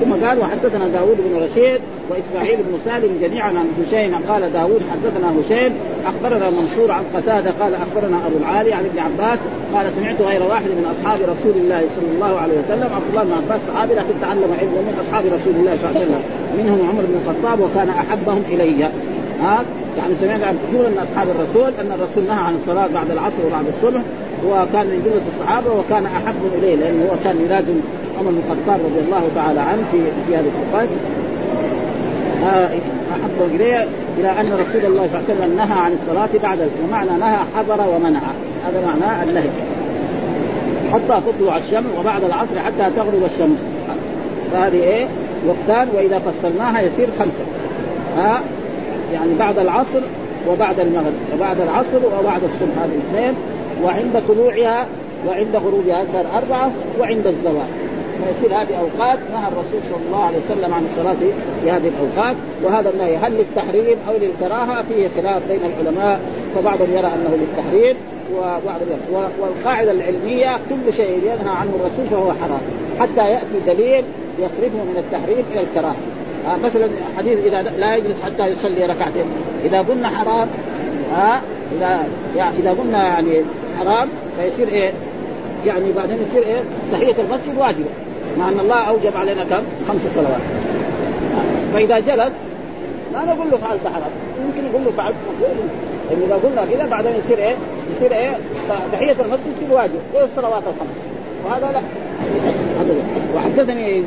ثم 0.00 0.26
قال 0.26 0.40
وحدثنا 0.40 0.88
داوود 0.88 1.16
بن 1.16 1.42
رشيد 1.42 1.80
وإسماعيل 2.10 2.56
بن 2.56 2.78
سالم 2.84 3.18
جميعا 3.22 3.48
عن 3.48 3.68
هشيم 3.80 4.18
قال 4.28 4.52
داوود 4.52 4.82
حدثنا 4.92 5.40
هشيم 5.40 5.74
أخبرنا 6.06 6.50
منصور 6.50 6.92
عن 6.92 7.04
قتادة 7.14 7.50
قال 7.60 7.74
أخبرنا 7.74 8.16
أبو 8.26 8.36
العالي 8.36 8.72
عن 8.72 8.84
ابن 8.84 8.98
عباس 8.98 9.38
قال 9.74 9.92
سمعت 9.96 10.20
غير 10.20 10.42
واحد 10.42 10.66
من 10.66 10.94
أصحاب 10.98 11.20
رسول 11.20 11.56
الله 11.56 11.80
صلى 11.96 12.14
الله 12.14 12.40
عليه 12.40 12.54
وسلم 12.58 12.88
عبد 12.94 13.08
الله 13.10 13.24
بن 13.24 13.32
عباس 13.32 13.60
صحابي 13.66 13.94
لكن 13.94 14.20
تعلم 14.20 14.56
علما 14.60 14.80
من 14.80 14.98
أصحاب 15.06 15.24
رسول 15.26 15.54
الله 15.56 15.76
صلى 15.82 15.90
الله 15.90 16.00
عليه 16.00 16.06
وسلم. 16.06 16.22
منهم 16.58 16.88
عمر 16.88 17.02
بن 17.02 17.20
الخطاب 17.20 17.60
وكان 17.60 17.88
أحبهم 17.88 18.42
إلي. 18.48 18.90
ها 19.42 19.64
يعني 19.98 20.14
سمعنا 20.20 20.46
عن 20.46 20.58
كثير 20.68 20.88
من 20.88 20.98
أصحاب 20.98 21.28
الرسول 21.28 21.72
أن 21.80 21.92
الرسول 21.92 22.24
نهى 22.24 22.44
عن 22.44 22.54
الصلاة 22.54 22.86
بعد 22.86 23.10
العصر 23.10 23.46
وبعد 23.46 23.64
الصبح 23.66 24.02
وكان 24.46 24.86
من 24.86 25.02
جملة 25.04 25.22
الصحابة 25.34 25.70
وكان 25.70 26.06
احبهم 26.06 26.50
إليه 26.58 26.74
لأنه 26.76 27.04
هو 27.04 27.16
كان 27.24 27.36
يلازم 27.44 27.74
عمر 28.18 28.30
بن 28.30 28.38
الخطاب 28.38 28.80
رضي 28.80 29.00
الله 29.06 29.22
تعالى 29.34 29.60
عنه 29.60 29.82
في 29.92 29.98
في 30.26 30.36
هذه 30.36 30.50
الأوقات. 30.54 30.88
احبهم 33.12 33.56
إليه 33.56 33.86
إلى 34.18 34.30
أن 34.40 34.52
رسول 34.52 34.84
الله 34.84 35.08
صلى 35.08 35.20
الله 35.20 35.24
عليه 35.28 35.34
وسلم 35.34 35.56
نهى 35.56 35.78
عن 35.80 35.92
الصلاة 35.92 36.28
بعد 36.42 36.70
ومعنى 36.84 37.10
نهى 37.10 37.36
حضر 37.56 37.88
ومنع. 37.88 38.20
هذا 38.66 38.86
معناه 38.86 39.22
النهي 39.22 39.48
حتى 40.92 41.20
تطلع 41.20 41.56
الشمس 41.56 41.86
وبعد 41.98 42.24
العصر 42.24 42.60
حتى 42.60 42.90
تغرب 42.96 43.24
الشمس. 43.24 43.58
فهذه 44.52 44.82
إيه؟ 44.82 45.06
وقتان 45.46 45.88
وإذا 45.94 46.18
فصلناها 46.18 46.80
يصير 46.80 47.08
خمسة. 47.18 47.44
ها؟ 48.16 48.40
يعني 49.12 49.34
بعد 49.38 49.58
العصر 49.58 50.00
وبعد 50.48 50.80
المغرب 50.80 51.14
وبعد 51.34 51.60
العصر 51.60 52.06
وبعد 52.20 52.44
الصبح 52.44 52.78
هذه 52.82 52.90
الاثنين 52.94 53.34
وعند 53.84 54.22
طلوعها 54.28 54.86
وعند 55.28 55.56
غروبها 55.56 56.04
صار 56.12 56.26
أربعة 56.38 56.70
وعند 57.00 57.26
الزوال. 57.26 57.86
فيصير 58.24 58.62
هذه 58.62 58.74
أوقات 58.74 59.18
نهى 59.32 59.48
الرسول 59.48 59.82
صلى 59.82 60.06
الله 60.06 60.24
عليه 60.24 60.38
وسلم 60.38 60.74
عن 60.74 60.84
الصلاة 60.84 61.16
في 61.62 61.70
هذه 61.70 61.88
الأوقات 61.88 62.36
وهذا 62.64 62.90
النهي 62.90 63.16
هل 63.16 63.32
للتحريم 63.32 63.96
أو 64.08 64.14
للكراهة؟ 64.16 64.82
فيه 64.82 65.08
خلاف 65.16 65.42
بين 65.48 65.60
العلماء 65.64 66.20
فبعضهم 66.54 66.90
يرى 66.90 67.06
أنه 67.06 67.36
للتحريم 67.40 67.96
وبعض 68.36 68.80
والقاعدة 69.40 69.90
العلمية 69.90 70.52
كل 70.52 70.92
شيء 70.92 71.18
ينهى 71.18 71.54
عنه 71.56 71.70
الرسول 71.80 72.06
فهو 72.10 72.32
حرام 72.32 72.60
حتى 73.00 73.20
يأتي 73.20 73.60
دليل 73.66 74.04
يصرفه 74.38 74.84
من 74.84 74.96
التحريم 74.96 75.44
إلى 75.52 75.60
الكراهة. 75.60 75.96
آه 76.46 76.56
مثلا 76.56 76.88
حديث 77.18 77.44
إذا 77.44 77.62
لا 77.62 77.96
يجلس 77.96 78.22
حتى 78.22 78.42
يصلي 78.42 78.86
ركعتين 78.86 79.24
إذا 79.64 79.78
قلنا 79.80 80.08
حرام 80.08 80.48
ها 81.12 81.34
آه 81.34 81.40
إذا 81.76 82.08
يعني 82.36 82.58
إذا 82.58 82.70
قلنا 82.70 83.06
يعني 83.06 83.42
حرام 83.78 84.08
فيصير 84.36 84.68
إيه؟ 84.68 84.92
يعني 85.66 85.92
بعدين 85.92 86.16
يصير 86.28 86.42
إيه؟ 86.42 86.62
تحية 86.92 87.22
المسجد 87.22 87.58
واجبة 87.58 87.90
مع 88.38 88.48
أن 88.48 88.60
الله 88.60 88.88
أوجب 88.88 89.16
علينا 89.16 89.44
كم؟ 89.44 89.62
خمس 89.88 90.00
صلوات 90.14 90.40
آه 91.34 91.72
فإذا 91.74 91.98
جلس 91.98 92.34
ما 93.12 93.24
نقول 93.24 93.50
له 93.50 93.56
فعلت 93.56 93.86
حرام 93.86 94.10
يمكن 94.46 94.68
نقول 94.68 94.84
له 94.84 94.90
فعلت 94.90 95.14
مفعول 95.28 95.56
لأن 96.10 96.22
إذا 96.22 96.48
قلنا 96.48 96.64
كذا 96.64 96.90
بعدين 96.90 97.12
يصير 97.18 97.38
إيه؟ 97.38 97.54
يصير 97.96 98.12
إيه؟ 98.12 98.36
تحية 98.92 99.12
المسجد 99.12 99.52
يصير 99.56 99.76
واجب 99.76 100.00
الصلوات 100.14 100.62
الخمس 100.62 100.96
وهذا 101.44 101.72
لا 101.72 101.82
وحدثني 103.36 104.02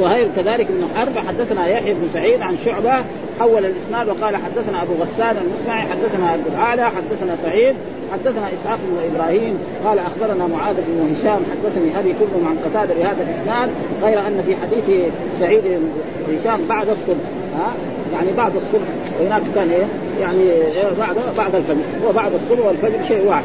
زهير 0.00 0.28
كذلك 0.36 0.66
بن 0.70 0.84
حرب. 0.94 1.18
حدثنا 1.28 1.66
يحيى 1.66 1.94
بن 1.94 2.08
سعيد 2.12 2.42
عن 2.42 2.56
شعبة 2.64 3.04
حول 3.40 3.64
الإسناد 3.64 4.08
وقال 4.08 4.36
حدثنا 4.36 4.82
أبو 4.82 4.92
غسان 4.92 5.36
المسمعي 5.36 5.82
حدثنا 5.82 6.34
ابو 6.34 6.48
الأعلى 6.48 6.84
حدثنا 6.84 7.36
سعيد 7.42 7.76
حدثنا 8.12 8.46
إسحاق 8.54 8.78
بن 8.78 9.14
إبراهيم 9.14 9.58
قال 9.84 9.98
أخبرنا 9.98 10.46
معاذ 10.46 10.74
بن 10.74 11.14
هشام 11.14 11.40
حدثني 11.52 11.98
أبي 11.98 12.12
كلهم 12.12 12.48
عن 12.48 12.56
قتادة 12.58 12.94
بهذا 12.94 13.22
الإسناد 13.22 13.70
غير 14.02 14.26
أن 14.26 14.42
في 14.46 14.56
حديث 14.56 15.12
سعيد 15.40 15.62
هشام 16.28 16.60
بعد 16.68 16.88
الصبح 16.88 17.24
ها؟ 17.58 17.72
يعني 18.12 18.32
بعد 18.36 18.56
الصبح 18.56 18.88
وهناك 19.20 19.42
كان 19.54 19.70
إيه؟ 19.70 19.86
يعني 20.20 20.44
بعد 20.98 21.16
بعد 21.36 21.54
الفجر 21.54 21.76
هو 22.06 22.12
بعد 22.12 22.32
الصبح 22.34 22.66
والفجر 22.66 23.02
شيء 23.08 23.26
واحد. 23.26 23.44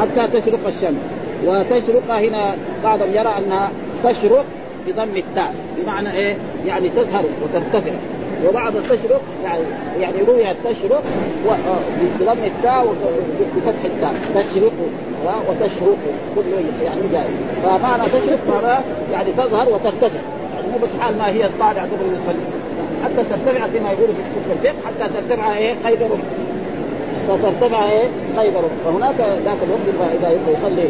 حتى 0.00 0.40
تشرق 0.40 0.66
الشمس. 0.66 1.00
وتشرق 1.46 2.10
هنا 2.10 2.54
بعضهم 2.84 3.08
يرى 3.10 3.38
أنها 3.38 3.70
تشرق 4.04 4.44
بضم 4.86 5.16
التاء 5.16 5.54
بمعنى 5.76 6.12
إيه؟ 6.12 6.36
يعني 6.66 6.88
تظهر 6.88 7.24
وترتفع. 7.42 7.92
وبعض 8.48 8.72
تشرق 8.72 9.22
يعني 9.44 9.62
يعني 10.00 10.22
روي 10.22 10.54
تشرق 10.54 11.02
بضم 12.20 12.44
التاء 12.44 12.86
وبفتح 12.86 13.84
التاء. 13.84 14.14
تشرق 14.34 14.72
وتشرق. 15.48 15.96
كله 16.34 16.64
يعني 16.82 17.00
جاي. 17.12 17.24
فمعنى 17.62 18.02
تشرق 18.08 18.38
معناه 18.48 18.80
يعني 19.12 19.32
تظهر 19.32 19.68
وترتفع. 19.68 20.20
يعني 20.54 20.66
مو 20.72 20.78
بس 20.82 21.00
حال 21.00 21.18
ما 21.18 21.28
هي 21.28 21.44
الطالع 21.46 21.82
قبل 21.82 22.14
يصلي. 22.22 22.44
حتى 23.04 23.16
ترتفع 23.16 23.68
زي 23.68 23.80
ما 23.80 23.92
يقولوا 23.92 24.14
في 24.14 24.52
الفقه 24.52 24.74
حتى 24.86 25.12
ترتفع 25.14 25.56
إيه؟ 25.56 25.74
خيبر. 25.84 26.18
فترتفع 27.28 27.90
إيه؟ 27.90 28.08
خيبر. 28.36 28.62
فهناك 28.84 29.20
ذاك 29.20 29.58
الوقت 29.62 30.12
إذا 30.20 30.30
يبغى 30.30 30.52
يصلي 30.52 30.88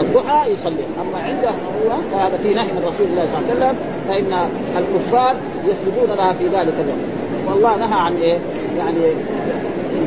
الضحى 0.00 0.52
يصلي. 0.52 0.84
أما 1.02 1.18
عنده 1.22 1.48
هو 1.50 1.90
فهذا 2.12 2.36
في 2.36 2.48
نهي 2.48 2.72
من 2.72 2.82
رسول 2.86 3.06
الله 3.06 3.26
صلى 3.26 3.38
الله 3.38 3.50
عليه 3.50 3.54
وسلم 3.54 3.76
فإن 4.08 4.48
الكفار 4.76 5.36
يسجدون 5.64 6.16
لها 6.16 6.32
في 6.32 6.44
ذلك 6.44 6.74
الوقت. 6.74 7.12
والله 7.48 7.76
نهى 7.76 8.00
عن 8.00 8.16
إيه؟ 8.16 8.38
يعني 8.78 9.00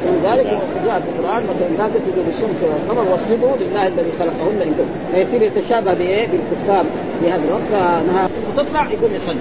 من 0.06 0.22
ذلك 0.24 0.46
جاء 0.86 1.00
في 1.00 1.20
القرآن 1.20 1.44
مثلا 1.44 1.78
لا 1.78 1.90
تسجدوا 1.90 2.24
للشمس 2.28 2.64
والقمر 2.64 3.12
واسجدوا 3.12 3.56
لله 3.60 3.88
الذي 3.88 4.12
خلقهن 4.20 4.62
ان 4.62 4.70
كنتم 4.70 4.86
فيصير 5.12 5.42
يتشابه 5.42 5.94
بإيه؟ 5.94 6.28
بالكفار 6.28 6.86
في 7.22 7.32
هذا 7.32 7.42
الوقت. 7.48 7.62
فنهى. 7.72 8.28
وتطلع 8.50 8.82
يقول 8.92 9.12
يصلي. 9.16 9.38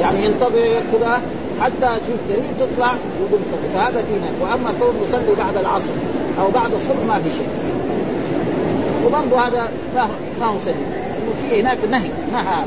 يعني 0.00 0.24
ينتظر 0.24 0.66
كذا 0.92 1.20
حتى 1.60 2.00
تشوف 2.00 2.20
دليل 2.28 2.50
تطلع 2.60 2.94
يقول 3.20 3.40
يصلي. 3.46 3.68
فهذا 3.74 4.04
نهي 4.20 4.30
وأما 4.40 4.72
كون 4.80 4.94
يصلي 5.08 5.34
بعد 5.38 5.56
العصر 5.56 5.92
أو 6.40 6.50
بعد 6.50 6.74
الصبح 6.74 7.04
ما 7.08 7.18
في 7.22 7.30
شيء. 7.30 7.48
وبرضه 9.06 9.46
هذا 9.46 9.68
ما 10.40 10.46
هو 10.46 10.58
سليم 10.64 10.86
إنه 11.18 11.32
في 11.50 11.60
هناك 11.60 11.78
نهي. 11.90 12.10
نهى 12.32 12.64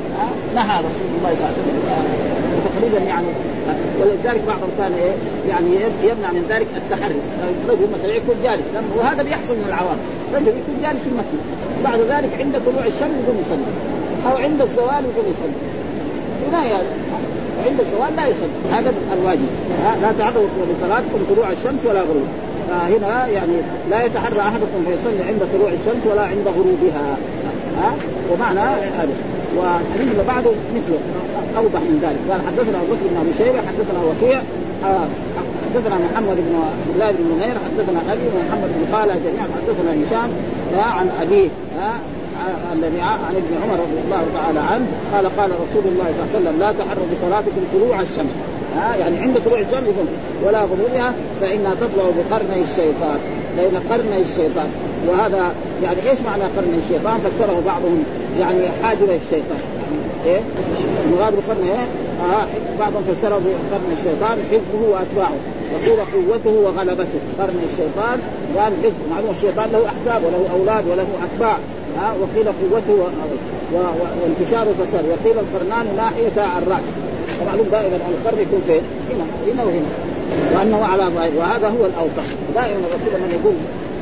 نهى 0.56 0.80
رسول 0.80 1.08
الله 1.18 1.36
صلى 1.36 1.46
الله 1.46 1.54
عليه 1.54 1.62
وسلم. 1.62 1.80
تقريبا 2.66 3.00
يعني 3.10 3.28
ولذلك 4.02 4.42
بعضهم 4.48 4.70
كان 4.78 4.94
إيه؟ 4.94 5.16
يعني 5.50 5.68
يمنع 6.04 6.32
من 6.32 6.46
ذلك 6.50 6.68
التحري. 6.76 7.16
رجل 7.70 7.88
مثلا 7.94 8.12
يكون 8.14 8.36
جالس. 8.44 8.64
وهذا 8.98 9.24
بيحصل 9.24 9.54
من 9.54 9.66
العوام. 9.68 9.98
رجل 10.34 10.48
يكون 10.48 10.78
جالس 10.82 11.02
في 11.04 11.10
المسجد. 11.10 11.42
بعد 11.84 12.00
ذلك 12.00 12.32
عند 12.40 12.62
طلوع 12.66 12.86
الشمس 12.86 13.16
يقوم 13.24 13.38
يصلي. 13.46 13.72
أو 14.28 14.38
عند 14.38 14.62
الزوال 14.62 15.04
يقوم 15.10 15.26
يصلي. 15.34 15.60
في 16.40 16.52
نهي 16.52 16.82
وعند 17.60 17.80
الزوال 17.80 18.16
لا 18.16 18.28
يصلي. 18.28 18.58
هذا 18.72 18.94
الواجب. 19.14 19.50
لا 20.02 20.12
تعرضوا 20.20 20.48
لصلاتكم 20.72 21.20
طلوع 21.36 21.52
الشمس 21.52 21.82
ولا 21.86 22.02
غروب. 22.02 22.28
فهنا 22.70 23.28
يعني 23.28 23.54
لا 23.90 24.04
يتحرى 24.04 24.40
أحدكم 24.40 24.80
فيصلي 24.88 25.24
عند 25.30 25.42
طلوع 25.54 25.70
الشمس 25.70 26.04
ولا 26.12 26.22
عند 26.22 26.48
غروبها. 26.48 27.18
ها؟ 27.82 27.92
ومعنى 28.32 28.60
هذا. 29.00 29.14
والحديث 29.58 30.12
اللي 30.12 30.24
بعده 30.28 30.52
مثله. 30.76 31.00
أوضح 31.58 31.80
من 31.80 32.00
ذلك. 32.02 32.20
قال 32.32 32.42
حدثنا 32.48 32.78
أبو 32.78 32.88
بكر 32.94 33.06
بن 33.12 33.18
ابي 33.22 33.34
شيبة 33.38 33.60
حدثنا 33.68 34.00
وكيع 34.10 34.42
آه، 34.86 35.08
حدثنا 35.66 35.96
محمد 35.96 36.36
بن 36.36 36.56
عبد 36.56 36.90
الله 36.96 37.12
بن 37.12 37.24
منير 37.36 37.56
حدثنا 37.66 38.14
أبي 38.14 38.22
ومحمد 38.36 38.70
بن 38.76 38.94
خالة 38.94 39.16
جميعا 39.16 39.48
حدثنا 39.58 40.04
هشام 40.04 40.30
عن 40.78 41.10
أبيه. 41.22 41.50
الذي 42.74 43.02
عن 43.02 43.36
ابن 43.36 43.54
عمر 43.64 43.74
رضي 43.74 44.00
الله 44.06 44.26
تعالى 44.34 44.60
عنه 44.60 44.88
قال 45.14 45.26
قال 45.38 45.52
رسول 45.52 45.84
الله 45.92 46.06
صلى 46.06 46.24
الله 46.24 46.30
عليه 46.36 46.40
وسلم 46.40 46.60
لا 46.60 46.72
تحروا 46.72 47.06
بصلاتكم 47.12 47.62
طلوع 47.74 48.02
الشمس. 48.02 48.34
ها 48.76 48.96
يعني 48.96 49.18
عند 49.18 49.40
طلوع 49.46 49.60
الشمس 49.60 49.84
يقول 49.84 50.08
ولا 50.46 50.62
غروبها 50.62 51.14
فإنها 51.42 51.76
تطلع 51.76 52.04
بقرني 52.04 52.62
الشيطان. 52.62 53.20
بين 53.58 53.80
قرني 53.90 54.22
الشيطان 54.22 54.70
وهذا 55.08 55.54
يعني 55.84 56.10
إيش 56.10 56.20
معنى 56.22 56.44
قرني 56.44 56.78
الشيطان؟ 56.86 57.20
فسره 57.20 57.62
بعضهم 57.66 58.04
يعني 58.40 58.70
حاجب 58.84 59.04
الشيطان. 59.04 59.62
يعني 59.82 60.36
إيه؟ 60.36 60.42
المراد 61.06 61.34
بقرن 61.34 61.68
إيه؟ 61.68 61.86
آه 62.26 62.48
بعضهم 62.80 63.04
فسره 63.04 63.42
بقرن 63.46 63.92
الشيطان 63.98 64.38
حزبه 64.52 64.82
وأتباعه 64.92 65.38
وقيل 65.74 66.00
قوته 66.14 66.60
وغلبته. 66.60 67.20
قرن 67.40 67.60
الشيطان 67.72 68.20
قال 68.58 68.74
حزب 68.84 69.02
معلوم 69.12 69.32
الشيطان 69.32 69.70
له 69.74 69.86
أحزاب 69.86 70.24
وله 70.24 70.50
أولاد 70.60 70.88
وله 70.88 71.08
أتباع. 71.24 71.58
ها 72.00 72.14
وقيل 72.22 72.48
قوته. 72.48 73.10
وانتشار 73.74 74.68
فساد 74.74 75.06
وقيل 75.06 75.40
القرنان 75.40 75.96
ناحية 75.98 76.58
الرأس 76.58 76.84
ومعلوم 77.42 77.68
دائما 77.72 77.96
القرن 77.96 78.42
يكون 78.42 78.62
فين؟ 78.68 78.82
هنا 79.12 79.24
هنا 79.54 79.64
وهنا 79.64 79.88
وأنه 80.56 80.86
على 80.86 81.04
ظاهر 81.16 81.32
وهذا 81.38 81.68
هو 81.68 81.86
الاوثق 81.86 82.24
دائما 82.56 82.80
الرسول 82.80 83.14
لما 83.14 83.34
يقول 83.34 83.54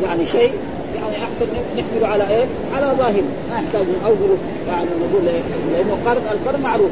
يعني 0.03 0.25
شيء 0.25 0.51
يعني 0.95 1.17
أحسن 1.23 1.45
نحمله 1.77 2.07
على 2.07 2.27
إيه؟ 2.29 2.45
على 2.75 2.93
ظاهر 2.97 3.21
ما 3.51 3.55
يحتاج 3.55 3.85
نأوله 4.01 4.37
يعني 4.67 4.85
نقول 4.85 5.27
إيه؟ 5.27 5.41
لأنه 5.73 5.93
القرن 5.93 6.21
القرن 6.31 6.61
معروف 6.61 6.91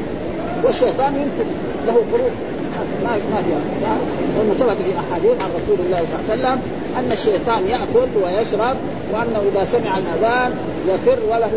والشيطان 0.64 1.14
يمكن 1.14 1.50
له 1.86 1.92
قرون 2.12 2.30
ما 3.04 3.10
ما 3.10 3.42
فيها 3.42 3.96
لأنه 4.36 4.54
ثبت 4.54 4.76
في 4.82 4.92
أحاديث 4.98 5.42
عن 5.42 5.50
رسول 5.58 5.86
الله 5.86 5.98
صلى 5.98 6.34
الله 6.34 6.48
عليه 6.48 6.58
وسلم 6.58 6.58
أن 6.98 7.12
الشيطان 7.12 7.66
يأكل 7.68 8.10
ويشرب 8.24 8.76
وأنه 9.12 9.42
إذا 9.52 9.66
سمع 9.72 9.98
الأذان 9.98 10.52
يفر 10.88 11.18
وله 11.30 11.50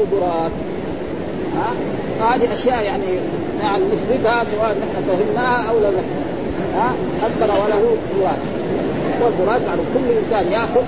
ها؟ 1.55 1.73
هذه 2.21 2.53
أشياء 2.53 2.83
يعني 2.83 3.03
يعني 3.61 3.83
نثبتها 3.85 4.43
سواء 4.43 4.75
نحن 4.81 5.07
فهمناها 5.07 5.69
أو 5.69 5.79
لم 5.79 5.93
نفهم 5.97 6.28
ها؟ 6.75 6.93
اذكر 7.25 7.51
وله 7.53 7.97
براد 8.15 8.39
والبراد 9.21 9.61
معروف 9.67 9.85
كل 9.93 10.11
إنسان 10.19 10.51
ياكل 10.51 10.85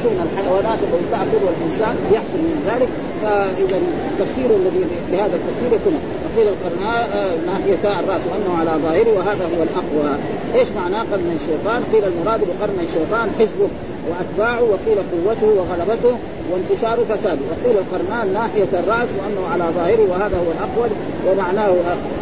يشوفون 0.00 0.26
الحيوانات 0.26 0.78
التي 0.86 1.06
تاكل 1.10 1.40
والانسان 1.46 1.96
يحصل 2.12 2.38
من 2.38 2.58
ذلك. 2.66 2.88
فإذا 3.22 3.80
التفسير 4.10 4.50
الذي 4.56 4.84
لهذا 5.12 5.36
التفسير 5.36 5.70
يكون 5.78 5.94
قيل 6.36 6.48
القرناء 6.48 7.08
آه، 7.12 7.36
ناحيتا 7.46 8.00
الرأس 8.00 8.20
وأنه 8.30 8.58
على 8.60 8.72
ظاهره 8.84 9.12
وهذا 9.18 9.44
هو 9.44 9.62
الأقوى. 9.62 10.18
إيش 10.54 10.68
معنى 10.78 10.96
قرن 10.96 11.38
الشيطان؟ 11.40 11.82
قيل 11.92 12.04
المراد 12.04 12.40
بقرن 12.40 12.78
الشيطان 12.82 13.26
حزبه. 13.38 13.68
وأتباعه 14.08 14.62
وقيل 14.62 14.98
قوته 15.12 15.46
وغلبته 15.58 16.16
وانتشار 16.50 16.98
فساده. 17.10 17.40
وقيل 17.50 17.76
القرنان 17.78 18.32
ناحية 18.32 18.72
الرأس 18.72 19.08
وأنه 19.18 19.42
على 19.52 19.64
ظاهره 19.76 20.06
وهذا 20.10 20.36
هو 20.36 20.50
الاقوى 20.56 20.90
ومعناه 21.28 21.70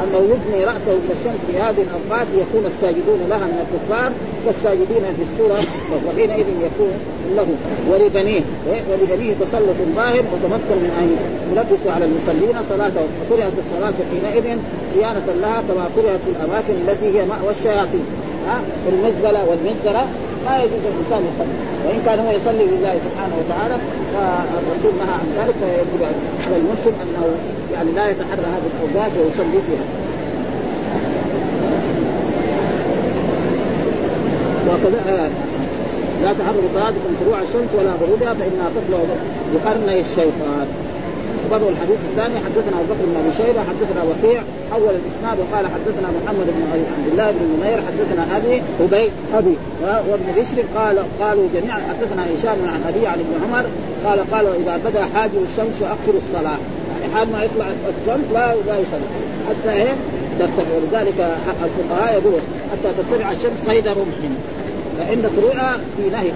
أنه 0.03 0.19
يبني 0.19 0.65
رأسه 0.65 0.93
إلى 1.03 1.13
الشمس 1.19 1.41
في 1.51 1.59
هذه 1.59 1.83
الأوقات 1.89 2.27
ليكون 2.35 2.67
الساجدون 2.67 3.21
لها 3.29 3.47
من 3.53 3.59
الكفار 3.65 4.13
كالساجدين 4.45 5.05
في 5.17 5.23
السورة 5.29 5.61
وحينئذ 6.07 6.47
يكون 6.69 6.93
له 7.37 7.47
ولبنيه. 7.91 8.41
ولبنيه 8.91 9.35
تسلط 9.41 9.79
ظاهر 9.97 10.25
وتمكن 10.33 10.77
من 10.85 10.93
أن 11.01 11.09
يلبسوا 11.53 11.93
على 11.93 12.05
المصلين 12.05 12.57
صلاته. 12.71 13.01
وكرهت 13.21 13.53
الصلاة 13.65 13.95
حينئذ 14.11 14.59
صيانة 14.95 15.27
لها 15.41 15.63
كما 15.69 15.85
كرهت 15.97 16.21
في 16.25 16.31
الأماكن 16.37 16.75
التي 16.83 17.19
هي 17.19 17.25
مأوى 17.25 17.51
الشياطين. 17.51 18.07
ها؟ 18.49 18.61
المزبلة 18.89 19.41
والمنزلة 19.49 20.07
ما 20.47 20.57
يجوز 20.63 20.83
الإنسان 20.93 21.23
يصلي. 21.31 21.57
وإن 21.87 22.01
كان 22.07 22.19
هو 22.19 22.31
يصلي 22.31 22.67
لله 22.73 22.95
سبحانه 23.07 23.35
وتعالى 23.41 23.77
فالرسول 24.13 24.93
نهى 25.01 25.15
عن 25.21 25.29
ذلك 25.39 25.55
فيجب 25.61 26.03
على 26.47 26.57
المسلم 26.57 26.95
أنه 27.03 27.25
يعني 27.75 27.91
لا 27.93 28.11
يتحرى 28.11 28.47
هذه 28.55 28.69
الأوقات 28.73 29.13
ويصلي 29.19 29.61
فيها. 29.67 29.87
وكذا 34.69 35.31
لا 36.23 36.33
تحرم 36.33 36.69
صلاتكم 36.75 37.11
طلوع 37.25 37.39
الشمس 37.43 37.71
ولا 37.79 37.91
غروبها 37.91 38.35
فإنها 38.35 38.71
تطلع 38.77 38.99
بقرني 39.55 40.01
الشيطان. 40.01 40.67
وبدأ 41.51 41.69
الحديث 41.69 41.99
الثاني 42.11 42.37
حدثنا 42.45 42.77
أبو 42.81 42.93
بكر 42.93 43.05
بن 43.11 43.17
أبي 43.23 43.33
شيبة 43.37 43.61
حدثنا 43.71 44.03
وكيع 44.09 44.43
حول 44.71 44.95
الإسناد 45.03 45.37
وقال 45.43 45.65
حدثنا 45.75 46.09
محمد 46.19 46.47
بن 46.47 46.63
عبد 46.73 47.09
الله 47.13 47.31
بن 47.31 47.45
منير 47.57 47.79
حدثنا 47.89 48.37
أبي 48.37 48.63
أبي 48.81 49.11
أبي. 49.35 49.57
وابن 50.09 50.29
بشر 50.37 50.59
قال 50.77 50.97
قالوا 51.21 51.49
جميعا 51.55 51.81
حدثنا 51.91 52.23
هشام 52.35 52.59
عن 52.75 52.81
أبي 52.89 53.07
عن 53.07 53.19
ابن 53.25 53.35
عمر 53.45 53.65
قال 54.05 54.31
قال 54.31 54.47
إذا 54.47 54.81
بدا 54.85 55.05
حاجب 55.15 55.41
الشمس 55.51 55.83
واخر 55.83 56.15
الصلاة. 56.23 56.59
يعني 57.01 57.15
حال 57.15 57.33
ما 57.33 57.45
يطلع 57.45 57.67
الشمس 57.67 58.27
لا 58.35 58.55
لا 58.67 58.79
يصلي. 58.79 59.09
حتى 59.49 59.73
إيه؟ 59.73 59.95
ترتفع. 60.39 60.73
ولذلك 60.77 61.37
الفقهاء 61.65 62.13
يقولوا 62.21 62.41
حتى 62.73 62.95
ترتفع 62.95 63.31
الشمس 63.31 63.69
قيد 63.69 63.89
رمح. 63.89 64.19
فعند 64.99 65.31
طلوعها 65.37 65.77
في 65.97 66.11
نهي. 66.13 66.33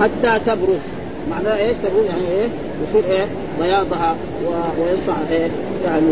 حتى 0.00 0.40
تبرز. 0.46 0.84
معناه 1.30 1.56
إيش؟ 1.56 1.76
تبرز 1.82 2.06
يعني 2.06 2.40
إيه؟ 2.40 2.48
يصير 2.88 3.10
إيه؟ 3.10 3.26
بياضها 3.60 4.16
وينصع 4.78 5.14
إيه؟ 5.30 5.48
يعني 5.84 6.06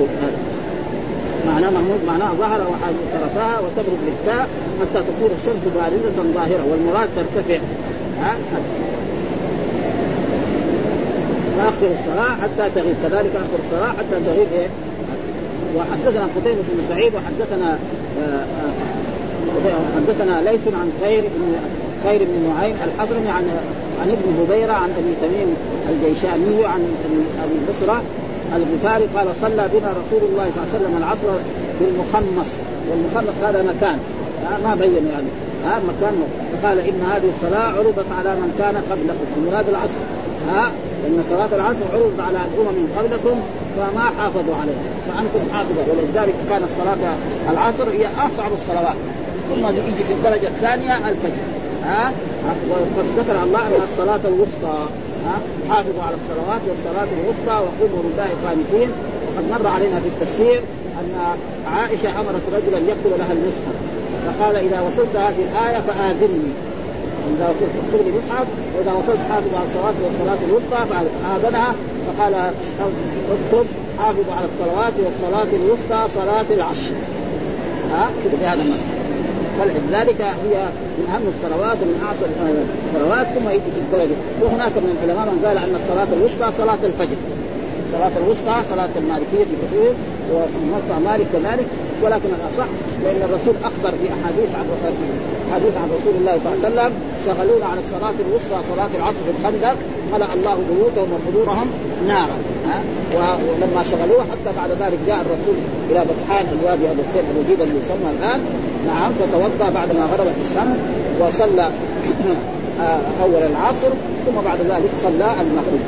معناه 1.47 1.71
محمود 1.71 2.01
معناه 2.07 2.33
ظهر 2.35 2.61
طرفها 3.13 3.61
وتبرز 3.61 3.99
بالتاء 4.07 4.49
حتى 4.81 5.03
تصير 5.03 5.31
الشمس 5.39 5.75
بارزة 5.75 6.33
ظاهرة 6.35 6.65
والمراد 6.71 7.09
ترتفع. 7.17 7.59
ها؟ 8.21 8.37
فاخر 11.59 11.87
الصلاة 12.01 12.35
حتى 12.43 12.71
تغيب. 12.75 12.97
كذلك 13.03 13.31
آخر 13.37 13.59
الصلاة 13.67 13.89
حتى 13.89 14.25
تغيب 14.27 14.47
إيه؟ 14.53 14.69
وحدثنا 15.77 16.29
قتيبة 16.37 16.63
بن 16.69 16.85
سعيد 16.89 17.13
وحدثنا 17.15 17.79
آه، 18.23 18.45
آه، 19.67 19.97
حدثنا 19.97 20.51
ليس 20.51 20.61
عن 20.67 20.93
خير 21.03 21.23
بن 21.23 21.55
خير 22.05 22.21
بن 22.25 22.55
نعيم 22.55 22.77
الحضرمي 22.85 23.29
عن 23.29 23.45
عن 24.03 24.09
ابن 24.11 24.27
هبيرة 24.43 24.73
عن 24.73 24.91
أبي 24.91 25.15
تميم 25.23 25.57
الجيشاني 25.91 26.67
عن 26.67 26.81
أبي 27.45 27.59
بصره 27.69 28.03
الغفاري 28.57 29.05
قال 29.17 29.27
صلى 29.41 29.69
بنا 29.73 29.91
رسول 30.01 30.23
الله 30.31 30.47
صلى 30.55 30.63
الله 30.63 30.69
عليه 30.75 30.79
وسلم 30.79 30.97
العصر 30.99 31.29
بالمخمص 31.81 32.51
والمخمص 32.91 33.35
هذا 33.43 33.63
مكان. 33.63 33.99
ما 34.65 34.75
بين 34.75 35.07
يعني. 35.13 35.31
ها 35.65 35.81
مكان 35.91 36.15
فقال 36.53 36.79
إن 36.79 37.01
هذه 37.13 37.31
الصلاة 37.37 37.69
عرضت 37.79 38.09
على 38.19 38.31
من 38.41 38.55
كان 38.59 38.77
قبلكم. 38.91 39.27
المراد 39.37 39.69
العصر. 39.69 40.03
ها 40.51 40.71
إن 41.07 41.25
صلاة 41.31 41.49
العصر 41.57 41.85
عرضت 41.93 42.21
على 42.21 42.39
الأمم 42.49 42.77
من 42.79 42.89
قبلكم 42.99 43.37
فما 43.77 44.05
حافظوا 44.19 44.55
عليها. 44.63 44.85
فأنتم 45.09 45.53
حافظوا 45.53 45.85
ولذلك 45.91 46.35
كانت 46.51 46.69
صلاة 46.79 47.15
العصر 47.53 47.91
هي 47.91 48.07
أصعب 48.07 48.53
الصلوات. 48.53 48.97
ثم 49.49 49.67
يجي 49.67 50.05
في 50.05 50.13
الدرجة 50.13 50.49
الثانية 50.49 51.09
الفجر. 51.09 51.45
ها؟ 51.89 52.13
وقد 52.71 53.07
ذكر 53.19 53.43
الله 53.43 53.67
أن 53.67 53.83
الصلاة 53.93 54.21
الوسطى 54.33 54.79
حافظوا 55.71 56.03
على 56.03 56.17
الصلوات 56.21 56.63
والصلاة 56.69 57.09
الوسطى 57.19 57.57
وقوموا 57.65 58.03
لله 58.05 58.31
قانتين. 58.45 58.89
وقد 59.27 59.45
مر 59.51 59.67
علينا 59.67 60.01
في 60.01 60.09
التفسير 60.09 60.63
أن 61.01 61.11
عائشة 61.75 62.21
أمرت 62.21 62.45
رجلا 62.57 62.79
يكتب 62.79 63.13
لها 63.19 63.33
المصحف. 63.33 63.77
فقال 64.27 64.57
إذا 64.57 64.81
وصلت 64.81 65.17
هذه 65.17 65.43
الآية 65.49 65.81
فآذنني. 65.81 66.53
إذا 67.37 67.49
وصلت 67.49 67.75
اكتب 67.83 68.07
لي 68.07 68.13
مصحف 68.19 68.47
وإذا 68.77 68.93
وصلت 68.93 69.21
حافظ 69.31 69.55
على 69.55 69.67
الصلاه 69.69 69.95
والصلاة 70.05 70.39
الوسطى 70.49 70.81
فآذنها. 70.91 71.75
فقال 72.07 72.35
اكتب 73.35 73.67
حافظ 73.99 74.25
على 74.37 74.47
الصلوات 74.51 74.93
والصلاة 75.05 75.51
الوسطى 75.61 76.15
صلاة 76.15 76.47
العشر. 76.51 76.95
ها؟ 77.93 78.11
في 78.23 78.47
هذا 78.47 78.63
المصحف 78.63 78.98
فلذلك 79.59 80.21
هي 80.21 80.55
من 80.99 81.07
أهم 81.15 81.25
الصلوات 81.35 81.77
ومن 81.83 81.99
أعظم 82.07 82.31
الصلوات. 82.87 83.27
ثم 83.35 83.49
يجي 83.49 83.71
في 83.77 83.81
الدرجة. 83.85 84.17
وهناك 84.43 84.75
من 84.85 84.91
العلماء 84.97 85.27
من 85.35 85.39
قال 85.47 85.57
أن 85.67 85.75
الصلاة 85.81 86.11
الوسطى 86.17 86.47
صلاة 86.63 86.83
الفجر. 86.91 87.19
الصلاة 87.85 88.15
الوسطى 88.23 88.57
صلاة 88.73 88.95
المالكية 89.03 89.49
كثير 89.63 89.93
وموطأ 90.33 90.97
مالك 91.09 91.27
كذلك. 91.35 91.69
ولكن 92.03 92.31
الأصح 92.39 92.69
لأن 93.05 93.21
الرسول 93.29 93.55
أخبر 93.71 93.93
في 94.01 94.07
أحاديث 94.17 94.51
عن 94.59 94.67
حديث 95.53 95.75
عن 95.83 95.89
رسول 95.97 96.15
الله 96.21 96.35
صلى 96.43 96.49
الله 96.53 96.61
عليه 96.65 96.69
وسلم 96.69 96.93
شغلونا 97.27 97.67
عن 97.73 97.79
الصلاة 97.79 98.17
الوسطى 98.25 98.59
صلاة 98.73 98.93
العصر 98.99 99.23
في 99.27 99.31
الخندق. 99.39 99.77
ملأ 100.13 100.29
الله 100.35 100.57
بيوتهم 100.71 101.09
وقبورهم 101.15 101.69
نارا. 102.07 102.39
ها؟ 102.69 102.79
ولما 103.15 103.83
شغلوه 103.91 104.23
حتى 104.33 104.51
بعد 104.57 104.71
ذلك 104.83 104.99
جاء 105.07 105.21
الرسول 105.27 105.57
إلى 105.91 106.01
بطحان 106.11 106.47
الوادي 106.55 106.85
هذا 106.87 107.03
السيف 107.09 107.25
الوجيد 107.35 107.61
اللي 107.61 107.77
يسمى 107.83 108.11
الآن. 108.19 108.41
نعم 108.87 109.13
فتوضا 109.13 109.71
بعد 109.75 109.93
ما 109.93 110.05
غربت 110.05 110.35
الشمس 110.45 110.77
وصلى 111.21 111.71
أول 113.25 113.43
العصر 113.51 113.89
ثم 114.27 114.41
بعد 114.45 114.59
ذلك 114.61 114.91
صلى 115.03 115.25
المغرب. 115.41 115.81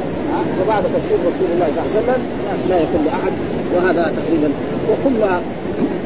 وبعد 0.63 0.83
تفسير 0.83 1.19
رسول 1.19 1.49
الله 1.55 1.67
صلى 1.67 1.83
الله 1.83 1.91
عليه 1.91 2.01
وسلم 2.01 2.23
لا 2.69 2.77
يكون 2.77 3.05
لأحد 3.05 3.33
وهذا 3.75 4.13
تقريبا. 4.19 4.51
وكل 4.91 5.21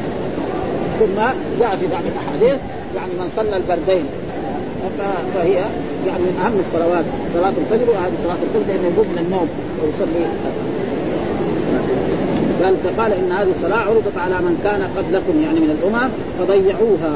ثم 1.00 1.22
جاء 1.60 1.76
في 1.76 1.86
بعض 1.86 2.02
الأحاديث 2.12 2.60
يعني 2.96 3.12
من 3.18 3.30
صلى 3.36 3.56
البردين. 3.56 4.04
فهي 5.34 5.54
يعني 6.06 6.24
من 6.28 6.36
أهم 6.44 6.60
الصلوات 6.66 7.04
صلاة 7.34 7.52
الفجر 7.62 7.90
وهذه 7.90 8.12
صلاة 8.24 8.36
الفجر 8.46 8.64
لأنه 8.68 8.86
يقوم 8.94 9.06
من 9.12 9.18
النوم 9.24 9.48
ويصلي 9.82 10.24
قال 12.62 12.74
فقال 12.84 13.12
إن 13.12 13.32
هذه 13.32 13.52
الصلاة 13.56 13.80
عرضت 13.88 14.16
على 14.24 14.34
من 14.34 14.54
كان 14.64 14.82
قبلكم 14.96 15.34
يعني 15.44 15.60
من 15.60 15.70
الأمم 15.76 16.08
فضيعوها. 16.38 17.14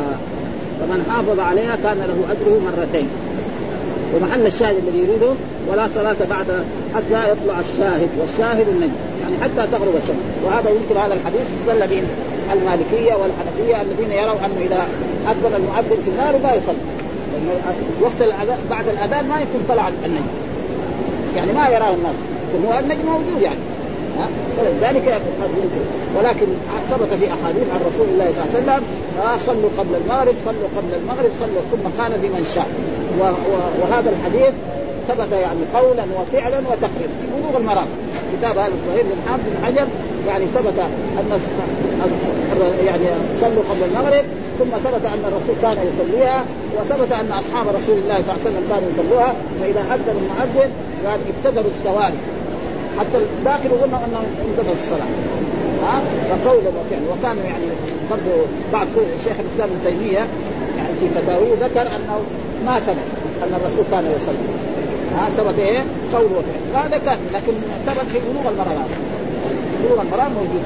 فمن 0.81 1.01
حافظ 1.11 1.41
عليها 1.41 1.77
كان 1.85 1.99
له 1.99 2.19
أجره 2.33 2.61
مرتين. 2.67 3.09
ومحل 4.15 4.47
الشاهد 4.47 4.77
الذي 4.83 4.99
يريده 4.99 5.33
ولا 5.69 5.89
صلاة 5.95 6.17
بعد 6.31 6.47
حتى 6.95 7.21
يطلع 7.33 7.57
الشاهد 7.61 8.11
والشاهد 8.21 8.69
النجم 8.69 8.99
يعني 9.23 9.37
حتى 9.43 9.63
تغرب 9.73 9.95
الشمس. 10.03 10.25
وهذا 10.45 10.71
يمكن 10.71 10.97
هذا 11.05 11.15
الحديث 11.15 11.47
استدل 11.57 11.87
به 11.93 12.03
المالكية 12.53 13.15
والحنفية 13.21 13.77
الذين 13.87 14.13
يروا 14.23 14.39
أنه 14.45 14.59
إذا 14.67 14.83
أذن 15.31 15.55
المؤذن 15.61 15.99
في 16.05 16.11
النار 16.11 16.33
لا 16.43 16.55
يصلي. 16.55 16.85
وقت 18.01 18.21
بعد 18.71 18.89
الأذان 18.89 19.29
ما 19.29 19.41
يكون 19.41 19.61
طلع 19.69 19.89
النجم. 19.89 20.33
يعني 21.37 21.53
ما 21.53 21.69
يراه 21.69 21.95
الناس. 21.95 22.19
هو 22.67 22.79
النجم 22.79 23.07
موجود 23.07 23.43
يعني. 23.43 23.61
فلذلك 24.57 25.09
قد 25.41 25.51
يمكن. 25.63 25.85
ولكن 26.17 26.47
ثبت 26.91 27.11
في 27.21 27.27
أحاديث 27.27 27.67
عن 27.75 27.81
رسول 27.91 28.07
الله 28.13 28.29
صلى 28.33 28.45
الله 28.45 28.51
عليه 28.55 28.59
وسلم 28.63 28.83
آه 29.25 29.37
صلوا 29.37 29.71
قبل 29.79 29.95
المغرب 30.01 30.35
صلوا 30.45 30.69
قبل 30.77 30.95
المغرب 31.01 31.31
صلوا 31.41 31.63
ثم 31.73 32.03
كان 32.03 32.13
لمن 32.13 32.45
شاء. 32.55 32.69
وهذا 33.81 34.11
الحديث 34.11 34.55
ثبت 35.09 35.33
يعني 35.33 35.63
قولا 35.75 36.05
وفعلا 36.19 36.59
وتقريرا 36.59 37.13
في 37.21 37.27
بلوغ 37.33 37.57
المرام. 37.57 37.87
كتاب 38.33 38.59
هذا 38.59 38.73
الصغير 38.79 39.05
للحافظ 39.11 39.43
بن 39.53 39.67
حجر 39.67 39.87
يعني 40.29 40.45
ثبت 40.55 40.79
أن 41.19 41.41
يعني 42.87 43.07
صلوا 43.41 43.63
قبل 43.71 43.83
المغرب 43.91 44.25
ثم 44.59 44.71
ثبت 44.85 45.05
أن 45.15 45.23
الرسول 45.29 45.57
كان 45.63 45.77
يصليها 45.89 46.45
وثبت 46.77 47.13
أن 47.13 47.33
أصحاب 47.33 47.67
رسول 47.69 47.97
الله 47.99 48.23
صلى 48.23 48.33
الله 48.33 48.41
عليه 48.41 48.51
وسلم 48.51 48.65
كانوا 48.71 48.89
يصلوها 48.95 49.33
فإذا 49.61 49.81
أذن 49.95 50.09
المؤذن 50.17 50.71
يعني 51.05 51.23
ابتدروا 51.33 51.71
السواري. 51.79 52.19
حتى 52.99 53.19
الداخل 53.39 53.67
يقولنا 53.67 53.97
أنه 53.97 54.21
انتهى 54.49 54.73
الصلاة. 54.73 55.13
ها؟ 55.83 56.01
فقول 56.29 56.59
وفعل 56.59 57.03
وكان 57.13 57.37
يعني 57.39 57.67
برضه 58.11 58.35
بعض 58.73 58.87
شيخ 59.25 59.37
الإسلام 59.41 59.69
ابن 59.69 59.79
تيمية 59.85 60.23
يعني 60.79 60.95
في 61.01 61.09
فتاويه 61.09 61.55
ذكر 61.55 61.81
أنه 61.81 62.21
ما 62.67 62.79
ثبت 62.81 63.09
أن 63.43 63.53
الرسول 63.61 63.85
كان 63.91 64.05
يصلي. 64.17 64.49
ها؟ 65.15 65.29
ثبت 65.37 65.59
إيه؟ 65.59 65.83
قول 66.15 66.25
وفعل 66.25 66.85
هذا 66.85 66.99
كان 66.99 67.19
لكن 67.33 67.53
ثبت 67.87 68.11
في 68.13 68.19
بلوغ 68.19 68.49
المرام. 68.53 68.89
بلوغ 69.85 70.01
المرام 70.03 70.33
موجود. 70.33 70.65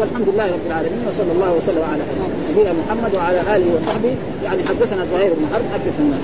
والحمد 0.00 0.28
لله 0.28 0.44
رب 0.44 0.66
العالمين 0.66 1.02
وصلى 1.08 1.32
الله 1.32 1.52
وسلم 1.52 1.82
على 1.92 2.02
نبينا 2.50 2.72
محمد 2.72 3.14
وعلى 3.14 3.40
آله 3.40 3.74
وصحبه. 3.74 4.14
يعني 4.44 4.62
حدثنا 4.68 5.06
زهير 5.12 5.32
بن 5.32 5.46
حرب 5.52 5.64
حدث 5.72 5.94
الناس 5.98 6.20